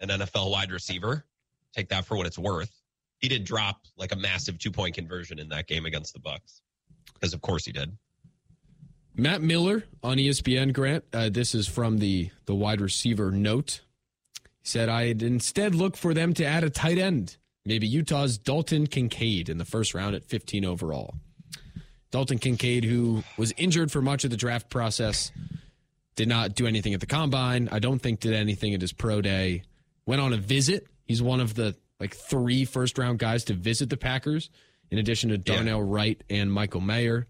an 0.00 0.08
NFL 0.08 0.50
wide 0.50 0.70
receiver. 0.70 1.24
Take 1.74 1.88
that 1.88 2.04
for 2.04 2.16
what 2.16 2.26
it's 2.26 2.38
worth. 2.38 2.70
He 3.18 3.28
did 3.28 3.44
drop 3.44 3.80
like 3.96 4.12
a 4.12 4.16
massive 4.16 4.58
two 4.58 4.70
point 4.70 4.94
conversion 4.94 5.38
in 5.38 5.48
that 5.50 5.66
game 5.66 5.86
against 5.86 6.12
the 6.12 6.20
Bucs, 6.20 6.60
because 7.14 7.32
of 7.32 7.40
course 7.40 7.64
he 7.64 7.72
did. 7.72 7.96
Matt 9.14 9.42
Miller 9.42 9.84
on 10.02 10.16
ESPN, 10.16 10.72
Grant. 10.72 11.04
Uh, 11.12 11.28
this 11.28 11.54
is 11.54 11.68
from 11.68 11.98
the 11.98 12.30
the 12.46 12.54
wide 12.54 12.80
receiver 12.80 13.30
note. 13.30 13.82
He 14.62 14.68
said, 14.68 14.88
"I'd 14.88 15.22
instead 15.22 15.74
look 15.74 15.96
for 15.96 16.14
them 16.14 16.34
to 16.34 16.44
add 16.44 16.64
a 16.64 16.70
tight 16.70 16.98
end, 16.98 17.36
maybe 17.64 17.86
Utah's 17.86 18.38
Dalton 18.38 18.86
Kincaid 18.86 19.48
in 19.48 19.58
the 19.58 19.64
first 19.64 19.94
round 19.94 20.14
at 20.14 20.24
15 20.24 20.64
overall." 20.64 21.16
Dalton 22.10 22.38
Kincaid, 22.38 22.84
who 22.84 23.24
was 23.38 23.52
injured 23.56 23.90
for 23.90 24.02
much 24.02 24.24
of 24.24 24.30
the 24.30 24.36
draft 24.36 24.68
process, 24.68 25.32
did 26.14 26.28
not 26.28 26.54
do 26.54 26.66
anything 26.66 26.92
at 26.92 27.00
the 27.00 27.06
combine. 27.06 27.68
I 27.72 27.78
don't 27.78 27.98
think 27.98 28.20
did 28.20 28.34
anything 28.34 28.74
at 28.74 28.80
his 28.82 28.92
pro 28.92 29.20
day. 29.22 29.62
Went 30.06 30.20
on 30.20 30.32
a 30.32 30.36
visit. 30.36 30.86
He's 31.06 31.22
one 31.22 31.40
of 31.40 31.54
the 31.54 31.74
like 31.98 32.14
three 32.14 32.64
first 32.64 32.98
round 32.98 33.18
guys 33.18 33.44
to 33.44 33.54
visit 33.54 33.88
the 33.88 33.96
Packers, 33.96 34.50
in 34.90 34.98
addition 34.98 35.30
to 35.30 35.38
Darnell 35.38 35.82
Wright 35.82 36.22
and 36.28 36.52
Michael 36.52 36.80
Mayer. 36.80 37.26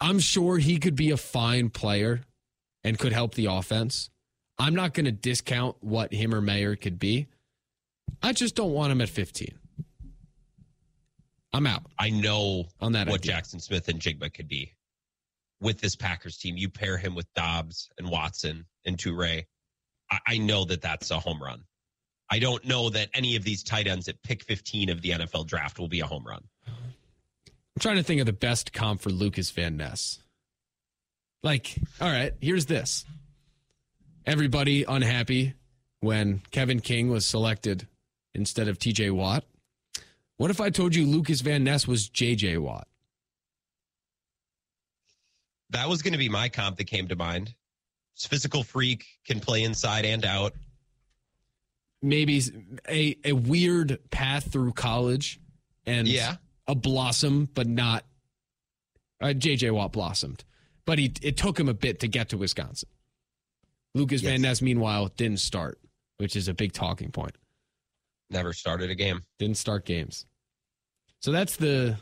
I'm 0.00 0.18
sure 0.18 0.58
he 0.58 0.78
could 0.78 0.94
be 0.94 1.10
a 1.10 1.16
fine 1.16 1.68
player 1.70 2.22
and 2.84 2.98
could 2.98 3.12
help 3.12 3.34
the 3.34 3.46
offense. 3.46 4.08
I'm 4.60 4.74
not 4.74 4.92
going 4.92 5.06
to 5.06 5.12
discount 5.12 5.76
what 5.80 6.12
him 6.12 6.34
or 6.34 6.42
Mayer 6.42 6.76
could 6.76 6.98
be. 6.98 7.28
I 8.22 8.34
just 8.34 8.54
don't 8.54 8.72
want 8.72 8.92
him 8.92 9.00
at 9.00 9.08
15. 9.08 9.54
I'm 11.52 11.66
out 11.66 11.82
I 11.98 12.10
know 12.10 12.66
on 12.80 12.92
that 12.92 13.08
what 13.08 13.20
idea. 13.20 13.32
Jaxon 13.32 13.60
Smith-Njigba 13.60 14.32
could 14.32 14.48
be 14.48 14.72
with 15.60 15.80
this 15.80 15.96
Packers 15.96 16.36
team. 16.36 16.56
You 16.56 16.68
pair 16.68 16.98
him 16.98 17.14
with 17.14 17.26
Doubs 17.34 17.88
and 17.98 18.08
Watson 18.08 18.66
and 18.84 18.98
Toure. 18.98 19.44
I, 20.10 20.18
I 20.26 20.38
know 20.38 20.64
that 20.66 20.82
that's 20.82 21.10
a 21.10 21.18
home 21.18 21.42
run. 21.42 21.64
I 22.30 22.38
don't 22.38 22.64
know 22.64 22.90
that 22.90 23.08
any 23.14 23.36
of 23.36 23.42
these 23.42 23.62
tight 23.64 23.88
ends 23.88 24.08
at 24.08 24.22
pick 24.22 24.44
15 24.44 24.90
of 24.90 25.00
the 25.00 25.10
NFL 25.10 25.46
draft 25.46 25.78
will 25.78 25.88
be 25.88 26.00
a 26.00 26.06
home 26.06 26.24
run. 26.24 26.44
I'm 26.68 27.80
trying 27.80 27.96
to 27.96 28.02
think 28.02 28.20
of 28.20 28.26
the 28.26 28.32
best 28.32 28.72
comp 28.72 29.00
for 29.00 29.10
Lucas 29.10 29.50
Van 29.50 29.76
Ness. 29.76 30.20
Like, 31.42 31.74
all 32.00 32.10
right, 32.10 32.34
here's 32.40 32.66
this. 32.66 33.06
Everybody 34.26 34.84
unhappy 34.84 35.54
when 36.00 36.42
Kevin 36.50 36.80
King 36.80 37.10
was 37.10 37.26
selected 37.26 37.86
instead 38.34 38.68
of 38.68 38.78
TJ 38.78 39.10
Watt. 39.12 39.44
What 40.36 40.50
if 40.50 40.60
I 40.60 40.70
told 40.70 40.94
you 40.94 41.04
Lucas 41.06 41.40
Van 41.40 41.64
Ness 41.64 41.86
was 41.86 42.08
JJ 42.08 42.58
Watt? 42.58 42.86
That 45.70 45.88
was 45.88 46.02
going 46.02 46.12
to 46.12 46.18
be 46.18 46.28
my 46.28 46.48
comp 46.48 46.76
that 46.78 46.84
came 46.84 47.08
to 47.08 47.16
mind. 47.16 47.54
This 48.16 48.26
physical 48.26 48.62
freak 48.62 49.04
can 49.24 49.40
play 49.40 49.62
inside 49.62 50.04
and 50.04 50.24
out. 50.24 50.52
maybe 52.02 52.40
a 52.88 53.16
a 53.26 53.32
weird 53.32 53.98
path 54.10 54.50
through 54.50 54.72
college 54.72 55.38
and 55.86 56.08
Yeah. 56.08 56.36
a 56.66 56.74
blossom, 56.74 57.48
but 57.54 57.66
not 57.66 58.04
uh, 59.20 59.26
JJ 59.36 59.70
Watt 59.72 59.92
blossomed, 59.92 60.44
but 60.86 60.98
he 60.98 61.12
it 61.22 61.36
took 61.36 61.60
him 61.60 61.68
a 61.68 61.74
bit 61.74 62.00
to 62.00 62.08
get 62.08 62.30
to 62.30 62.38
Wisconsin. 62.38 62.88
Lucas 63.94 64.20
Van 64.22 64.40
Ness, 64.40 64.62
meanwhile, 64.62 65.08
didn't 65.16 65.40
start, 65.40 65.80
which 66.18 66.36
is 66.36 66.48
a 66.48 66.54
big 66.54 66.72
talking 66.72 67.10
point. 67.10 67.36
Never 68.30 68.52
started 68.52 68.90
a 68.90 68.94
game. 68.94 69.24
Didn't 69.38 69.56
start 69.56 69.84
games, 69.84 70.26
so 71.20 71.32
that's 71.32 71.56
the 71.56 71.96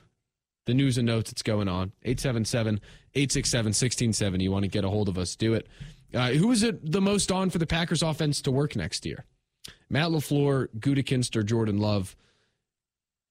the 0.67 0.75
news 0.75 0.99
and 0.99 1.07
notes 1.07 1.31
that's 1.31 1.43
going 1.43 1.67
on. 1.67 1.93
877 2.05 2.81
867 3.15 3.69
1670. 3.69 4.45
You 4.45 4.53
want 4.53 4.65
to 4.65 4.69
get 4.69 4.85
a 4.85 4.89
hold 4.89 5.09
of 5.09 5.17
us, 5.17 5.35
do 5.35 5.55
it. 5.55 5.67
Uh, 6.15 6.31
who 6.31 6.53
is 6.53 6.63
it 6.63 6.93
the 6.93 7.01
most 7.01 7.33
on 7.33 7.49
for 7.51 7.59
the 7.59 7.67
Packers 7.67 8.03
offense 8.03 8.43
to 8.43 8.51
work 8.51 8.77
next 8.77 9.07
year? 9.07 9.25
Matt 9.91 10.09
LaFleur, 10.09 10.69
Gutekunst, 10.79 11.35
or 11.37 11.43
Jordan 11.43 11.79
Love? 11.79 12.15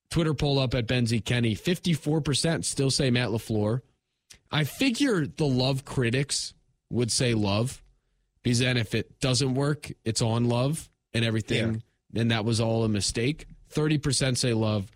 Twitter 0.09 0.33
poll 0.33 0.57
up 0.57 0.73
at 0.73 0.87
Benzie 0.87 1.23
Kenny. 1.23 1.55
54% 1.55 2.65
still 2.65 2.89
say 2.89 3.11
Matt 3.11 3.29
LaFleur. 3.29 3.81
I 4.51 4.63
figure 4.63 5.27
the 5.27 5.45
Love 5.45 5.85
critics 5.85 6.53
would 6.89 7.11
say 7.11 7.33
Love 7.33 7.83
because 8.47 8.59
then 8.59 8.77
if 8.77 8.95
it 8.95 9.19
doesn't 9.19 9.55
work, 9.55 9.91
it's 10.05 10.21
on 10.21 10.47
Love 10.47 10.89
and 11.13 11.25
everything, 11.25 11.83
and 12.15 12.31
that 12.31 12.45
was 12.45 12.61
all 12.61 12.85
a 12.85 12.89
mistake. 12.89 13.45
30% 13.73 14.37
say 14.37 14.53
Love. 14.53 14.89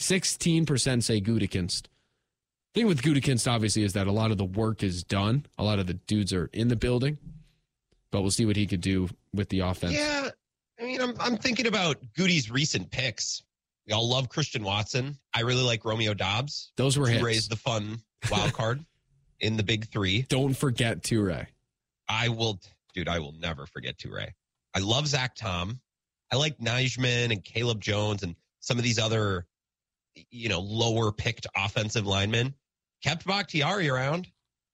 16% 0.00 1.02
say 1.02 1.20
Gutekunst. 1.20 1.88
Thing 2.72 2.86
with 2.86 3.02
Gutekunst, 3.02 3.46
obviously, 3.50 3.82
is 3.82 3.92
that 3.92 4.06
a 4.06 4.12
lot 4.12 4.30
of 4.30 4.38
the 4.38 4.46
work 4.46 4.82
is 4.82 5.04
done. 5.04 5.44
A 5.58 5.62
lot 5.62 5.78
of 5.78 5.86
the 5.86 5.92
dudes 5.92 6.32
are 6.32 6.48
in 6.54 6.68
the 6.68 6.76
building, 6.76 7.18
but 8.10 8.22
we'll 8.22 8.30
see 8.30 8.46
what 8.46 8.56
he 8.56 8.66
could 8.66 8.80
do 8.80 9.10
with 9.34 9.50
the 9.50 9.60
offense. 9.60 9.92
Yeah, 9.92 10.30
I 10.80 10.84
mean, 10.84 11.02
I'm 11.02 11.14
I'm 11.20 11.36
thinking 11.36 11.66
about 11.66 11.98
Goody's 12.16 12.50
recent 12.50 12.90
picks. 12.90 13.42
Y'all 13.84 14.08
love 14.08 14.30
Christian 14.30 14.64
Watson. 14.64 15.18
I 15.34 15.42
really 15.42 15.62
like 15.62 15.84
Romeo 15.84 16.14
Doubs. 16.14 16.72
Those 16.76 16.98
were 16.98 17.06
hits. 17.06 17.22
raised 17.22 17.50
the 17.50 17.56
fun 17.56 17.98
wild 18.30 18.54
card 18.54 18.82
in 19.40 19.58
the 19.58 19.62
big 19.62 19.88
three. 19.88 20.22
Don't 20.22 20.54
forget 20.54 21.02
Toure. 21.02 21.46
I 22.08 22.28
will, 22.30 22.60
dude. 22.94 23.08
I 23.08 23.18
will 23.18 23.34
never 23.38 23.66
forget 23.66 23.98
Toure. 23.98 24.28
I 24.74 24.78
love 24.78 25.06
Zach 25.06 25.34
Tom. 25.34 25.80
I 26.32 26.36
like 26.36 26.58
Nijman 26.58 27.30
and 27.30 27.44
Caleb 27.44 27.80
Jones 27.80 28.22
and 28.22 28.34
some 28.60 28.78
of 28.78 28.84
these 28.84 28.98
other, 28.98 29.46
you 30.30 30.48
know, 30.48 30.60
lower 30.60 31.12
picked 31.12 31.46
offensive 31.56 32.06
linemen. 32.06 32.54
Kept 33.02 33.26
Bakhtiari 33.26 33.88
around. 33.88 34.28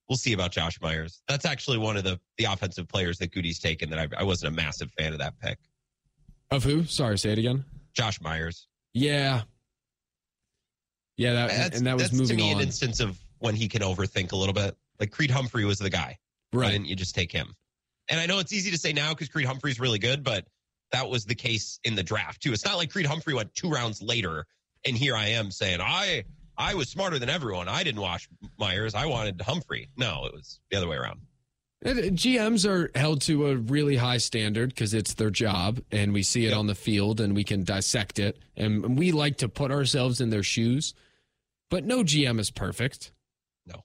We'll 0.08 0.16
see 0.16 0.32
about 0.32 0.52
Josh 0.52 0.80
Myers. 0.80 1.22
That's 1.28 1.44
actually 1.44 1.78
one 1.78 1.96
of 1.96 2.04
the 2.04 2.20
the 2.38 2.44
offensive 2.44 2.88
players 2.88 3.18
that 3.18 3.32
Goody's 3.32 3.58
taken 3.58 3.90
that 3.90 3.98
I, 3.98 4.08
I 4.20 4.22
wasn't 4.24 4.52
a 4.52 4.56
massive 4.56 4.90
fan 4.92 5.12
of 5.12 5.18
that 5.18 5.38
pick. 5.38 5.58
Of 6.50 6.64
who? 6.64 6.84
Sorry, 6.84 7.18
say 7.18 7.30
it 7.32 7.38
again. 7.38 7.64
Josh 7.92 8.20
Myers. 8.20 8.66
Yeah. 8.92 9.42
Yeah, 11.16 11.34
that, 11.34 11.50
That's, 11.50 11.78
and 11.78 11.86
that 11.86 11.96
was 11.96 12.12
moving 12.12 12.38
to 12.38 12.42
me 12.42 12.50
on. 12.50 12.60
an 12.60 12.66
instance 12.66 12.98
of 12.98 13.20
when 13.38 13.54
he 13.54 13.68
can 13.68 13.82
overthink 13.82 14.32
a 14.32 14.36
little 14.36 14.54
bit. 14.54 14.76
Like 14.98 15.10
Creed 15.10 15.30
Humphrey 15.30 15.64
was 15.64 15.78
the 15.78 15.90
guy. 15.90 16.18
Why 16.50 16.62
right. 16.62 16.72
didn't 16.72 16.86
you 16.86 16.96
just 16.96 17.14
take 17.14 17.30
him? 17.30 17.54
And 18.10 18.20
I 18.20 18.26
know 18.26 18.38
it's 18.40 18.52
easy 18.52 18.70
to 18.70 18.78
say 18.78 18.92
now 18.92 19.10
because 19.10 19.28
Creed 19.28 19.46
Humphrey's 19.46 19.80
really 19.80 19.98
good, 19.98 20.22
but 20.24 20.46
that 20.92 21.08
was 21.08 21.24
the 21.24 21.34
case 21.34 21.78
in 21.84 21.94
the 21.94 22.02
draft 22.02 22.42
too. 22.42 22.52
It's 22.52 22.64
not 22.64 22.76
like 22.76 22.90
Creed 22.90 23.06
Humphrey 23.06 23.32
went 23.34 23.54
two 23.54 23.70
rounds 23.70 24.02
later, 24.02 24.46
and 24.84 24.96
here 24.96 25.14
I 25.16 25.28
am 25.28 25.50
saying 25.50 25.80
I 25.80 26.24
I 26.58 26.74
was 26.74 26.88
smarter 26.90 27.18
than 27.18 27.30
everyone. 27.30 27.68
I 27.68 27.82
didn't 27.84 28.00
watch 28.02 28.28
Myers. 28.58 28.94
I 28.94 29.06
wanted 29.06 29.40
Humphrey. 29.40 29.88
No, 29.96 30.26
it 30.26 30.34
was 30.34 30.60
the 30.70 30.76
other 30.76 30.88
way 30.88 30.96
around. 30.96 31.20
Uh, 31.82 31.90
GMs 32.10 32.68
are 32.68 32.90
held 32.94 33.22
to 33.22 33.46
a 33.46 33.56
really 33.56 33.96
high 33.96 34.18
standard 34.18 34.68
because 34.68 34.92
it's 34.92 35.14
their 35.14 35.30
job, 35.30 35.80
and 35.90 36.12
we 36.12 36.22
see 36.22 36.44
it 36.44 36.50
Yep. 36.50 36.58
on 36.58 36.66
the 36.66 36.74
field, 36.74 37.20
and 37.22 37.34
we 37.34 37.42
can 37.44 37.64
dissect 37.64 38.18
it, 38.18 38.38
and 38.56 38.98
we 38.98 39.12
like 39.12 39.38
to 39.38 39.48
put 39.48 39.70
ourselves 39.70 40.20
in 40.20 40.28
their 40.28 40.42
shoes. 40.42 40.92
But 41.70 41.84
no 41.86 42.02
GM 42.02 42.38
is 42.38 42.50
perfect. 42.50 43.12
No. 43.64 43.84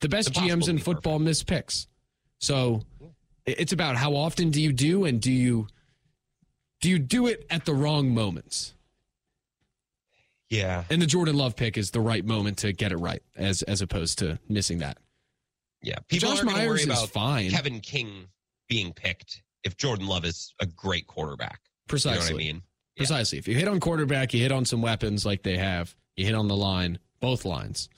The 0.00 0.08
best 0.10 0.32
GMs 0.34 0.68
in 0.68 0.76
be 0.76 0.82
football 0.82 1.18
miss 1.18 1.42
picks. 1.42 1.86
So 2.40 2.82
it's 3.58 3.72
about 3.72 3.96
how 3.96 4.14
often 4.14 4.50
do 4.50 4.60
you 4.60 4.72
do, 4.72 5.04
and 5.04 5.20
do 5.20 5.32
you 5.32 5.66
do 6.80 6.88
you 6.88 6.98
do 6.98 7.26
it 7.26 7.46
at 7.50 7.64
the 7.64 7.74
wrong 7.74 8.10
moments? 8.10 8.74
Yeah, 10.48 10.82
And 10.90 11.00
the 11.00 11.06
Jordan 11.06 11.36
Love 11.36 11.54
pick 11.54 11.78
is 11.78 11.92
the 11.92 12.00
right 12.00 12.24
moment 12.24 12.58
to 12.58 12.72
get 12.72 12.90
it 12.90 12.96
right, 12.96 13.22
as 13.36 13.62
as 13.62 13.82
opposed 13.82 14.18
to 14.18 14.40
missing 14.48 14.78
that. 14.78 14.98
yeah. 15.80 15.98
People 16.08 16.30
Josh 16.34 16.42
are 16.42 16.46
worry 16.66 16.80
is 16.80 16.86
about 16.86 17.08
fine. 17.10 17.50
Kevin 17.50 17.78
King 17.78 18.26
being 18.68 18.92
picked 18.92 19.42
if 19.62 19.76
Jordan 19.76 20.06
Love 20.08 20.24
is 20.24 20.52
a 20.58 20.66
great 20.66 21.06
quarterback. 21.06 21.60
Precisely. 21.86 22.14
You 22.14 22.30
know 22.30 22.34
what 22.34 22.34
I 22.34 22.44
mean? 22.44 22.62
Yeah. 22.96 23.00
Precisely. 23.00 23.38
If 23.38 23.46
you 23.46 23.54
hit 23.54 23.68
on 23.68 23.78
quarterback, 23.78 24.34
you 24.34 24.40
hit 24.40 24.50
on 24.50 24.64
some 24.64 24.82
weapons 24.82 25.24
like 25.24 25.44
they 25.44 25.56
have, 25.56 25.94
you 26.16 26.24
hit 26.24 26.34
on 26.34 26.48
the 26.48 26.56
line, 26.56 26.98
both 27.20 27.44
lines, 27.44 27.88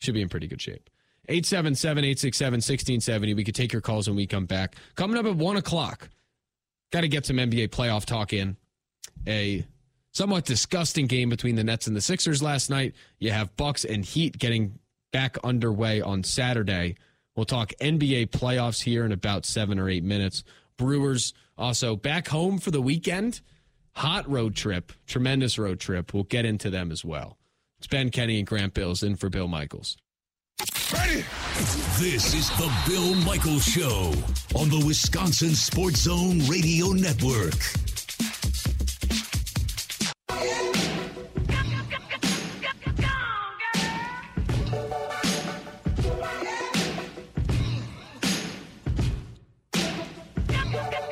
should 0.00 0.14
be 0.14 0.22
in 0.22 0.28
pretty 0.28 0.46
good 0.46 0.62
shape. 0.62 0.88
877 1.28 2.04
867 2.04 2.52
1670. 2.56 3.34
We 3.34 3.44
could 3.44 3.54
take 3.54 3.72
your 3.72 3.82
calls 3.82 4.08
when 4.08 4.16
we 4.16 4.26
come 4.26 4.46
back. 4.46 4.76
Coming 4.94 5.18
up 5.18 5.26
at 5.26 5.36
1 5.36 5.56
o'clock, 5.56 6.08
got 6.90 7.02
to 7.02 7.08
get 7.08 7.26
some 7.26 7.36
NBA 7.36 7.68
playoff 7.68 8.04
talk 8.04 8.32
in. 8.32 8.56
A 9.26 9.64
somewhat 10.12 10.44
disgusting 10.44 11.06
game 11.06 11.28
between 11.28 11.54
the 11.54 11.64
Nets 11.64 11.86
and 11.86 11.94
the 11.94 12.00
Sixers 12.00 12.42
last 12.42 12.70
night. 12.70 12.94
You 13.18 13.30
have 13.30 13.54
Bucks 13.56 13.84
and 13.84 14.04
Heat 14.04 14.38
getting 14.38 14.78
back 15.12 15.36
underway 15.44 16.00
on 16.00 16.24
Saturday. 16.24 16.96
We'll 17.36 17.44
talk 17.44 17.72
NBA 17.80 18.28
playoffs 18.30 18.82
here 18.82 19.04
in 19.04 19.12
about 19.12 19.46
seven 19.46 19.78
or 19.78 19.88
eight 19.88 20.04
minutes. 20.04 20.44
Brewers 20.76 21.34
also 21.56 21.94
back 21.94 22.28
home 22.28 22.58
for 22.58 22.70
the 22.70 22.80
weekend. 22.80 23.40
Hot 23.96 24.28
road 24.28 24.54
trip, 24.54 24.92
tremendous 25.06 25.58
road 25.58 25.80
trip. 25.80 26.14
We'll 26.14 26.24
get 26.24 26.44
into 26.44 26.70
them 26.70 26.90
as 26.90 27.04
well. 27.04 27.36
It's 27.78 27.86
Ben 27.86 28.10
Kenny 28.10 28.38
and 28.38 28.46
Grant 28.46 28.74
Bills 28.74 29.02
in 29.02 29.16
for 29.16 29.28
Bill 29.28 29.48
Michaels. 29.48 29.96
This 31.98 32.32
is 32.32 32.48
the 32.50 32.72
Bill 32.86 33.14
Michaels 33.24 33.64
Show 33.64 34.12
on 34.54 34.68
the 34.68 34.82
Wisconsin 34.86 35.54
Sports 35.54 36.02
Zone 36.02 36.38
Radio 36.46 36.92
Network. 36.92 37.54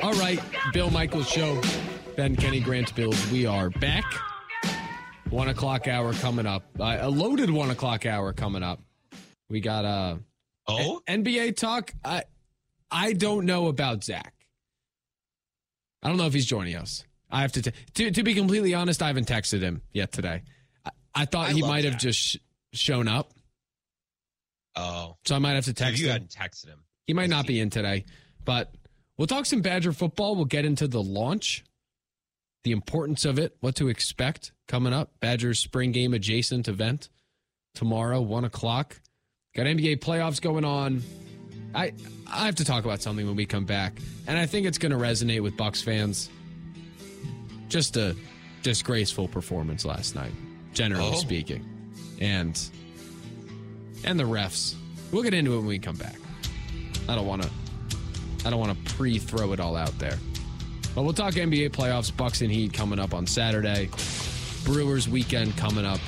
All 0.01 0.13
right, 0.13 0.39
Bill 0.71 0.89
Michaels 0.89 1.27
show. 1.29 1.61
Ben 2.15 2.35
Kenny 2.35 2.59
Grant 2.61 2.95
Bills. 2.95 3.29
We 3.29 3.45
are 3.45 3.69
back. 3.69 4.05
One 5.29 5.49
o'clock 5.49 5.87
hour 5.87 6.13
coming 6.13 6.45
up. 6.45 6.63
Uh, 6.79 6.97
a 7.01 7.09
loaded 7.09 7.49
one 7.49 7.69
o'clock 7.71 8.05
hour 8.05 8.31
coming 8.31 8.63
up. 8.63 8.86
We 9.49 9.59
got 9.61 9.85
uh, 9.85 10.17
Oh, 10.67 11.01
NBA 11.07 11.55
talk. 11.55 11.93
I 12.03 12.23
I 12.91 13.13
don't 13.13 13.45
know 13.45 13.67
about 13.67 14.03
Zach. 14.03 14.33
I 16.03 16.09
don't 16.09 16.17
know 16.17 16.25
if 16.25 16.33
he's 16.33 16.45
joining 16.45 16.75
us. 16.75 17.03
I 17.29 17.41
have 17.41 17.53
to 17.53 17.61
t- 17.61 17.71
to 17.95 18.11
to 18.11 18.23
be 18.23 18.33
completely 18.33 18.73
honest. 18.73 19.01
I 19.01 19.07
haven't 19.07 19.27
texted 19.27 19.61
him 19.61 19.81
yet 19.93 20.11
today. 20.11 20.43
I, 20.85 20.91
I 21.15 21.25
thought 21.25 21.49
I 21.49 21.53
he 21.53 21.61
might 21.61 21.85
have 21.85 21.97
just 21.97 22.19
sh- 22.19 22.37
shown 22.73 23.07
up, 23.07 23.33
oh. 24.75 25.15
so 25.25 25.35
I 25.35 25.39
might 25.39 25.53
have 25.53 25.65
to 25.65 25.71
So 25.71 25.73
text 25.85 25.99
you 26.01 26.07
him. 26.07 26.13
hadn't 26.13 26.31
texted 26.31 26.67
him. 26.67 26.83
He 27.05 27.13
might 27.13 27.29
not 27.29 27.47
be 27.47 27.59
in 27.59 27.69
today, 27.69 28.05
but 28.43 28.73
we'll 29.17 29.27
talk 29.27 29.45
some 29.45 29.61
Badger 29.61 29.93
football. 29.93 30.35
We'll 30.35 30.45
get 30.45 30.65
into 30.65 30.87
the 30.87 31.01
launch, 31.01 31.63
the 32.63 32.71
importance 32.71 33.23
of 33.25 33.39
it, 33.39 33.55
what 33.61 33.75
to 33.75 33.87
expect 33.87 34.51
coming 34.67 34.93
up. 34.93 35.11
Badgers 35.21 35.59
spring 35.59 35.91
game 35.93 36.13
adjacent 36.13 36.67
event 36.67 37.09
tomorrow, 37.73 38.19
one 38.21 38.43
o'clock. 38.45 38.99
Got 39.57 39.65
NBA 39.65 39.97
playoffs 39.99 40.39
going 40.39 40.63
on. 40.63 41.01
I 41.75 41.91
I 42.31 42.45
have 42.45 42.55
to 42.55 42.63
talk 42.65 42.85
about 42.85 43.01
something 43.01 43.25
when 43.25 43.35
we 43.35 43.45
come 43.45 43.65
back, 43.65 43.99
and 44.27 44.37
I 44.37 44.45
think 44.45 44.67
it's 44.67 44.77
going 44.77 44.91
to 44.91 44.97
resonate 44.97 45.41
with 45.41 45.57
Bucks 45.57 45.81
fans. 45.81 46.29
Just 47.67 47.97
a 47.97 48.15
disgraceful 48.63 49.27
performance 49.27 49.83
last 49.83 50.13
night, 50.15 50.31
generally 50.73 51.09
Oh. 51.13 51.17
speaking, 51.17 51.65
and 52.21 52.57
and 54.03 54.19
the 54.19 54.23
refs. 54.25 54.75
We'll 55.11 55.23
get 55.23 55.33
into 55.33 55.53
it 55.55 55.57
when 55.57 55.65
we 55.67 55.79
come 55.79 55.95
back. 55.95 56.15
I 57.09 57.15
don't 57.15 57.25
want 57.27 57.41
to. 57.43 57.49
I 58.45 58.49
don't 58.51 58.59
want 58.59 58.77
to 58.85 58.93
pre-throw 58.93 59.53
it 59.53 59.59
all 59.59 59.75
out 59.75 59.97
there. 59.97 60.17
But 60.93 61.01
we'll 61.03 61.13
talk 61.13 61.33
NBA 61.33 61.69
playoffs, 61.71 62.15
Bucks 62.15 62.41
and 62.41 62.51
Heat 62.51 62.73
coming 62.73 62.99
up 62.99 63.13
on 63.13 63.25
Saturday. 63.25 63.89
Brewers 64.63 65.09
weekend 65.09 65.57
coming 65.57 65.85
up. 65.85 65.99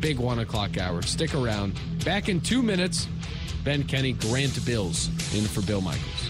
Big 0.00 0.18
one 0.18 0.40
o'clock 0.40 0.78
hour. 0.78 1.02
Stick 1.02 1.34
around. 1.34 1.78
Back 2.04 2.28
in 2.28 2.40
two 2.40 2.62
minutes. 2.62 3.08
Ben 3.64 3.82
Kenny, 3.82 4.12
Grant 4.12 4.64
Bills 4.66 5.08
in 5.34 5.44
for 5.44 5.62
Bill 5.62 5.80
Michaels. 5.80 6.23